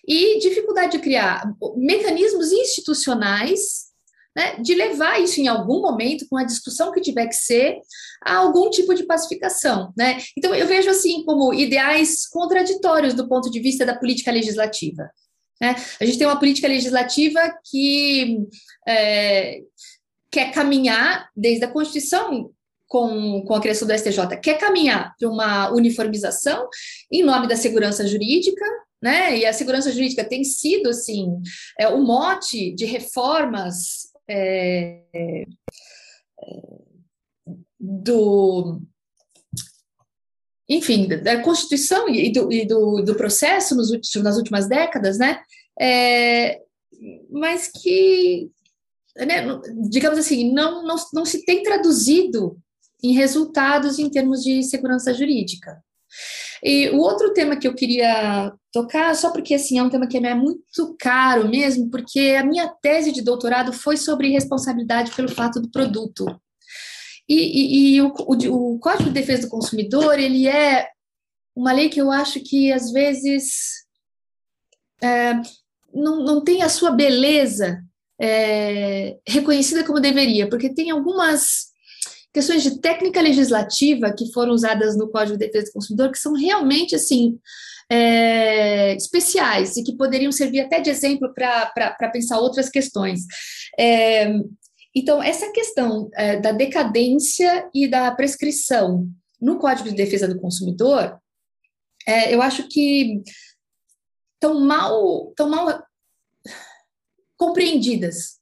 e 0.08 0.40
dificuldade 0.40 0.94
de 0.94 1.00
criar 1.00 1.44
mecanismos 1.76 2.54
institucionais 2.54 3.91
né, 4.36 4.56
de 4.58 4.74
levar 4.74 5.22
isso 5.22 5.40
em 5.40 5.48
algum 5.48 5.82
momento, 5.82 6.26
com 6.30 6.38
a 6.38 6.44
discussão 6.44 6.92
que 6.92 7.02
tiver 7.02 7.28
que 7.28 7.36
ser, 7.36 7.80
a 8.24 8.36
algum 8.36 8.70
tipo 8.70 8.94
de 8.94 9.04
pacificação. 9.04 9.94
Né? 9.98 10.20
Então, 10.38 10.54
eu 10.54 10.68
vejo 10.68 10.90
assim 10.90 11.24
como 11.26 11.54
ideais 11.54 12.28
contraditórios 12.28 13.14
do 13.14 13.28
ponto 13.28 13.50
de 13.50 13.60
vista 13.60 13.86
da 13.86 13.96
política 13.96 14.32
legislativa. 14.32 15.10
Né? 15.60 15.76
A 16.00 16.06
gente 16.06 16.18
tem 16.18 16.28
uma 16.28 16.40
política 16.40 16.68
legislativa 16.68 17.40
que 17.70 18.40
é, 18.88 19.62
quer 20.32 20.52
caminhar 20.52 21.30
desde 21.36 21.66
a 21.66 21.72
Constituição 21.72 22.52
com, 22.88 23.44
com 23.46 23.54
a 23.54 23.62
criação 23.62 23.88
do 23.88 23.94
STJ, 23.94 24.38
quer 24.42 24.58
caminhar 24.58 25.16
para 25.18 25.30
uma 25.30 25.72
uniformização 25.72 26.68
em 27.12 27.24
nome 27.24 27.48
da 27.48 27.56
segurança 27.56 28.06
jurídica, 28.06 28.66
né? 29.02 29.38
E 29.38 29.46
a 29.46 29.54
segurança 29.54 29.92
jurídica 29.92 30.24
tem 30.24 30.44
sido 30.44 30.90
assim 30.90 31.42
é, 31.80 31.88
o 31.88 32.00
mote 32.00 32.74
de 32.76 32.86
reformas 32.86 34.11
é, 34.30 35.46
do 37.80 38.82
enfim, 40.70 41.06
da 41.06 41.42
Constituição 41.42 42.08
e 42.08 42.32
do, 42.32 42.52
e 42.52 42.66
do, 42.66 43.02
do 43.02 43.16
processo 43.16 43.76
nos 43.76 43.92
últimos, 43.92 44.24
nas 44.24 44.38
últimas 44.38 44.70
décadas, 44.70 45.18
né? 45.18 45.42
É, 45.78 46.62
mas 47.30 47.68
que, 47.68 48.50
né, 49.18 49.46
digamos 49.90 50.18
assim, 50.18 50.54
não, 50.54 50.82
não, 50.84 50.96
não 51.14 51.26
se 51.26 51.44
tem 51.44 51.62
traduzido 51.62 52.58
em 53.04 53.14
resultados 53.14 54.00
em 54.00 54.10
termos 54.10 54.42
de 54.44 54.64
segurança 54.64 55.14
jurídica. 55.14 55.84
E 56.64 56.90
o 56.90 56.98
outro 56.98 57.34
tema 57.34 57.56
que 57.56 57.68
eu 57.68 57.74
queria 57.74 58.54
tocar, 58.72 59.16
só 59.16 59.32
porque 59.32 59.56
assim 59.56 59.80
é 59.80 59.84
um 59.84 59.90
tema 59.90 60.08
que 60.08 60.18
é 60.18 60.36
muito 60.36 60.96
caro 61.00 61.50
mesmo, 61.50 61.90
porque 61.90 62.38
a 62.40 62.44
minha 62.44 62.68
tese 62.82 63.12
de 63.12 63.22
doutorado 63.22 63.74
foi 63.74 63.98
sobre 63.98 64.32
responsabilidade 64.32 65.12
pelo 65.12 65.30
fato 65.30 65.60
do 65.60 65.72
produto. 65.72 66.26
E, 67.28 67.36
e, 67.36 67.96
e 67.96 68.02
o, 68.02 68.14
o, 68.20 68.74
o, 68.74 68.80
Código 68.80 69.06
de 69.06 69.12
Defesa 69.12 69.44
do 69.44 69.50
Consumidor 69.50 70.20
ele 70.20 70.48
é 70.48 70.88
uma 71.56 71.72
lei 71.72 71.90
que 71.90 72.00
eu 72.00 72.12
acho 72.12 72.40
que 72.42 72.72
às 72.72 72.92
vezes 72.92 73.86
é, 75.02 75.34
não, 75.94 76.24
não 76.24 76.44
tem 76.44 76.62
a 76.62 76.70
sua 76.70 76.92
beleza 76.92 77.84
é, 78.20 79.18
reconhecida 79.28 79.84
como 79.84 80.00
deveria, 80.00 80.48
porque 80.48 80.74
tem 80.74 80.92
algumas 80.92 81.71
questões 82.34 82.64
de 82.64 82.80
técnica 82.80 83.22
legislativa 83.22 84.14
que 84.18 84.32
foram 84.32 84.54
usadas 84.54 84.98
no 84.98 85.10
Código 85.10 85.38
de 85.38 85.46
Defesa 85.46 85.68
do 85.68 85.74
Consumidor 85.74 86.12
que 86.12 86.20
são 86.20 86.34
realmente 86.34 86.96
assim 86.96 87.40
é, 87.90 88.96
especiais 88.96 89.76
e 89.76 89.84
que 89.84 89.98
poderiam 89.98 90.32
servir 90.32 90.62
até 90.62 90.80
de 90.80 90.90
exemplo 90.90 91.34
para 91.34 92.10
pensar 92.12 92.40
outras 92.40 92.70
questões. 92.70 93.22
É, 93.78 94.32
então, 94.96 95.22
essa 95.22 95.52
questão 95.52 96.10
é, 96.16 96.40
da 96.40 96.52
decadência 96.52 97.70
e 97.74 97.88
da 97.88 98.12
prescrição 98.12 99.08
no 99.40 99.58
Código 99.58 99.90
de 99.90 99.96
Defesa 99.96 100.28
do 100.28 100.40
Consumidor, 100.40 101.20
é, 102.08 102.34
eu 102.34 102.42
acho 102.42 102.68
que 102.68 103.22
tão 104.40 104.62
mal, 104.62 105.34
tão 105.36 105.50
mal 105.50 105.84
compreendidas. 107.38 108.40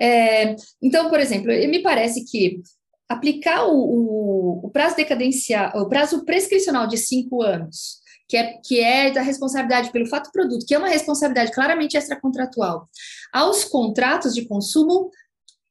É, 0.00 0.56
então, 0.82 1.08
por 1.08 1.20
exemplo, 1.20 1.48
me 1.48 1.82
parece 1.82 2.24
que 2.24 2.60
aplicar 3.08 3.64
o, 3.64 3.74
o, 3.74 4.66
o 4.66 4.70
prazo 4.70 4.96
decadencial, 4.96 5.72
o 5.76 5.88
prazo 5.88 6.24
prescricional 6.24 6.86
de 6.86 6.98
cinco 6.98 7.42
anos, 7.42 7.98
que 8.28 8.36
é, 8.36 8.58
que 8.62 8.80
é 8.80 9.10
da 9.10 9.22
responsabilidade 9.22 9.90
pelo 9.90 10.06
fato 10.06 10.30
produto, 10.30 10.66
que 10.66 10.74
é 10.74 10.78
uma 10.78 10.88
responsabilidade 10.88 11.52
claramente 11.52 11.96
extracontratual, 11.96 12.88
aos 13.32 13.64
contratos 13.64 14.34
de 14.34 14.46
consumo, 14.46 15.10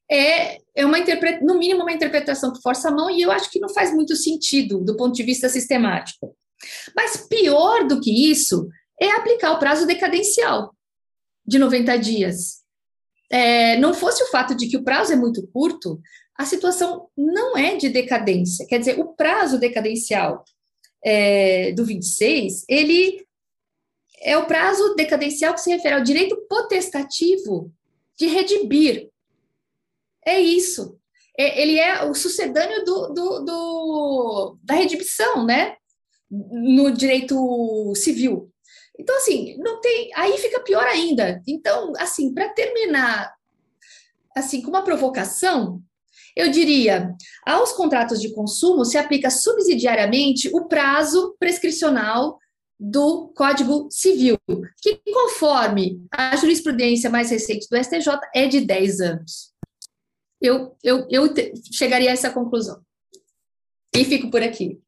é, 0.10 0.58
é 0.76 0.86
uma 0.86 0.98
no 1.42 1.60
mínimo 1.60 1.82
uma 1.82 1.92
interpretação 1.92 2.52
que 2.52 2.62
força 2.62 2.90
a 2.90 2.92
mão, 2.92 3.10
e 3.10 3.22
eu 3.22 3.32
acho 3.32 3.52
que 3.52 3.60
não 3.60 3.70
faz 3.70 3.94
muito 3.94 4.16
sentido 4.16 4.84
do 4.84 4.96
ponto 4.96 5.14
de 5.14 5.24
vista 5.24 5.48
sistemático. 5.50 6.36
Mas 6.96 7.18
pior 7.28 7.86
do 7.88 8.00
que 8.00 8.32
isso 8.32 8.68
é 9.00 9.12
aplicar 9.12 9.52
o 9.52 9.60
prazo 9.60 9.86
decadencial 9.86 10.74
de 11.46 11.60
90 11.60 11.98
dias. 11.98 12.64
É, 13.30 13.78
não 13.78 13.94
fosse 13.94 14.24
o 14.24 14.28
fato 14.28 14.56
de 14.56 14.68
que 14.68 14.78
o 14.78 14.84
prazo 14.84 15.14
é 15.14 15.16
muito 15.16 15.46
curto, 15.48 16.00
a 16.38 16.46
situação 16.46 17.10
não 17.18 17.58
é 17.58 17.76
de 17.76 17.90
decadência. 17.90 18.66
Quer 18.68 18.80
dizer, 18.80 19.00
o 19.00 19.14
prazo 19.14 19.60
decadencial 19.60 20.46
é, 21.04 21.72
do 21.72 21.84
26, 21.84 22.64
ele 22.70 23.26
é 24.22 24.38
o 24.38 24.46
prazo 24.46 24.96
decadencial 24.96 25.54
que 25.54 25.62
se 25.62 25.72
refere 25.72 25.96
ao 25.96 26.04
direito 26.04 26.36
potestativo 26.48 27.72
de 28.18 28.28
redibir. 28.28 29.10
É 30.26 30.40
isso. 30.40 31.00
É, 31.38 31.62
ele 31.62 31.80
é 31.80 32.04
o 32.04 32.14
sucedâneo 32.14 32.84
do, 32.84 33.14
do, 33.14 33.40
do, 33.46 34.58
da 34.64 34.76
redibição, 34.76 35.46
né? 35.46 35.76
No 36.30 36.92
direito 36.92 37.94
civil. 37.96 38.52
Então, 39.00 39.16
assim, 39.18 39.56
não 39.60 39.80
tem. 39.80 40.12
Aí 40.16 40.38
fica 40.38 40.60
pior 40.60 40.86
ainda. 40.86 41.42
Então, 41.48 41.94
assim, 41.98 42.34
para 42.34 42.50
terminar, 42.50 43.34
assim, 44.36 44.62
com 44.62 44.70
uma 44.70 44.84
provocação, 44.84 45.82
eu 46.38 46.52
diria, 46.52 47.16
aos 47.46 47.74
contratos 47.74 48.22
de 48.22 48.32
consumo 48.34 48.86
se 48.86 48.98
aplica 48.98 49.30
subsidiariamente 49.30 50.50
o 50.54 50.66
prazo 50.66 51.36
prescricional 51.40 52.38
do 52.80 53.34
Código 53.36 53.88
Civil, 53.90 54.38
que, 54.80 55.02
conforme 55.12 56.00
a 56.12 56.36
jurisprudência 56.36 57.10
mais 57.10 57.32
recente 57.32 57.68
do 57.70 57.84
STJ, 57.84 58.20
é 58.36 58.48
de 58.48 58.62
10 58.62 59.02
anos. 59.02 59.52
Eu, 60.40 60.78
eu, 60.84 61.08
eu 61.10 61.34
chegaria 61.74 62.12
a 62.12 62.14
essa 62.14 62.30
conclusão. 62.30 62.80
E 63.96 64.06
fico 64.06 64.30
por 64.30 64.44
aqui. 64.44 64.80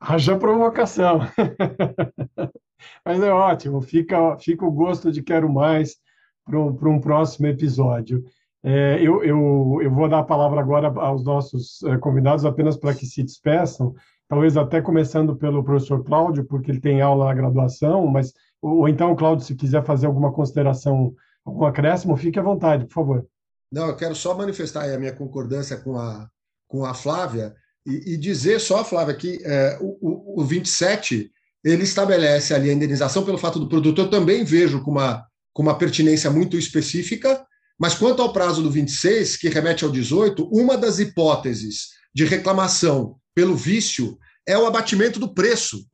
Haja 0.00 0.36
provocação. 0.36 1.20
Mas 3.04 3.22
é 3.22 3.30
ótimo, 3.30 3.80
fica, 3.80 4.36
fica 4.38 4.64
o 4.64 4.72
gosto 4.72 5.12
de 5.12 5.22
quero 5.22 5.48
mais 5.48 5.96
para 6.44 6.58
um, 6.58 6.76
um 6.96 7.00
próximo 7.00 7.46
episódio. 7.46 8.24
É, 8.64 9.00
eu, 9.00 9.22
eu, 9.22 9.78
eu 9.82 9.90
vou 9.90 10.08
dar 10.08 10.20
a 10.20 10.24
palavra 10.24 10.60
agora 10.60 10.88
aos 10.88 11.24
nossos 11.24 11.82
é, 11.84 11.96
convidados 11.98 12.44
apenas 12.44 12.76
para 12.76 12.94
que 12.94 13.06
se 13.06 13.22
despeçam, 13.22 13.94
talvez 14.28 14.56
até 14.56 14.80
começando 14.80 15.36
pelo 15.36 15.62
professor 15.62 16.02
Cláudio, 16.02 16.44
porque 16.44 16.70
ele 16.70 16.80
tem 16.80 17.00
aula 17.00 17.26
na 17.26 17.34
graduação, 17.34 18.06
mas 18.06 18.32
ou, 18.60 18.88
então, 18.88 19.14
Cláudio, 19.14 19.44
se 19.44 19.54
quiser 19.54 19.84
fazer 19.84 20.06
alguma 20.06 20.32
consideração, 20.32 21.14
algum 21.44 21.64
acréscimo, 21.64 22.16
fique 22.16 22.38
à 22.38 22.42
vontade, 22.42 22.84
por 22.86 22.94
favor. 22.94 23.26
Não, 23.70 23.86
eu 23.86 23.96
quero 23.96 24.14
só 24.14 24.36
manifestar 24.36 24.92
a 24.92 24.98
minha 24.98 25.12
concordância 25.12 25.76
com 25.76 25.96
a, 25.96 26.28
com 26.66 26.84
a 26.84 26.92
Flávia 26.92 27.54
e, 27.86 28.14
e 28.14 28.16
dizer 28.16 28.60
só, 28.60 28.84
Flávia, 28.84 29.14
que 29.14 29.40
é, 29.44 29.78
o, 29.80 29.98
o, 30.00 30.40
o 30.40 30.44
27 30.44 31.30
ele 31.64 31.84
estabelece 31.84 32.54
ali 32.54 32.70
a 32.70 32.72
indenização 32.72 33.24
pelo 33.24 33.38
fato 33.38 33.60
do 33.60 33.68
produto. 33.68 34.00
Eu 34.00 34.10
também 34.10 34.44
vejo 34.44 34.82
com 34.82 34.90
uma, 34.90 35.24
com 35.52 35.62
uma 35.62 35.78
pertinência 35.78 36.30
muito 36.30 36.56
específica, 36.56 37.45
mas 37.78 37.94
quanto 37.94 38.22
ao 38.22 38.32
prazo 38.32 38.62
do 38.62 38.70
26, 38.70 39.36
que 39.36 39.48
remete 39.48 39.84
ao 39.84 39.90
18, 39.90 40.48
uma 40.52 40.76
das 40.76 40.98
hipóteses 40.98 41.90
de 42.14 42.24
reclamação 42.24 43.16
pelo 43.34 43.54
vício 43.54 44.18
é 44.46 44.56
o 44.56 44.66
abatimento 44.66 45.20
do 45.20 45.32
preço. 45.34 45.86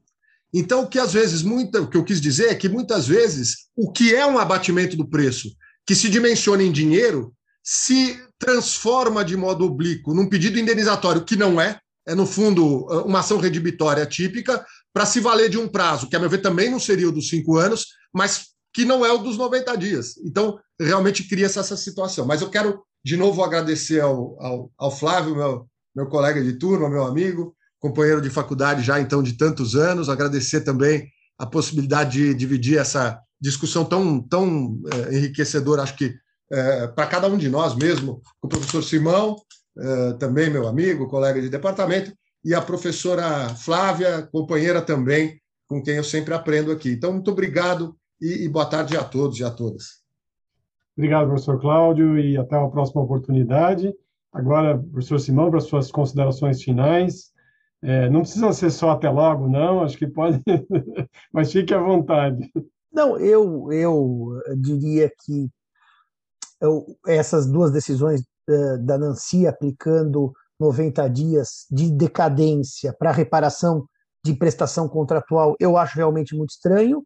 Então, 0.54 0.82
o 0.82 0.86
que 0.86 0.98
às 0.98 1.12
vezes, 1.12 1.42
muita, 1.42 1.80
o 1.80 1.88
que 1.88 1.96
eu 1.96 2.04
quis 2.04 2.20
dizer 2.20 2.50
é 2.50 2.54
que 2.54 2.68
muitas 2.68 3.06
vezes 3.06 3.68
o 3.76 3.90
que 3.90 4.14
é 4.14 4.24
um 4.26 4.38
abatimento 4.38 4.96
do 4.96 5.08
preço, 5.08 5.48
que 5.86 5.94
se 5.94 6.08
dimensiona 6.08 6.62
em 6.62 6.70
dinheiro, 6.70 7.34
se 7.64 8.20
transforma 8.38 9.24
de 9.24 9.36
modo 9.36 9.64
oblíquo 9.64 10.14
num 10.14 10.28
pedido 10.28 10.58
indenizatório, 10.58 11.24
que 11.24 11.36
não 11.36 11.60
é, 11.60 11.78
é 12.06 12.14
no 12.14 12.26
fundo 12.26 12.86
uma 13.04 13.20
ação 13.20 13.38
redibitória 13.38 14.04
típica, 14.04 14.64
para 14.92 15.06
se 15.06 15.20
valer 15.20 15.48
de 15.48 15.58
um 15.58 15.66
prazo, 15.66 16.08
que 16.08 16.14
a 16.14 16.18
meu 16.18 16.28
ver 16.28 16.42
também 16.42 16.70
não 16.70 16.78
seria 16.78 17.08
o 17.08 17.12
dos 17.12 17.28
cinco 17.28 17.56
anos, 17.56 17.86
mas 18.12 18.51
que 18.72 18.84
não 18.84 19.04
é 19.04 19.12
o 19.12 19.18
dos 19.18 19.36
90 19.36 19.76
dias. 19.76 20.16
Então, 20.24 20.58
realmente 20.80 21.24
cria-se 21.24 21.58
essa 21.58 21.76
situação. 21.76 22.26
Mas 22.26 22.40
eu 22.40 22.50
quero, 22.50 22.82
de 23.04 23.16
novo, 23.16 23.42
agradecer 23.42 24.00
ao, 24.00 24.40
ao, 24.42 24.70
ao 24.78 24.90
Flávio, 24.90 25.36
meu, 25.36 25.66
meu 25.94 26.06
colega 26.06 26.42
de 26.42 26.54
turma, 26.54 26.88
meu 26.88 27.04
amigo, 27.04 27.54
companheiro 27.78 28.22
de 28.22 28.30
faculdade 28.30 28.82
já 28.82 29.00
então 29.00 29.22
de 29.22 29.34
tantos 29.34 29.74
anos, 29.74 30.08
agradecer 30.08 30.60
também 30.60 31.08
a 31.36 31.44
possibilidade 31.44 32.12
de 32.12 32.34
dividir 32.34 32.78
essa 32.78 33.20
discussão 33.40 33.84
tão, 33.84 34.20
tão 34.20 34.80
é, 34.92 35.16
enriquecedora, 35.16 35.82
acho 35.82 35.96
que 35.96 36.14
é, 36.50 36.86
para 36.86 37.06
cada 37.06 37.26
um 37.26 37.36
de 37.36 37.48
nós 37.48 37.74
mesmo, 37.74 38.22
com 38.40 38.46
o 38.46 38.48
professor 38.48 38.82
Simão, 38.82 39.36
é, 39.76 40.12
também 40.14 40.48
meu 40.48 40.68
amigo, 40.68 41.08
colega 41.08 41.40
de 41.40 41.48
departamento, 41.48 42.12
e 42.44 42.54
a 42.54 42.60
professora 42.60 43.48
Flávia, 43.56 44.28
companheira 44.30 44.80
também, 44.80 45.40
com 45.66 45.82
quem 45.82 45.96
eu 45.96 46.04
sempre 46.04 46.34
aprendo 46.34 46.70
aqui. 46.70 46.90
Então, 46.90 47.12
muito 47.12 47.30
obrigado 47.30 47.96
e, 48.22 48.44
e 48.44 48.48
boa 48.48 48.64
tarde 48.64 48.96
a 48.96 49.02
todos 49.02 49.40
e 49.40 49.44
a 49.44 49.50
todas. 49.50 50.00
Obrigado, 50.96 51.26
professor 51.26 51.60
Cláudio, 51.60 52.16
e 52.18 52.38
até 52.38 52.56
uma 52.56 52.70
próxima 52.70 53.02
oportunidade. 53.02 53.92
Agora, 54.32 54.78
professor 54.78 55.18
Simão, 55.18 55.50
para 55.50 55.60
suas 55.60 55.90
considerações 55.90 56.62
finais, 56.62 57.32
É, 57.84 58.08
não 58.08 58.20
precisa 58.20 58.52
ser 58.52 58.70
só 58.70 58.90
até 58.92 59.10
logo, 59.10 59.48
não, 59.48 59.82
acho 59.82 59.98
que 59.98 60.06
pode, 60.06 60.40
mas 61.32 61.50
fique 61.50 61.74
à 61.74 61.80
vontade. 61.80 62.48
Não, 62.92 63.18
eu, 63.18 63.72
eu 63.72 64.40
diria 64.56 65.10
que 65.10 65.50
eu, 66.60 66.96
essas 67.04 67.44
duas 67.44 67.72
decisões 67.72 68.20
uh, 68.48 68.78
da 68.78 68.96
Nancy 68.96 69.48
aplicando 69.48 70.32
90 70.60 71.08
dias 71.10 71.66
de 71.68 71.90
decadência 71.90 72.94
para 72.96 73.10
reparação 73.10 73.84
de 74.24 74.32
prestação 74.32 74.88
contratual, 74.88 75.56
eu 75.58 75.76
acho 75.76 75.96
realmente 75.96 76.36
muito 76.36 76.50
estranho. 76.50 77.02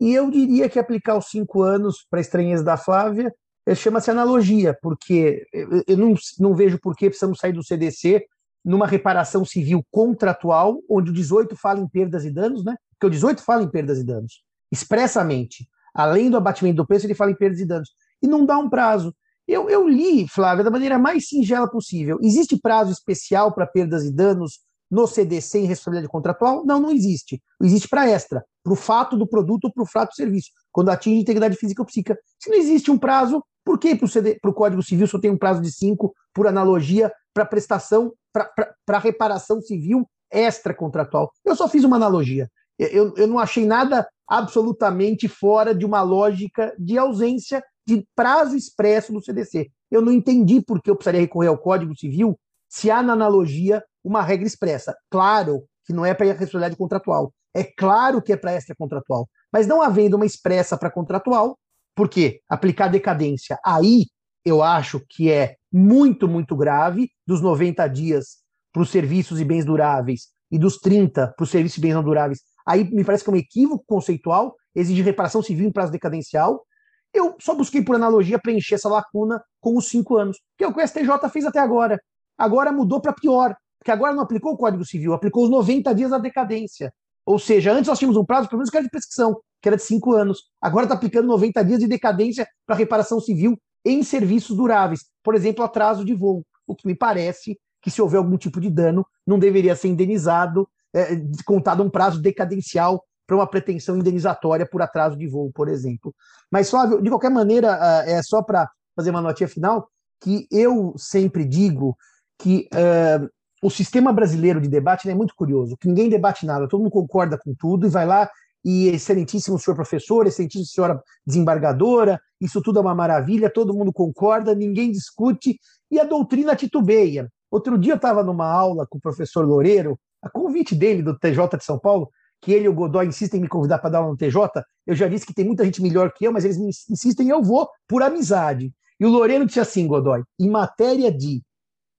E 0.00 0.12
eu 0.12 0.30
diria 0.30 0.68
que 0.68 0.78
aplicar 0.78 1.16
os 1.16 1.26
cinco 1.26 1.62
anos 1.62 2.06
para 2.10 2.18
a 2.18 2.20
estranheza 2.20 2.62
da 2.62 2.76
Flávia 2.76 3.34
eh, 3.66 3.74
chama-se 3.74 4.10
analogia, 4.10 4.76
porque 4.82 5.46
eu 5.86 5.96
não, 5.96 6.14
não 6.38 6.54
vejo 6.54 6.78
por 6.78 6.94
que 6.94 7.08
precisamos 7.08 7.38
sair 7.38 7.52
do 7.52 7.64
CDC 7.64 8.26
numa 8.64 8.86
reparação 8.86 9.44
civil 9.44 9.84
contratual, 9.90 10.82
onde 10.90 11.10
o 11.10 11.14
18 11.14 11.56
fala 11.56 11.80
em 11.80 11.88
perdas 11.88 12.24
e 12.24 12.30
danos, 12.30 12.64
né? 12.64 12.76
Porque 12.90 13.06
o 13.06 13.10
18 13.10 13.42
fala 13.42 13.62
em 13.62 13.70
perdas 13.70 13.98
e 13.98 14.04
danos, 14.04 14.42
expressamente. 14.72 15.68
Além 15.94 16.30
do 16.30 16.36
abatimento 16.36 16.76
do 16.76 16.86
preço, 16.86 17.06
ele 17.06 17.14
fala 17.14 17.30
em 17.30 17.36
perdas 17.36 17.60
e 17.60 17.64
danos. 17.64 17.90
E 18.20 18.26
não 18.26 18.44
dá 18.44 18.58
um 18.58 18.68
prazo. 18.68 19.14
Eu, 19.46 19.70
eu 19.70 19.88
li, 19.88 20.26
Flávia, 20.28 20.64
da 20.64 20.70
maneira 20.70 20.98
mais 20.98 21.28
singela 21.28 21.70
possível. 21.70 22.18
Existe 22.20 22.58
prazo 22.60 22.90
especial 22.90 23.54
para 23.54 23.66
perdas 23.66 24.04
e 24.04 24.12
danos 24.12 24.58
no 24.90 25.06
CDC 25.06 25.58
em 25.58 25.66
responsabilidade 25.66 26.10
contratual? 26.10 26.64
Não, 26.64 26.80
não 26.80 26.90
existe. 26.90 27.42
Existe 27.62 27.88
para 27.88 28.08
extra, 28.08 28.44
para 28.62 28.72
o 28.72 28.76
fato 28.76 29.16
do 29.16 29.26
produto 29.26 29.64
ou 29.64 29.72
para 29.72 29.82
o 29.82 29.86
fato 29.86 30.10
do 30.10 30.16
serviço, 30.16 30.50
quando 30.72 30.90
atinge 30.90 31.20
integridade 31.20 31.56
física 31.56 31.82
ou 31.82 31.86
psíquica. 31.86 32.18
Se 32.38 32.50
não 32.50 32.56
existe 32.56 32.90
um 32.90 32.98
prazo, 32.98 33.42
por 33.64 33.78
que 33.78 33.96
para 33.96 34.50
o 34.50 34.54
Código 34.54 34.82
Civil 34.82 35.06
só 35.06 35.18
tem 35.18 35.30
um 35.30 35.38
prazo 35.38 35.60
de 35.60 35.72
cinco, 35.72 36.14
por 36.32 36.46
analogia, 36.46 37.12
para 37.34 37.44
prestação, 37.44 38.12
para 38.32 38.98
reparação 38.98 39.60
civil 39.60 40.08
extra 40.30 40.72
contratual? 40.72 41.32
Eu 41.44 41.56
só 41.56 41.68
fiz 41.68 41.82
uma 41.84 41.96
analogia. 41.96 42.48
Eu, 42.78 43.14
eu 43.16 43.26
não 43.26 43.38
achei 43.38 43.64
nada 43.64 44.06
absolutamente 44.28 45.28
fora 45.28 45.74
de 45.74 45.84
uma 45.84 46.02
lógica 46.02 46.74
de 46.78 46.98
ausência 46.98 47.62
de 47.86 48.06
prazo 48.14 48.56
expresso 48.56 49.12
no 49.12 49.22
CDC. 49.22 49.70
Eu 49.90 50.02
não 50.02 50.12
entendi 50.12 50.60
por 50.60 50.82
que 50.82 50.90
eu 50.90 50.96
precisaria 50.96 51.20
recorrer 51.20 51.48
ao 51.48 51.58
Código 51.58 51.96
Civil 51.96 52.38
se 52.68 52.90
há 52.90 53.02
na 53.02 53.12
analogia 53.12 53.82
uma 54.06 54.22
regra 54.22 54.46
expressa. 54.46 54.96
Claro 55.10 55.64
que 55.84 55.92
não 55.92 56.06
é 56.06 56.14
para 56.14 56.26
responsabilidade 56.26 56.76
contratual. 56.76 57.32
É 57.52 57.64
claro 57.64 58.22
que 58.22 58.32
é 58.32 58.36
para 58.36 58.52
extra 58.52 58.74
contratual. 58.76 59.28
Mas 59.52 59.66
não 59.66 59.82
havendo 59.82 60.14
uma 60.14 60.26
expressa 60.26 60.76
para 60.76 60.90
contratual, 60.90 61.58
por 61.94 62.08
quê? 62.08 62.40
Aplicar 62.48 62.88
decadência. 62.88 63.58
Aí 63.64 64.06
eu 64.44 64.62
acho 64.62 65.00
que 65.08 65.30
é 65.30 65.56
muito, 65.72 66.28
muito 66.28 66.54
grave 66.54 67.10
dos 67.26 67.40
90 67.40 67.88
dias 67.88 68.38
para 68.72 68.82
os 68.82 68.90
serviços 68.90 69.40
e 69.40 69.44
bens 69.44 69.64
duráveis 69.64 70.28
e 70.50 70.58
dos 70.58 70.76
30 70.78 71.34
para 71.36 71.42
os 71.42 71.50
serviços 71.50 71.78
e 71.78 71.80
bens 71.80 71.94
não 71.94 72.04
duráveis. 72.04 72.40
Aí 72.64 72.84
me 72.84 73.04
parece 73.04 73.24
que 73.24 73.30
é 73.30 73.32
um 73.32 73.36
equívoco 73.36 73.84
conceitual, 73.86 74.54
exige 74.74 75.02
reparação 75.02 75.42
civil 75.42 75.66
em 75.66 75.72
prazo 75.72 75.90
decadencial. 75.90 76.64
Eu 77.12 77.34
só 77.40 77.54
busquei 77.54 77.82
por 77.82 77.96
analogia 77.96 78.38
preencher 78.38 78.74
essa 78.74 78.88
lacuna 78.88 79.42
com 79.60 79.76
os 79.76 79.88
cinco 79.88 80.16
anos, 80.16 80.38
que 80.56 80.64
é 80.64 80.68
o 80.68 80.74
que 80.74 80.80
o 80.80 80.86
STJ 80.86 81.28
fez 81.32 81.44
até 81.44 81.58
agora. 81.58 81.98
Agora 82.36 82.70
mudou 82.70 83.00
para 83.00 83.12
pior, 83.12 83.56
porque 83.86 83.92
agora 83.92 84.12
não 84.12 84.24
aplicou 84.24 84.54
o 84.54 84.56
Código 84.56 84.84
Civil, 84.84 85.12
aplicou 85.12 85.44
os 85.44 85.50
90 85.50 85.94
dias 85.94 86.10
da 86.10 86.18
decadência. 86.18 86.92
Ou 87.24 87.38
seja, 87.38 87.72
antes 87.72 87.86
nós 87.86 87.96
tínhamos 87.96 88.16
um 88.16 88.24
prazo, 88.24 88.48
pelo 88.48 88.58
menos 88.58 88.68
que 88.68 88.76
era 88.76 88.82
de 88.82 88.90
prescrição, 88.90 89.40
que 89.62 89.68
era 89.68 89.76
de 89.76 89.84
cinco 89.84 90.12
anos. 90.12 90.40
Agora 90.60 90.86
está 90.86 90.96
aplicando 90.96 91.28
90 91.28 91.64
dias 91.64 91.78
de 91.78 91.86
decadência 91.86 92.48
para 92.66 92.74
reparação 92.74 93.20
civil 93.20 93.56
em 93.84 94.02
serviços 94.02 94.56
duráveis, 94.56 95.04
por 95.22 95.36
exemplo, 95.36 95.62
atraso 95.62 96.04
de 96.04 96.14
voo. 96.14 96.44
O 96.66 96.74
que 96.74 96.84
me 96.84 96.96
parece 96.96 97.56
que, 97.80 97.88
se 97.88 98.02
houver 98.02 98.16
algum 98.16 98.36
tipo 98.36 98.60
de 98.60 98.68
dano, 98.68 99.06
não 99.24 99.38
deveria 99.38 99.76
ser 99.76 99.86
indenizado, 99.86 100.68
é, 100.92 101.10
contado 101.44 101.80
um 101.80 101.88
prazo 101.88 102.20
decadencial 102.20 103.04
para 103.24 103.36
uma 103.36 103.46
pretensão 103.46 103.96
indenizatória 103.96 104.66
por 104.68 104.82
atraso 104.82 105.16
de 105.16 105.28
voo, 105.28 105.52
por 105.52 105.68
exemplo. 105.68 106.12
Mas, 106.50 106.68
Flávio, 106.68 107.00
de 107.00 107.08
qualquer 107.08 107.30
maneira, 107.30 108.02
é 108.04 108.20
só 108.20 108.42
para 108.42 108.68
fazer 108.96 109.10
uma 109.10 109.22
notinha 109.22 109.48
final, 109.48 109.88
que 110.20 110.48
eu 110.50 110.92
sempre 110.96 111.44
digo 111.44 111.96
que 112.38 112.68
uh, 112.72 113.35
o 113.66 113.70
sistema 113.70 114.12
brasileiro 114.12 114.60
de 114.60 114.68
debate 114.68 115.10
é 115.10 115.14
muito 115.14 115.34
curioso, 115.34 115.76
que 115.76 115.88
ninguém 115.88 116.08
debate 116.08 116.46
nada, 116.46 116.68
todo 116.68 116.82
mundo 116.82 116.92
concorda 116.92 117.36
com 117.36 117.52
tudo 117.52 117.84
e 117.84 117.90
vai 117.90 118.06
lá 118.06 118.30
e 118.64 118.86
excelentíssimo 118.86 119.58
senhor 119.58 119.74
professor, 119.74 120.24
excelentíssima 120.24 120.66
senhora 120.66 121.02
desembargadora, 121.26 122.20
isso 122.40 122.62
tudo 122.62 122.78
é 122.78 122.82
uma 122.82 122.94
maravilha, 122.94 123.50
todo 123.50 123.74
mundo 123.74 123.92
concorda, 123.92 124.54
ninguém 124.54 124.92
discute 124.92 125.58
e 125.90 125.98
a 125.98 126.04
doutrina 126.04 126.54
titubeia. 126.54 127.28
Outro 127.50 127.76
dia 127.76 127.94
eu 127.94 127.96
estava 127.96 128.22
numa 128.22 128.46
aula 128.46 128.86
com 128.88 128.98
o 128.98 129.00
professor 129.00 129.44
Loureiro, 129.44 129.98
a 130.22 130.30
convite 130.30 130.72
dele, 130.72 131.02
do 131.02 131.18
TJ 131.18 131.58
de 131.58 131.64
São 131.64 131.76
Paulo, 131.76 132.08
que 132.40 132.52
ele 132.52 132.66
e 132.66 132.68
o 132.68 132.74
Godoy 132.74 133.06
insistem 133.06 133.40
em 133.40 133.42
me 133.42 133.48
convidar 133.48 133.78
para 133.78 133.90
dar 133.90 133.98
aula 133.98 134.12
no 134.12 134.16
TJ, 134.16 134.62
eu 134.86 134.94
já 134.94 135.08
disse 135.08 135.26
que 135.26 135.34
tem 135.34 135.44
muita 135.44 135.64
gente 135.64 135.82
melhor 135.82 136.12
que 136.12 136.24
eu, 136.24 136.32
mas 136.32 136.44
eles 136.44 136.56
me 136.56 136.68
insistem, 136.68 137.30
eu 137.30 137.42
vou 137.42 137.68
por 137.88 138.00
amizade. 138.00 138.72
E 139.00 139.04
o 139.04 139.08
Loureiro 139.08 139.44
disse 139.44 139.58
assim, 139.58 139.88
Godoy, 139.88 140.22
em 140.38 140.48
matéria 140.48 141.10
de 141.10 141.42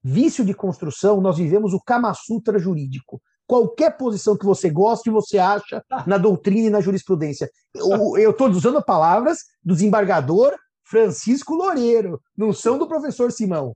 vício 0.03 0.45
de 0.45 0.53
construção, 0.53 1.21
nós 1.21 1.37
vivemos 1.37 1.73
o 1.73 1.81
Kama 1.81 2.13
Sutra 2.13 2.59
jurídico. 2.59 3.21
Qualquer 3.45 3.97
posição 3.97 4.37
que 4.37 4.45
você 4.45 4.69
goste, 4.69 5.09
você 5.09 5.37
acha 5.37 5.83
na 6.05 6.17
doutrina 6.17 6.67
e 6.67 6.69
na 6.69 6.81
jurisprudência. 6.81 7.49
Eu 7.73 8.31
estou 8.31 8.49
usando 8.49 8.83
palavras 8.83 9.39
do 9.63 9.73
desembargador 9.73 10.53
Francisco 10.83 11.53
Loureiro, 11.53 12.21
não 12.35 12.51
são 12.51 12.77
do 12.77 12.87
professor 12.87 13.31
Simão. 13.31 13.73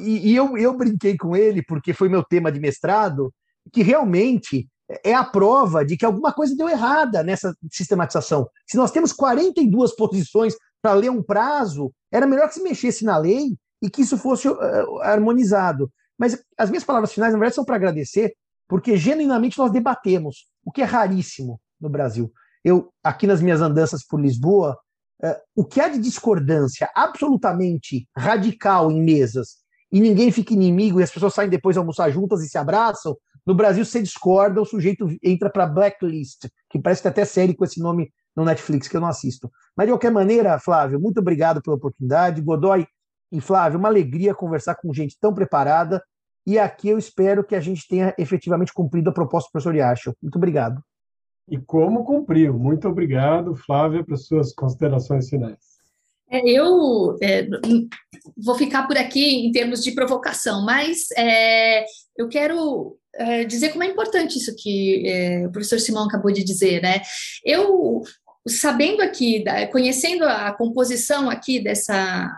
E, 0.00 0.30
e 0.30 0.36
eu, 0.36 0.56
eu 0.58 0.76
brinquei 0.76 1.16
com 1.16 1.34
ele, 1.34 1.62
porque 1.62 1.92
foi 1.92 2.08
meu 2.08 2.22
tema 2.22 2.52
de 2.52 2.60
mestrado, 2.60 3.32
que 3.72 3.82
realmente 3.82 4.68
é 5.04 5.14
a 5.14 5.24
prova 5.24 5.84
de 5.84 5.96
que 5.96 6.04
alguma 6.04 6.32
coisa 6.32 6.56
deu 6.56 6.68
errada 6.68 7.22
nessa 7.22 7.54
sistematização. 7.70 8.48
Se 8.66 8.76
nós 8.76 8.90
temos 8.90 9.12
42 9.12 9.94
posições 9.94 10.54
para 10.82 10.94
ler 10.94 11.10
um 11.10 11.22
prazo, 11.22 11.92
era 12.10 12.26
melhor 12.26 12.48
que 12.48 12.54
se 12.54 12.62
mexesse 12.62 13.04
na 13.04 13.16
lei 13.16 13.56
e 13.80 13.88
que 13.88 14.02
isso 14.02 14.18
fosse 14.18 14.48
uh, 14.48 14.98
harmonizado. 15.02 15.90
Mas 16.18 16.38
as 16.58 16.70
minhas 16.70 16.84
palavras 16.84 17.12
finais, 17.12 17.32
na 17.32 17.38
verdade, 17.38 17.54
são 17.54 17.64
para 17.64 17.76
agradecer, 17.76 18.34
porque 18.68 18.96
genuinamente 18.96 19.58
nós 19.58 19.72
debatemos, 19.72 20.46
o 20.64 20.70
que 20.70 20.82
é 20.82 20.84
raríssimo 20.84 21.60
no 21.80 21.88
Brasil. 21.88 22.30
Eu, 22.62 22.92
aqui 23.02 23.26
nas 23.26 23.40
minhas 23.40 23.60
andanças 23.60 24.04
por 24.04 24.20
Lisboa, 24.20 24.78
uh, 25.22 25.36
o 25.56 25.64
que 25.64 25.80
há 25.80 25.88
de 25.88 25.98
discordância 25.98 26.90
absolutamente 26.94 28.06
radical 28.16 28.90
em 28.90 29.02
mesas, 29.02 29.56
e 29.90 30.00
ninguém 30.00 30.30
fica 30.30 30.52
inimigo, 30.52 31.00
e 31.00 31.02
as 31.02 31.10
pessoas 31.10 31.34
saem 31.34 31.50
depois 31.50 31.76
almoçar 31.76 32.10
juntas 32.10 32.42
e 32.42 32.48
se 32.48 32.58
abraçam, 32.58 33.16
no 33.46 33.54
Brasil, 33.54 33.84
você 33.84 34.02
discorda, 34.02 34.60
o 34.60 34.66
sujeito 34.66 35.08
entra 35.22 35.50
para 35.50 35.66
blacklist, 35.66 36.48
que 36.68 36.78
parece 36.78 37.00
que 37.00 37.04
tem 37.04 37.10
até 37.10 37.24
série 37.24 37.54
com 37.54 37.64
esse 37.64 37.80
nome 37.80 38.12
no 38.36 38.44
Netflix, 38.44 38.86
que 38.86 38.96
eu 38.96 39.00
não 39.00 39.08
assisto. 39.08 39.50
Mas, 39.76 39.86
de 39.86 39.92
qualquer 39.92 40.12
maneira, 40.12 40.58
Flávio, 40.58 41.00
muito 41.00 41.18
obrigado 41.18 41.62
pela 41.62 41.76
oportunidade. 41.76 42.40
Godoy 42.42 42.86
e 43.30 43.40
Flávio, 43.40 43.78
uma 43.78 43.88
alegria 43.88 44.34
conversar 44.34 44.74
com 44.76 44.92
gente 44.92 45.16
tão 45.20 45.32
preparada. 45.32 46.02
E 46.46 46.58
aqui 46.58 46.88
eu 46.88 46.98
espero 46.98 47.44
que 47.44 47.54
a 47.54 47.60
gente 47.60 47.86
tenha 47.86 48.14
efetivamente 48.18 48.72
cumprido 48.72 49.10
a 49.10 49.12
proposta 49.12 49.48
do 49.48 49.52
professor 49.52 49.74
Yashio. 49.74 50.16
Muito 50.22 50.36
obrigado. 50.36 50.82
E 51.48 51.58
como 51.58 52.04
cumpriu. 52.04 52.58
Muito 52.58 52.88
obrigado, 52.88 53.54
Flávia, 53.54 54.04
para 54.04 54.16
suas 54.16 54.54
considerações 54.54 55.28
finais. 55.28 55.80
É, 56.30 56.48
eu 56.48 57.18
é, 57.20 57.48
vou 58.36 58.54
ficar 58.54 58.86
por 58.86 58.96
aqui 58.96 59.46
em 59.46 59.50
termos 59.50 59.82
de 59.82 59.90
provocação, 59.90 60.64
mas 60.64 61.10
é, 61.16 61.84
eu 62.16 62.28
quero 62.28 62.96
é, 63.16 63.44
dizer 63.44 63.70
como 63.70 63.82
é 63.82 63.88
importante 63.88 64.38
isso 64.38 64.54
que 64.56 65.08
é, 65.08 65.46
o 65.46 65.50
professor 65.50 65.80
Simão 65.80 66.04
acabou 66.04 66.30
de 66.32 66.44
dizer, 66.44 66.80
né? 66.80 67.02
Eu, 67.44 68.02
sabendo 68.46 69.02
aqui, 69.02 69.42
conhecendo 69.72 70.24
a 70.24 70.52
composição 70.52 71.28
aqui 71.28 71.58
dessa. 71.58 72.30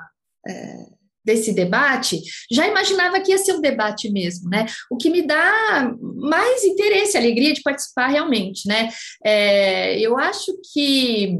É, 0.48 1.02
desse 1.24 1.52
debate, 1.52 2.20
já 2.50 2.66
imaginava 2.66 3.20
que 3.20 3.30
ia 3.30 3.38
ser 3.38 3.52
um 3.52 3.60
debate 3.60 4.10
mesmo, 4.10 4.50
né? 4.50 4.66
O 4.90 4.96
que 4.96 5.08
me 5.08 5.22
dá 5.22 5.94
mais 6.16 6.64
interesse, 6.64 7.16
alegria 7.16 7.52
de 7.52 7.62
participar 7.62 8.08
realmente, 8.08 8.66
né? 8.66 8.90
É, 9.24 10.00
eu 10.00 10.18
acho 10.18 10.52
que 10.72 11.38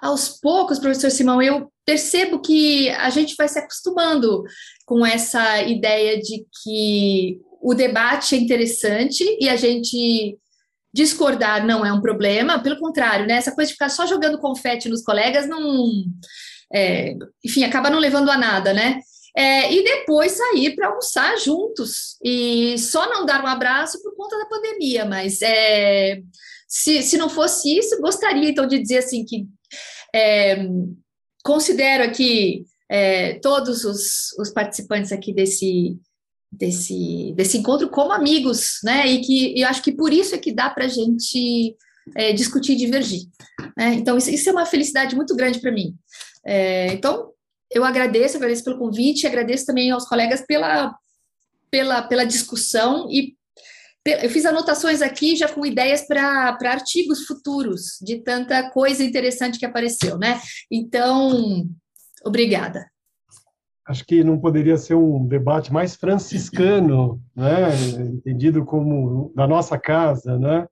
aos 0.00 0.28
poucos, 0.40 0.78
professor 0.78 1.10
Simão, 1.10 1.40
eu 1.40 1.70
percebo 1.84 2.40
que 2.40 2.88
a 2.90 3.10
gente 3.10 3.34
vai 3.36 3.48
se 3.48 3.58
acostumando 3.58 4.42
com 4.86 5.04
essa 5.04 5.62
ideia 5.62 6.18
de 6.18 6.44
que 6.62 7.40
o 7.62 7.74
debate 7.74 8.34
é 8.34 8.38
interessante 8.38 9.24
e 9.40 9.48
a 9.48 9.56
gente 9.56 10.38
discordar 10.92 11.66
não 11.66 11.84
é 11.84 11.92
um 11.92 12.00
problema, 12.00 12.62
pelo 12.62 12.78
contrário, 12.78 13.26
né? 13.26 13.34
Essa 13.34 13.54
coisa 13.54 13.68
de 13.68 13.72
ficar 13.72 13.88
só 13.88 14.06
jogando 14.06 14.38
confete 14.38 14.88
nos 14.88 15.02
colegas 15.02 15.48
não. 15.48 16.04
É, 16.74 17.14
enfim, 17.44 17.64
acaba 17.64 17.90
não 17.90 17.98
levando 17.98 18.30
a 18.30 18.36
nada, 18.36 18.72
né? 18.72 19.00
É, 19.36 19.72
e 19.72 19.82
depois 19.82 20.32
sair 20.32 20.74
para 20.74 20.88
almoçar 20.88 21.36
juntos 21.38 22.16
e 22.22 22.78
só 22.78 23.08
não 23.08 23.26
dar 23.26 23.42
um 23.42 23.48
abraço 23.48 24.00
por 24.02 24.14
conta 24.14 24.38
da 24.38 24.46
pandemia, 24.46 25.04
mas 25.04 25.42
é, 25.42 26.20
se, 26.68 27.02
se 27.02 27.16
não 27.16 27.28
fosse 27.28 27.76
isso, 27.76 28.00
gostaria 28.00 28.48
então 28.48 28.66
de 28.66 28.78
dizer 28.78 28.98
assim 28.98 29.24
que 29.24 29.46
é, 30.14 30.66
considero 31.44 32.04
aqui 32.04 32.64
é, 32.88 33.34
todos 33.40 33.84
os, 33.84 34.32
os 34.38 34.50
participantes 34.50 35.10
aqui 35.10 35.32
desse 35.32 35.98
desse, 36.56 37.32
desse 37.36 37.58
encontro 37.58 37.88
como 37.88 38.12
amigos, 38.12 38.78
né? 38.84 39.06
E 39.08 39.20
que 39.20 39.60
eu 39.60 39.66
acho 39.68 39.82
que 39.82 39.92
por 39.92 40.12
isso 40.12 40.34
é 40.34 40.38
que 40.38 40.52
dá 40.52 40.70
para 40.70 40.84
a 40.84 40.88
gente 40.88 41.76
é, 42.16 42.32
discutir 42.32 42.72
e 42.72 42.76
divergir. 42.76 43.22
Né? 43.76 43.94
Então, 43.94 44.16
isso, 44.16 44.30
isso, 44.30 44.48
é 44.48 44.52
uma 44.52 44.66
felicidade 44.66 45.16
muito 45.16 45.34
grande 45.34 45.60
para 45.60 45.72
mim. 45.72 45.94
É, 46.46 46.92
então, 46.92 47.32
eu 47.70 47.84
agradeço, 47.84 48.36
agradeço 48.36 48.64
pelo 48.64 48.78
convite, 48.78 49.26
agradeço 49.26 49.66
também 49.66 49.90
aos 49.90 50.06
colegas 50.06 50.42
pela, 50.46 50.94
pela, 51.70 52.02
pela 52.02 52.24
discussão 52.24 53.08
e 53.10 53.34
eu 54.06 54.28
fiz 54.28 54.44
anotações 54.44 55.00
aqui 55.00 55.34
já 55.34 55.48
com 55.48 55.64
ideias 55.64 56.06
para 56.06 56.58
artigos 56.64 57.24
futuros 57.24 57.98
de 58.02 58.18
tanta 58.18 58.70
coisa 58.70 59.02
interessante 59.02 59.58
que 59.58 59.64
apareceu, 59.64 60.18
né? 60.18 60.38
Então, 60.70 61.66
obrigada. 62.22 62.86
Acho 63.86 64.04
que 64.04 64.22
não 64.22 64.38
poderia 64.38 64.76
ser 64.76 64.94
um 64.94 65.26
debate 65.26 65.72
mais 65.72 65.94
franciscano, 65.94 67.18
né? 67.34 67.74
Entendido 68.12 68.64
como 68.64 69.32
da 69.34 69.46
nossa 69.46 69.78
casa, 69.78 70.38
né? 70.38 70.66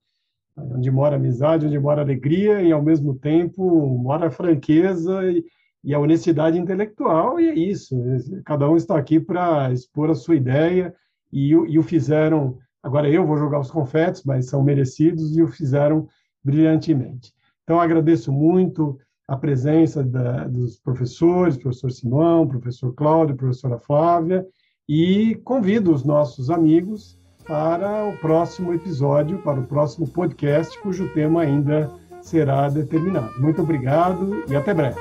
Onde 0.55 0.91
mora 0.91 1.17
amizade, 1.17 1.67
onde 1.67 1.79
mora 1.79 2.03
alegria 2.03 2.61
e 2.61 2.71
ao 2.71 2.83
mesmo 2.83 3.15
tempo 3.15 3.99
mora 3.99 4.31
franqueza 4.31 5.25
e, 5.31 5.43
e 5.85 5.95
a 5.95 5.99
honestidade 5.99 6.59
intelectual 6.59 7.41
e 7.41 7.49
é 7.49 7.55
isso. 7.55 7.97
Cada 8.45 8.69
um 8.69 8.77
está 8.77 8.97
aqui 8.97 9.19
para 9.19 9.73
expor 9.73 10.11
a 10.11 10.15
sua 10.15 10.37
ideia 10.37 10.95
e, 11.33 11.51
e 11.51 11.79
o 11.79 11.83
fizeram 11.83 12.59
Agora 12.83 13.09
eu 13.09 13.25
vou 13.25 13.37
jogar 13.37 13.61
os 13.61 13.71
confetes, 13.71 14.25
mas 14.25 14.47
são 14.47 14.63
merecidos 14.63 15.37
e 15.37 15.43
o 15.43 15.47
fizeram 15.47 16.09
brilhantemente. 16.43 17.33
Então, 17.63 17.81
agradeço 17.81 18.33
muito 18.33 18.99
a 19.29 19.37
presença 19.37 20.03
da, 20.03 20.49
dos 20.49 20.81
professores, 20.81 21.57
professor 21.57 21.93
Simão, 21.93 22.49
professor 22.49 22.93
Cláudio, 22.93 23.37
professora 23.37 23.79
Flávia, 23.79 24.45
e 24.89 25.37
convido 25.45 25.95
os 25.95 26.05
nossos 26.05 26.51
amigos 26.51 27.17
para 27.47 28.05
o 28.09 28.19
próximo 28.19 28.75
episódio, 28.75 29.41
para 29.43 29.61
o 29.61 29.67
próximo 29.67 30.09
podcast, 30.09 30.77
cujo 30.81 31.13
tema 31.15 31.43
ainda 31.43 31.89
será 32.21 32.69
determinado. 32.69 33.41
Muito 33.41 33.63
obrigado 33.63 34.45
e 34.49 34.57
até 34.57 34.75
breve. 34.75 34.99